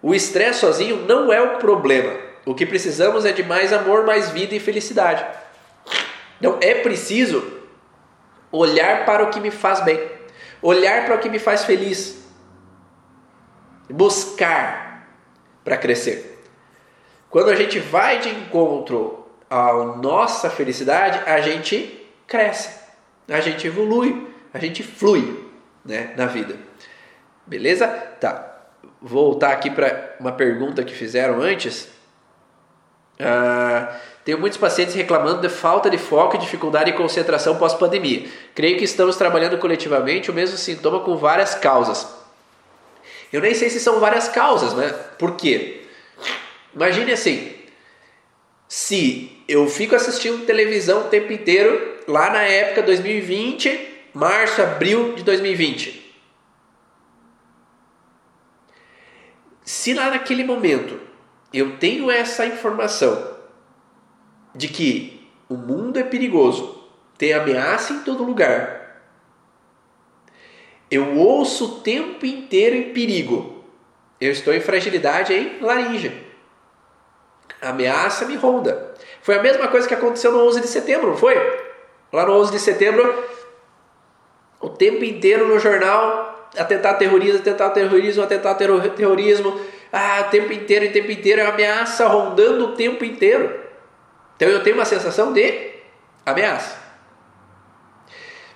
O 0.00 0.14
estresse 0.14 0.60
sozinho 0.60 1.04
não 1.06 1.30
é 1.30 1.38
o 1.42 1.58
problema. 1.58 2.18
O 2.46 2.54
que 2.54 2.64
precisamos 2.64 3.26
é 3.26 3.32
de 3.32 3.42
mais 3.42 3.74
amor, 3.74 4.06
mais 4.06 4.30
vida 4.30 4.54
e 4.54 4.60
felicidade. 4.60 5.22
Então 6.38 6.56
é 6.62 6.76
preciso 6.76 7.60
olhar 8.50 9.04
para 9.04 9.22
o 9.22 9.28
que 9.28 9.38
me 9.38 9.50
faz 9.50 9.84
bem, 9.84 10.00
olhar 10.62 11.04
para 11.04 11.16
o 11.16 11.18
que 11.18 11.28
me 11.28 11.38
faz 11.38 11.64
feliz, 11.64 12.24
buscar 13.90 15.06
para 15.62 15.76
crescer. 15.76 16.42
Quando 17.28 17.50
a 17.50 17.54
gente 17.54 17.78
vai 17.78 18.18
de 18.18 18.30
encontro 18.30 19.26
à 19.50 19.74
nossa 19.74 20.48
felicidade, 20.48 21.20
a 21.26 21.38
gente 21.42 22.08
cresce, 22.26 22.80
a 23.28 23.40
gente 23.40 23.66
evolui, 23.66 24.26
a 24.54 24.58
gente 24.58 24.82
flui 24.82 25.50
né, 25.84 26.14
na 26.16 26.24
vida. 26.24 26.56
Beleza? 27.46 27.86
Tá. 28.20 28.52
Voltar 29.00 29.52
aqui 29.52 29.70
para 29.70 30.16
uma 30.18 30.32
pergunta 30.32 30.82
que 30.82 30.94
fizeram 30.94 31.40
antes. 31.40 31.88
Ah, 33.20 33.96
tenho 34.24 34.38
muitos 34.38 34.58
pacientes 34.58 34.94
reclamando 34.94 35.40
de 35.40 35.48
falta 35.48 35.90
de 35.90 35.98
foco 35.98 36.36
e 36.36 36.38
dificuldade 36.38 36.90
de 36.90 36.96
concentração 36.96 37.56
pós-pandemia. 37.56 38.26
Creio 38.54 38.78
que 38.78 38.84
estamos 38.84 39.16
trabalhando 39.16 39.58
coletivamente 39.58 40.30
o 40.30 40.34
mesmo 40.34 40.56
sintoma 40.56 41.00
com 41.00 41.16
várias 41.16 41.54
causas. 41.54 42.08
Eu 43.32 43.40
nem 43.40 43.54
sei 43.54 43.68
se 43.68 43.80
são 43.80 44.00
várias 44.00 44.28
causas, 44.28 44.72
né? 44.74 44.88
Por 45.18 45.36
quê? 45.36 45.82
Imagine 46.74 47.12
assim: 47.12 47.52
se 48.66 49.42
eu 49.46 49.68
fico 49.68 49.94
assistindo 49.94 50.46
televisão 50.46 51.02
o 51.02 51.08
tempo 51.08 51.32
inteiro, 51.32 51.98
lá 52.08 52.30
na 52.30 52.42
época 52.42 52.82
2020, 52.82 54.08
março, 54.14 54.62
abril 54.62 55.14
de 55.14 55.22
2020. 55.22 56.03
Se 59.64 59.94
lá 59.94 60.10
naquele 60.10 60.44
momento 60.44 61.00
eu 61.52 61.78
tenho 61.78 62.10
essa 62.10 62.44
informação 62.44 63.34
de 64.54 64.68
que 64.68 65.30
o 65.48 65.54
mundo 65.54 65.98
é 65.98 66.02
perigoso, 66.02 66.84
tem 67.16 67.32
ameaça 67.32 67.94
em 67.94 68.00
todo 68.00 68.24
lugar. 68.24 69.00
Eu 70.90 71.16
ouço 71.16 71.64
o 71.64 71.80
tempo 71.80 72.26
inteiro 72.26 72.76
em 72.76 72.92
perigo. 72.92 73.64
Eu 74.20 74.30
estou 74.30 74.52
em 74.52 74.60
fragilidade 74.60 75.32
em 75.32 75.60
laringe. 75.60 76.24
Ameaça 77.60 78.26
me 78.26 78.36
ronda. 78.36 78.94
Foi 79.22 79.36
a 79.36 79.42
mesma 79.42 79.68
coisa 79.68 79.88
que 79.88 79.94
aconteceu 79.94 80.30
no 80.30 80.46
11 80.46 80.60
de 80.60 80.68
setembro, 80.68 81.08
não 81.08 81.16
foi? 81.16 81.34
Lá 82.12 82.26
no 82.26 82.34
11 82.34 82.52
de 82.52 82.58
setembro, 82.58 83.24
o 84.60 84.68
tempo 84.68 85.02
inteiro 85.02 85.48
no 85.48 85.58
jornal, 85.58 86.33
atentado 86.56 86.98
terrorismo, 86.98 87.38
atentado 87.38 87.74
terrorismo, 87.74 88.22
atentado 88.22 88.58
terrorismo, 88.94 89.60
ah, 89.92 90.24
tempo 90.24 90.52
inteiro, 90.52 90.92
tempo 90.92 91.10
inteiro, 91.10 91.40
é 91.40 91.46
ameaça 91.46 92.06
rondando 92.06 92.66
o 92.66 92.72
tempo 92.74 93.04
inteiro. 93.04 93.60
Então 94.36 94.48
eu 94.48 94.62
tenho 94.62 94.76
uma 94.76 94.84
sensação 94.84 95.32
de 95.32 95.70
ameaça. 96.26 96.82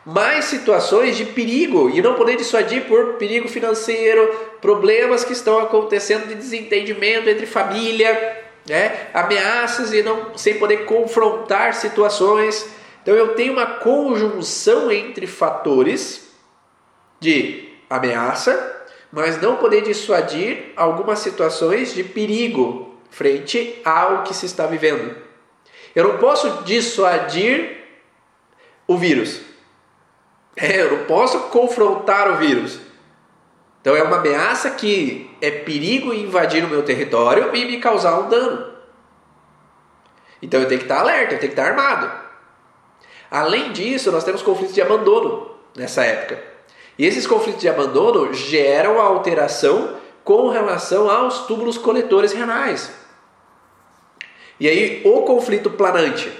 Mais 0.04 0.46
situações 0.46 1.16
de 1.16 1.26
perigo 1.26 1.90
e 1.90 2.00
não 2.00 2.14
poder 2.14 2.36
dissuadir 2.36 2.86
por 2.86 3.14
perigo 3.14 3.46
financeiro, 3.46 4.26
problemas 4.60 5.22
que 5.22 5.32
estão 5.32 5.58
acontecendo 5.58 6.26
de 6.26 6.34
desentendimento 6.34 7.28
entre 7.28 7.44
família, 7.44 8.42
né? 8.66 9.08
ameaças 9.12 9.92
e 9.92 10.02
não 10.02 10.36
sem 10.36 10.58
poder 10.58 10.86
confrontar 10.86 11.74
situações. 11.74 12.66
Então 13.02 13.14
eu 13.14 13.34
tenho 13.34 13.52
uma 13.52 13.66
conjunção 13.66 14.90
entre 14.90 15.26
fatores 15.26 16.28
de 17.20 17.67
ameaça, 17.88 18.86
mas 19.10 19.40
não 19.40 19.56
poder 19.56 19.82
dissuadir 19.82 20.72
algumas 20.76 21.20
situações 21.20 21.94
de 21.94 22.04
perigo 22.04 22.94
frente 23.10 23.80
ao 23.84 24.22
que 24.22 24.34
se 24.34 24.46
está 24.46 24.66
vivendo. 24.66 25.16
Eu 25.94 26.08
não 26.08 26.18
posso 26.18 26.62
dissuadir 26.64 27.84
o 28.86 28.96
vírus. 28.96 29.40
É, 30.60 30.80
eu 30.80 30.90
não 30.90 31.04
posso 31.04 31.38
confrontar 31.50 32.32
o 32.32 32.36
vírus. 32.38 32.80
Então 33.80 33.94
é 33.94 34.02
uma 34.02 34.16
ameaça 34.16 34.68
que 34.72 35.30
é 35.40 35.52
perigo 35.52 36.12
invadir 36.12 36.64
o 36.64 36.68
meu 36.68 36.82
território 36.82 37.54
e 37.54 37.64
me 37.64 37.78
causar 37.78 38.18
um 38.18 38.28
dano. 38.28 38.74
Então 40.42 40.60
eu 40.60 40.66
tenho 40.66 40.80
que 40.80 40.86
estar 40.86 40.98
alerta, 40.98 41.34
eu 41.34 41.38
tenho 41.38 41.52
que 41.52 41.60
estar 41.60 41.70
armado. 41.70 42.10
Além 43.30 43.72
disso, 43.72 44.10
nós 44.10 44.24
temos 44.24 44.42
conflitos 44.42 44.74
de 44.74 44.82
abandono 44.82 45.54
nessa 45.76 46.04
época. 46.04 46.42
E 46.98 47.06
esses 47.06 47.26
conflitos 47.26 47.60
de 47.60 47.68
abandono 47.68 48.32
geram 48.34 49.00
a 49.00 49.04
alteração 49.04 49.96
com 50.24 50.48
relação 50.48 51.10
aos 51.10 51.46
túbulos 51.46 51.78
coletores 51.78 52.32
renais. 52.32 52.90
E 54.58 54.68
aí, 54.68 55.02
o 55.04 55.22
conflito 55.22 55.70
planante 55.70 56.30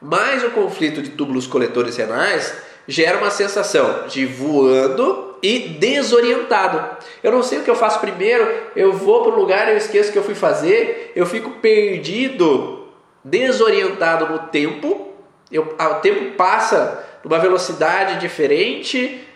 mais 0.00 0.44
o 0.44 0.50
conflito 0.50 1.02
de 1.02 1.10
túbulos 1.10 1.46
coletores 1.46 1.96
renais 1.96 2.54
gera 2.86 3.18
uma 3.18 3.30
sensação 3.30 4.06
de 4.06 4.26
voando 4.26 5.36
e 5.42 5.58
desorientado. 5.58 6.96
Eu 7.22 7.32
não 7.32 7.42
sei 7.42 7.58
o 7.58 7.62
que 7.62 7.70
eu 7.70 7.76
faço 7.76 8.00
primeiro, 8.00 8.48
eu 8.74 8.92
vou 8.92 9.22
para 9.22 9.32
o 9.32 9.36
lugar, 9.36 9.68
eu 9.68 9.76
esqueço 9.76 10.10
o 10.10 10.12
que 10.12 10.18
eu 10.18 10.24
fui 10.24 10.34
fazer, 10.34 11.12
eu 11.16 11.26
fico 11.26 11.50
perdido, 11.60 12.88
desorientado 13.24 14.32
no 14.32 14.38
tempo, 14.48 15.08
eu, 15.50 15.74
o 15.78 15.94
tempo 15.96 16.36
passa 16.36 17.04
numa 17.24 17.38
velocidade 17.38 18.20
diferente, 18.20 19.26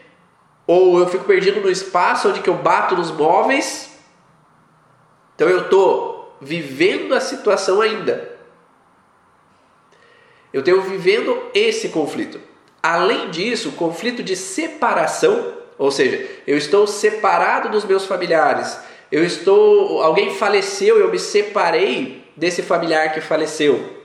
ou 0.72 1.00
eu 1.00 1.08
fico 1.08 1.24
perdido 1.24 1.60
no 1.60 1.68
espaço 1.68 2.28
onde 2.28 2.38
que 2.38 2.48
eu 2.48 2.54
bato 2.54 2.94
nos 2.94 3.10
móveis. 3.10 3.90
Então 5.34 5.48
eu 5.48 5.62
estou 5.62 6.36
vivendo 6.40 7.12
a 7.12 7.18
situação 7.18 7.80
ainda. 7.80 8.38
Eu 10.52 10.62
tenho 10.62 10.80
vivendo 10.82 11.36
esse 11.52 11.88
conflito. 11.88 12.40
Além 12.80 13.30
disso, 13.30 13.70
o 13.70 13.72
conflito 13.72 14.22
de 14.22 14.36
separação, 14.36 15.54
ou 15.76 15.90
seja, 15.90 16.24
eu 16.46 16.56
estou 16.56 16.86
separado 16.86 17.68
dos 17.70 17.84
meus 17.84 18.06
familiares. 18.06 18.78
Eu 19.10 19.24
estou, 19.24 20.00
alguém 20.00 20.36
faleceu, 20.36 21.00
eu 21.00 21.10
me 21.10 21.18
separei 21.18 22.24
desse 22.36 22.62
familiar 22.62 23.12
que 23.12 23.20
faleceu. 23.20 23.98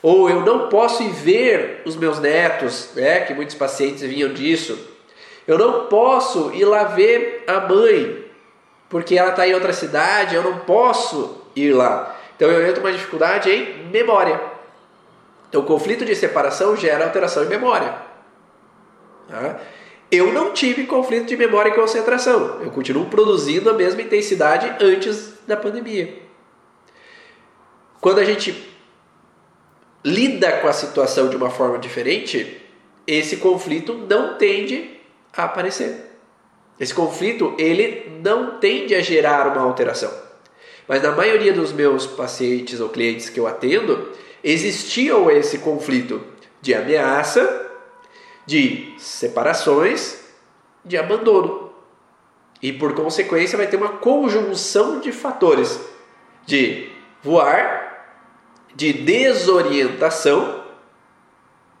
Ou 0.00 0.30
eu 0.30 0.42
não 0.42 0.68
posso 0.68 1.02
ir 1.02 1.10
ver 1.10 1.82
os 1.84 1.96
meus 1.96 2.20
netos, 2.20 2.90
né, 2.94 3.22
que 3.22 3.34
muitos 3.34 3.56
pacientes 3.56 4.02
vinham 4.02 4.32
disso. 4.32 4.93
Eu 5.46 5.58
não 5.58 5.86
posso 5.86 6.52
ir 6.54 6.64
lá 6.64 6.84
ver 6.84 7.44
a 7.46 7.60
mãe, 7.60 8.24
porque 8.88 9.16
ela 9.16 9.30
está 9.30 9.46
em 9.46 9.54
outra 9.54 9.72
cidade, 9.72 10.34
eu 10.34 10.42
não 10.42 10.60
posso 10.60 11.42
ir 11.54 11.72
lá. 11.72 12.16
Então 12.36 12.50
eu 12.50 12.66
entro 12.66 12.80
uma 12.80 12.92
dificuldade 12.92 13.50
em 13.50 13.88
memória. 13.88 14.40
Então 15.48 15.60
o 15.60 15.66
conflito 15.66 16.04
de 16.04 16.16
separação 16.16 16.76
gera 16.76 17.04
alteração 17.04 17.44
em 17.44 17.48
memória. 17.48 17.94
Tá? 19.28 19.60
Eu 20.10 20.32
não 20.32 20.52
tive 20.52 20.84
conflito 20.84 21.26
de 21.26 21.36
memória 21.36 21.70
e 21.70 21.74
concentração. 21.74 22.60
Eu 22.62 22.70
continuo 22.70 23.06
produzindo 23.06 23.68
a 23.70 23.72
mesma 23.74 24.02
intensidade 24.02 24.76
antes 24.80 25.34
da 25.46 25.56
pandemia. 25.56 26.22
Quando 28.00 28.18
a 28.18 28.24
gente 28.24 28.70
lida 30.04 30.58
com 30.58 30.68
a 30.68 30.72
situação 30.72 31.28
de 31.28 31.36
uma 31.36 31.50
forma 31.50 31.78
diferente, 31.78 32.60
esse 33.06 33.38
conflito 33.38 33.94
não 33.94 34.36
tende 34.36 34.93
a 35.36 35.44
aparecer. 35.44 36.12
Esse 36.78 36.94
conflito 36.94 37.54
ele 37.58 38.20
não 38.22 38.58
tende 38.58 38.94
a 38.94 39.00
gerar 39.00 39.48
uma 39.48 39.62
alteração. 39.62 40.12
Mas 40.88 41.02
na 41.02 41.12
maioria 41.12 41.52
dos 41.52 41.72
meus 41.72 42.06
pacientes 42.06 42.80
ou 42.80 42.88
clientes 42.88 43.28
que 43.28 43.40
eu 43.40 43.46
atendo, 43.46 44.12
existia 44.42 45.14
esse 45.32 45.58
conflito 45.58 46.22
de 46.60 46.74
ameaça, 46.74 47.70
de 48.46 48.94
separações, 48.98 50.18
de 50.84 50.96
abandono. 50.96 51.72
E 52.60 52.72
por 52.72 52.94
consequência 52.94 53.56
vai 53.56 53.66
ter 53.66 53.76
uma 53.76 53.98
conjunção 53.98 55.00
de 55.00 55.12
fatores 55.12 55.80
de 56.46 56.90
voar, 57.22 58.06
de 58.74 58.92
desorientação 58.92 60.64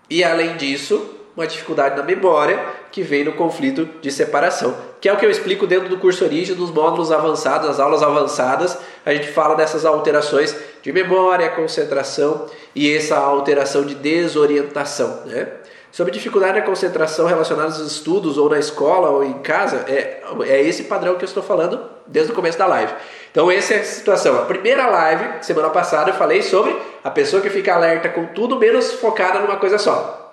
e 0.08 0.22
além 0.22 0.56
disso, 0.56 1.13
uma 1.36 1.46
dificuldade 1.46 1.96
na 1.96 2.02
memória 2.02 2.64
que 2.92 3.02
vem 3.02 3.24
no 3.24 3.32
conflito 3.32 3.88
de 4.00 4.10
separação, 4.10 4.74
que 5.00 5.08
é 5.08 5.12
o 5.12 5.16
que 5.16 5.26
eu 5.26 5.30
explico 5.30 5.66
dentro 5.66 5.88
do 5.88 5.98
curso 5.98 6.24
Origem, 6.24 6.54
dos 6.54 6.70
módulos 6.70 7.10
avançados, 7.10 7.68
as 7.68 7.80
aulas 7.80 8.02
avançadas, 8.02 8.78
a 9.04 9.12
gente 9.12 9.28
fala 9.28 9.54
dessas 9.54 9.84
alterações 9.84 10.56
de 10.80 10.92
memória, 10.92 11.50
concentração 11.50 12.46
e 12.74 12.94
essa 12.94 13.16
alteração 13.16 13.84
de 13.84 13.94
desorientação, 13.94 15.22
né? 15.26 15.48
Sobre 15.90 16.12
dificuldade 16.12 16.54
da 16.54 16.62
concentração 16.62 17.26
relacionada 17.26 17.68
aos 17.68 17.78
estudos 17.78 18.36
ou 18.36 18.50
na 18.50 18.58
escola 18.58 19.10
ou 19.10 19.22
em 19.22 19.34
casa, 19.34 19.84
é, 19.86 20.22
é 20.44 20.60
esse 20.60 20.84
padrão 20.84 21.14
que 21.14 21.22
eu 21.24 21.28
estou 21.28 21.42
falando 21.42 21.80
desde 22.04 22.32
o 22.32 22.34
começo 22.34 22.58
da 22.58 22.66
live. 22.66 22.92
Então 23.30 23.48
essa 23.48 23.74
é 23.74 23.80
a 23.80 23.84
situação. 23.84 24.36
A 24.36 24.44
primeira 24.44 24.88
live, 24.88 25.44
semana 25.44 25.70
passada, 25.70 26.10
eu 26.10 26.14
falei 26.14 26.42
sobre 26.42 26.76
a 27.04 27.10
pessoa 27.10 27.40
que 27.40 27.48
fica 27.48 27.74
alerta 27.74 28.08
com 28.08 28.26
tudo 28.26 28.58
menos 28.58 28.92
focada 28.94 29.38
numa 29.38 29.56
coisa 29.56 29.78
só. 29.78 30.23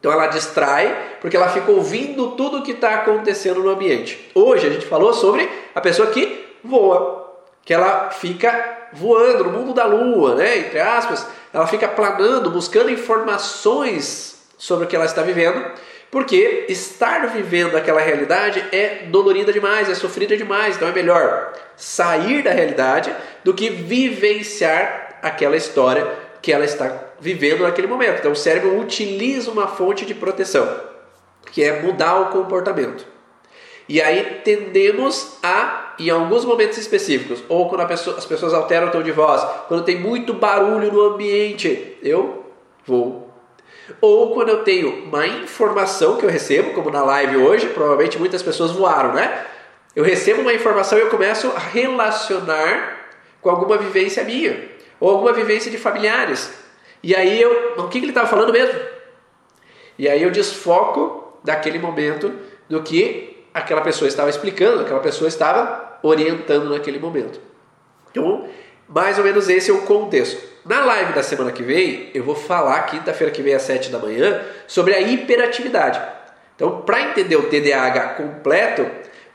Então 0.00 0.10
ela 0.10 0.26
distrai 0.26 1.16
porque 1.20 1.36
ela 1.36 1.50
fica 1.50 1.70
ouvindo 1.70 2.30
tudo 2.30 2.58
o 2.58 2.62
que 2.62 2.72
está 2.72 2.94
acontecendo 2.94 3.62
no 3.62 3.68
ambiente. 3.68 4.30
Hoje 4.34 4.66
a 4.66 4.70
gente 4.70 4.86
falou 4.86 5.12
sobre 5.12 5.48
a 5.74 5.80
pessoa 5.80 6.08
que 6.08 6.56
voa, 6.64 7.38
que 7.64 7.72
ela 7.72 8.08
fica 8.10 8.88
voando 8.94 9.44
no 9.44 9.50
mundo 9.50 9.74
da 9.74 9.84
lua, 9.84 10.34
né? 10.34 10.56
Entre 10.58 10.80
aspas, 10.80 11.26
ela 11.52 11.66
fica 11.66 11.86
planando, 11.86 12.50
buscando 12.50 12.90
informações 12.90 14.40
sobre 14.56 14.86
o 14.86 14.88
que 14.88 14.96
ela 14.96 15.04
está 15.04 15.22
vivendo, 15.22 15.62
porque 16.10 16.64
estar 16.68 17.26
vivendo 17.28 17.76
aquela 17.76 18.00
realidade 18.00 18.64
é 18.72 19.06
dolorida 19.06 19.52
demais, 19.52 19.88
é 19.88 19.94
sofrida 19.94 20.34
demais. 20.34 20.76
Então 20.76 20.88
é 20.88 20.92
melhor 20.92 21.52
sair 21.76 22.42
da 22.42 22.52
realidade 22.52 23.14
do 23.44 23.52
que 23.52 23.68
vivenciar 23.68 25.18
aquela 25.22 25.56
história 25.56 26.10
que 26.40 26.50
ela 26.50 26.64
está 26.64 27.09
vivendo 27.20 27.62
naquele 27.62 27.86
momento. 27.86 28.18
Então 28.18 28.32
o 28.32 28.36
cérebro 28.36 28.78
utiliza 28.80 29.50
uma 29.50 29.66
fonte 29.66 30.06
de 30.06 30.14
proteção, 30.14 30.68
que 31.52 31.62
é 31.62 31.82
mudar 31.82 32.20
o 32.20 32.26
comportamento. 32.26 33.06
E 33.88 34.00
aí 34.00 34.40
tendemos 34.44 35.36
a 35.42 35.94
em 35.98 36.08
alguns 36.08 36.44
momentos 36.44 36.78
específicos, 36.78 37.42
ou 37.48 37.68
quando 37.68 37.86
pessoa, 37.86 38.16
as 38.16 38.24
pessoas 38.24 38.54
alteram 38.54 38.88
o 38.88 38.90
tom 38.90 39.02
de 39.02 39.12
voz, 39.12 39.42
quando 39.68 39.84
tem 39.84 39.98
muito 40.00 40.32
barulho 40.32 40.90
no 40.90 41.02
ambiente, 41.02 41.98
eu 42.02 42.46
vou. 42.86 43.30
Ou 44.00 44.32
quando 44.32 44.48
eu 44.48 44.62
tenho 44.64 45.04
uma 45.04 45.26
informação 45.26 46.16
que 46.16 46.24
eu 46.24 46.30
recebo, 46.30 46.72
como 46.72 46.90
na 46.90 47.02
live 47.02 47.36
hoje, 47.36 47.66
provavelmente 47.68 48.18
muitas 48.18 48.42
pessoas 48.42 48.70
voaram, 48.70 49.12
né? 49.12 49.44
Eu 49.94 50.04
recebo 50.04 50.40
uma 50.40 50.54
informação 50.54 50.96
e 50.96 51.02
eu 51.02 51.10
começo 51.10 51.52
a 51.54 51.58
relacionar 51.58 52.96
com 53.42 53.50
alguma 53.50 53.76
vivência 53.76 54.22
minha, 54.24 54.70
ou 54.98 55.10
alguma 55.10 55.32
vivência 55.32 55.70
de 55.70 55.76
familiares. 55.76 56.50
E 57.02 57.14
aí 57.14 57.40
eu, 57.40 57.74
o 57.78 57.88
que, 57.88 57.98
que 57.98 58.04
ele 58.04 58.10
estava 58.10 58.28
falando 58.28 58.52
mesmo? 58.52 58.78
E 59.98 60.08
aí 60.08 60.22
eu 60.22 60.30
desfoco 60.30 61.38
daquele 61.42 61.78
momento 61.78 62.32
do 62.68 62.82
que 62.82 63.44
aquela 63.52 63.80
pessoa 63.80 64.08
estava 64.08 64.30
explicando, 64.30 64.82
aquela 64.82 65.00
pessoa 65.00 65.28
estava 65.28 65.98
orientando 66.02 66.70
naquele 66.70 66.98
momento. 66.98 67.40
Então, 68.10 68.46
mais 68.88 69.18
ou 69.18 69.24
menos 69.24 69.48
esse 69.48 69.70
é 69.70 69.74
o 69.74 69.82
contexto. 69.82 70.50
Na 70.64 70.84
live 70.84 71.12
da 71.12 71.22
semana 71.22 71.52
que 71.52 71.62
vem, 71.62 72.10
eu 72.14 72.22
vou 72.22 72.34
falar, 72.34 72.82
quinta-feira 72.82 73.32
que 73.32 73.42
vem 73.42 73.54
às 73.54 73.62
7 73.62 73.90
da 73.90 73.98
manhã, 73.98 74.42
sobre 74.66 74.94
a 74.94 75.00
hiperatividade. 75.00 76.00
Então, 76.54 76.82
para 76.82 77.02
entender 77.02 77.36
o 77.36 77.44
TDAH 77.44 78.14
completo, 78.14 78.86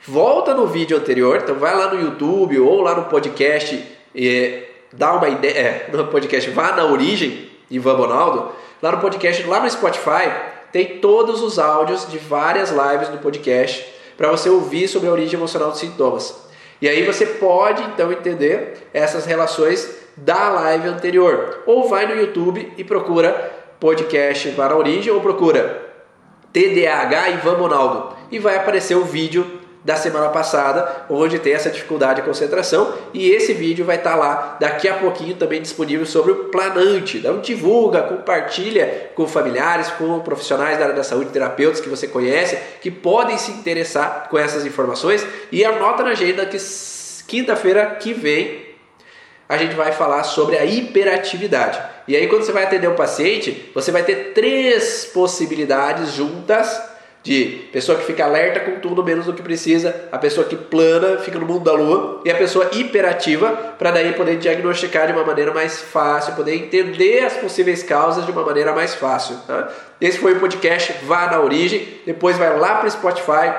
volta 0.07 0.53
no 0.53 0.67
vídeo 0.67 0.95
anterior, 0.95 1.39
então 1.41 1.55
vai 1.55 1.75
lá 1.75 1.93
no 1.93 1.99
YouTube 1.99 2.59
ou 2.59 2.81
lá 2.81 2.95
no 2.95 3.05
podcast 3.05 3.83
e 4.13 4.63
dá 4.93 5.13
uma 5.13 5.27
ideia, 5.29 5.57
é, 5.57 5.89
no 5.91 6.07
podcast 6.07 6.49
vá 6.51 6.73
na 6.73 6.85
origem 6.85 7.49
Ivan 7.69 7.95
Bonaldo, 7.95 8.51
lá 8.81 8.91
no 8.91 8.99
podcast, 8.99 9.43
lá 9.43 9.59
no 9.59 9.69
Spotify, 9.69 10.31
tem 10.71 10.99
todos 10.99 11.41
os 11.41 11.57
áudios 11.57 12.07
de 12.09 12.17
várias 12.17 12.69
lives 12.69 13.09
do 13.09 13.17
podcast 13.17 13.93
para 14.17 14.29
você 14.29 14.49
ouvir 14.49 14.87
sobre 14.87 15.07
a 15.07 15.11
origem 15.11 15.37
emocional 15.37 15.71
dos 15.71 15.79
sintomas. 15.79 16.45
E 16.81 16.87
aí 16.87 17.05
você 17.05 17.25
pode 17.25 17.81
então 17.83 18.11
entender 18.11 18.89
essas 18.93 19.25
relações 19.25 19.89
da 20.17 20.49
live 20.49 20.89
anterior. 20.89 21.63
Ou 21.65 21.87
vai 21.87 22.05
no 22.05 22.19
YouTube 22.19 22.73
e 22.77 22.83
procura 22.83 23.53
podcast 23.79 24.49
Vá 24.49 24.69
na 24.69 24.75
Origem 24.75 25.11
ou 25.11 25.21
procura 25.21 25.93
TDAH 26.51 27.29
Ivan 27.29 27.55
Bonaldo 27.55 28.15
e 28.31 28.39
vai 28.39 28.55
aparecer 28.55 28.95
o 28.95 29.03
vídeo 29.03 29.59
da 29.85 29.95
semana 29.95 30.29
passada, 30.29 31.05
onde 31.07 31.37
tem 31.37 31.53
essa 31.53 31.69
dificuldade 31.69 32.21
de 32.21 32.27
concentração, 32.27 32.91
e 33.13 33.29
esse 33.29 33.53
vídeo 33.53 33.85
vai 33.85 33.97
estar 33.97 34.13
tá 34.13 34.15
lá 34.15 34.57
daqui 34.59 34.89
a 34.89 34.95
pouquinho 34.95 35.35
também 35.35 35.61
disponível 35.61 36.07
sobre 36.07 36.31
o 36.31 36.35
Planante. 36.45 37.19
Então 37.19 37.39
divulga, 37.39 38.01
compartilha 38.01 39.11
com 39.13 39.27
familiares, 39.27 39.89
com 39.89 40.19
profissionais 40.21 40.79
da 40.79 40.85
área 40.85 40.95
da 40.95 41.03
saúde, 41.03 41.29
terapeutas 41.29 41.79
que 41.79 41.87
você 41.87 42.07
conhece, 42.07 42.57
que 42.81 42.89
podem 42.89 43.37
se 43.37 43.51
interessar 43.51 44.27
com 44.27 44.39
essas 44.39 44.65
informações 44.65 45.25
e 45.51 45.63
anota 45.63 46.01
na 46.01 46.09
agenda 46.09 46.47
que 46.47 46.57
quinta-feira 47.27 47.85
que 47.99 48.11
vem 48.11 48.65
a 49.47 49.55
gente 49.57 49.75
vai 49.75 49.91
falar 49.91 50.23
sobre 50.23 50.57
a 50.57 50.65
hiperatividade. 50.65 51.79
E 52.07 52.15
aí 52.15 52.25
quando 52.25 52.43
você 52.43 52.51
vai 52.51 52.63
atender 52.63 52.87
um 52.87 52.95
paciente, 52.95 53.69
você 53.75 53.91
vai 53.91 54.01
ter 54.01 54.33
três 54.33 55.05
possibilidades 55.05 56.13
juntas 56.13 56.94
de 57.25 57.67
pessoa 57.71 57.97
que 57.97 58.05
fica 58.05 58.23
alerta 58.23 58.59
com 58.59 58.79
tudo 58.79 59.03
menos 59.03 59.25
do 59.25 59.33
que 59.33 59.41
precisa, 59.41 60.07
a 60.11 60.17
pessoa 60.19 60.45
que 60.45 60.55
plana, 60.55 61.17
fica 61.17 61.39
no 61.39 61.45
mundo 61.47 61.63
da 61.63 61.73
lua, 61.73 62.21
e 62.23 62.29
a 62.29 62.35
pessoa 62.35 62.69
hiperativa, 62.71 63.49
para 63.79 63.89
daí 63.89 64.13
poder 64.13 64.37
diagnosticar 64.37 65.07
de 65.07 65.13
uma 65.13 65.23
maneira 65.23 65.51
mais 65.51 65.81
fácil, 65.81 66.35
poder 66.35 66.53
entender 66.53 67.25
as 67.25 67.33
possíveis 67.33 67.81
causas 67.81 68.27
de 68.27 68.31
uma 68.31 68.43
maneira 68.43 68.73
mais 68.73 68.93
fácil. 68.93 69.37
Tá? 69.47 69.69
Esse 69.99 70.19
foi 70.19 70.33
o 70.33 70.39
podcast 70.39 70.93
Vá 71.07 71.25
na 71.25 71.39
Origem, 71.39 71.87
depois 72.05 72.37
vai 72.37 72.59
lá 72.59 72.75
para 72.75 72.87
o 72.87 72.91
Spotify, 72.91 73.51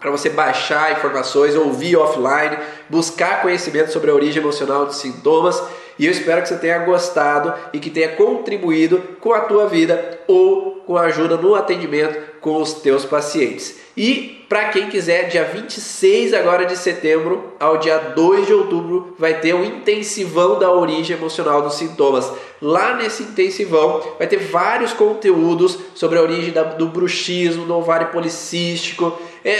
para 0.00 0.10
você 0.10 0.28
baixar 0.28 0.90
informações, 0.90 1.54
ouvir 1.54 1.96
offline, 1.96 2.58
buscar 2.90 3.40
conhecimento 3.40 3.92
sobre 3.92 4.10
a 4.10 4.14
origem 4.14 4.42
emocional 4.42 4.84
dos 4.84 4.96
sintomas. 4.96 5.62
E 5.98 6.06
eu 6.06 6.12
espero 6.12 6.42
que 6.42 6.48
você 6.48 6.56
tenha 6.56 6.78
gostado 6.78 7.54
e 7.72 7.78
que 7.78 7.90
tenha 7.90 8.10
contribuído 8.10 9.02
com 9.20 9.32
a 9.32 9.40
tua 9.40 9.66
vida 9.66 10.20
ou 10.26 10.82
com 10.86 10.96
a 10.96 11.02
ajuda 11.02 11.36
no 11.36 11.54
atendimento 11.54 12.36
com 12.40 12.60
os 12.60 12.74
teus 12.74 13.04
pacientes. 13.04 13.76
E 13.96 14.44
para 14.48 14.68
quem 14.68 14.88
quiser, 14.88 15.28
dia 15.28 15.44
26 15.44 16.32
agora 16.32 16.64
de 16.64 16.76
setembro 16.76 17.54
ao 17.58 17.78
dia 17.78 17.98
2 17.98 18.46
de 18.46 18.52
outubro 18.52 19.16
vai 19.18 19.40
ter 19.40 19.54
o 19.54 19.58
um 19.58 19.64
intensivão 19.64 20.58
da 20.58 20.70
origem 20.70 21.16
emocional 21.16 21.62
dos 21.62 21.74
sintomas. 21.74 22.30
Lá 22.62 22.94
nesse 22.94 23.24
intensivão 23.24 24.00
vai 24.18 24.28
ter 24.28 24.36
vários 24.36 24.92
conteúdos 24.92 25.78
sobre 25.94 26.18
a 26.18 26.22
origem 26.22 26.52
da, 26.52 26.62
do 26.62 26.86
bruxismo, 26.86 27.64
do 27.64 27.74
ovário 27.74 28.08
policístico, 28.08 29.20
é, 29.44 29.58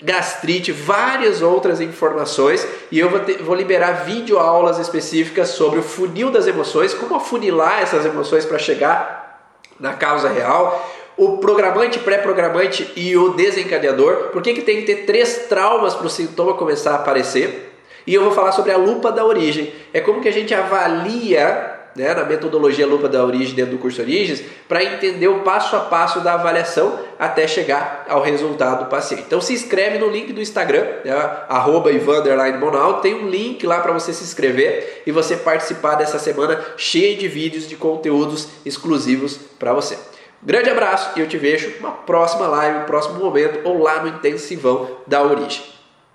gastrite, 0.00 0.72
várias 0.72 1.40
outras 1.42 1.80
informações 1.80 2.66
e 2.90 2.98
eu 2.98 3.08
vou, 3.08 3.20
ter, 3.20 3.42
vou 3.42 3.54
liberar 3.54 4.04
vídeo 4.04 4.38
aulas 4.38 4.78
específicas 4.78 5.48
sobre 5.50 5.78
o 5.78 5.82
funil 5.82 6.30
das 6.30 6.46
emoções, 6.46 6.92
como 6.92 7.14
afunilar 7.14 7.80
essas 7.80 8.04
emoções 8.04 8.44
para 8.44 8.58
chegar 8.58 9.56
na 9.80 9.94
causa 9.94 10.28
real 10.28 10.86
o 11.16 11.38
programante, 11.38 11.98
pré-programante 11.98 12.92
e 12.94 13.16
o 13.16 13.30
desencadeador. 13.30 14.28
Por 14.32 14.42
que, 14.42 14.52
que 14.52 14.62
tem 14.62 14.80
que 14.80 14.86
ter 14.86 15.06
três 15.06 15.46
traumas 15.48 15.94
para 15.94 16.06
o 16.06 16.10
sintoma 16.10 16.54
começar 16.54 16.92
a 16.92 16.96
aparecer? 16.96 17.72
E 18.06 18.14
eu 18.14 18.22
vou 18.22 18.32
falar 18.32 18.52
sobre 18.52 18.70
a 18.70 18.76
lupa 18.76 19.10
da 19.10 19.24
origem. 19.24 19.72
É 19.92 20.00
como 20.00 20.20
que 20.20 20.28
a 20.28 20.32
gente 20.32 20.54
avalia 20.54 21.75
né, 21.96 22.14
na 22.14 22.24
metodologia 22.24 22.86
lupa 22.86 23.08
da 23.08 23.24
origem 23.24 23.54
dentro 23.54 23.72
do 23.72 23.78
curso 23.78 24.00
Origens 24.00 24.42
para 24.68 24.84
entender 24.84 25.28
o 25.28 25.40
passo 25.40 25.74
a 25.74 25.80
passo 25.80 26.20
da 26.20 26.34
avaliação 26.34 26.98
até 27.18 27.46
chegar 27.46 28.04
ao 28.08 28.22
resultado 28.22 28.84
do 28.84 28.90
paciente. 28.90 29.24
Então 29.26 29.40
se 29.40 29.54
inscreve 29.54 29.98
no 29.98 30.08
link 30.08 30.32
do 30.32 30.40
Instagram, 30.40 30.84
né, 31.04 31.12
arroba 31.48 31.90
tem 33.02 33.14
um 33.14 33.28
link 33.28 33.66
lá 33.66 33.80
para 33.80 33.92
você 33.92 34.12
se 34.12 34.22
inscrever 34.22 35.02
e 35.06 35.12
você 35.12 35.36
participar 35.36 35.94
dessa 35.94 36.18
semana 36.18 36.62
cheia 36.76 37.16
de 37.16 37.26
vídeos 37.26 37.68
de 37.68 37.76
conteúdos 37.76 38.48
exclusivos 38.64 39.38
para 39.58 39.72
você. 39.72 39.98
Grande 40.42 40.70
abraço 40.70 41.10
e 41.16 41.20
eu 41.20 41.28
te 41.28 41.38
vejo 41.38 41.72
numa 41.80 41.92
próxima 41.92 42.46
live, 42.46 42.80
no 42.80 42.84
próximo 42.84 43.18
momento 43.18 43.60
ou 43.64 43.82
lá 43.82 44.02
no 44.02 44.08
intensivão 44.08 44.88
da 45.06 45.22
origem. 45.22 45.75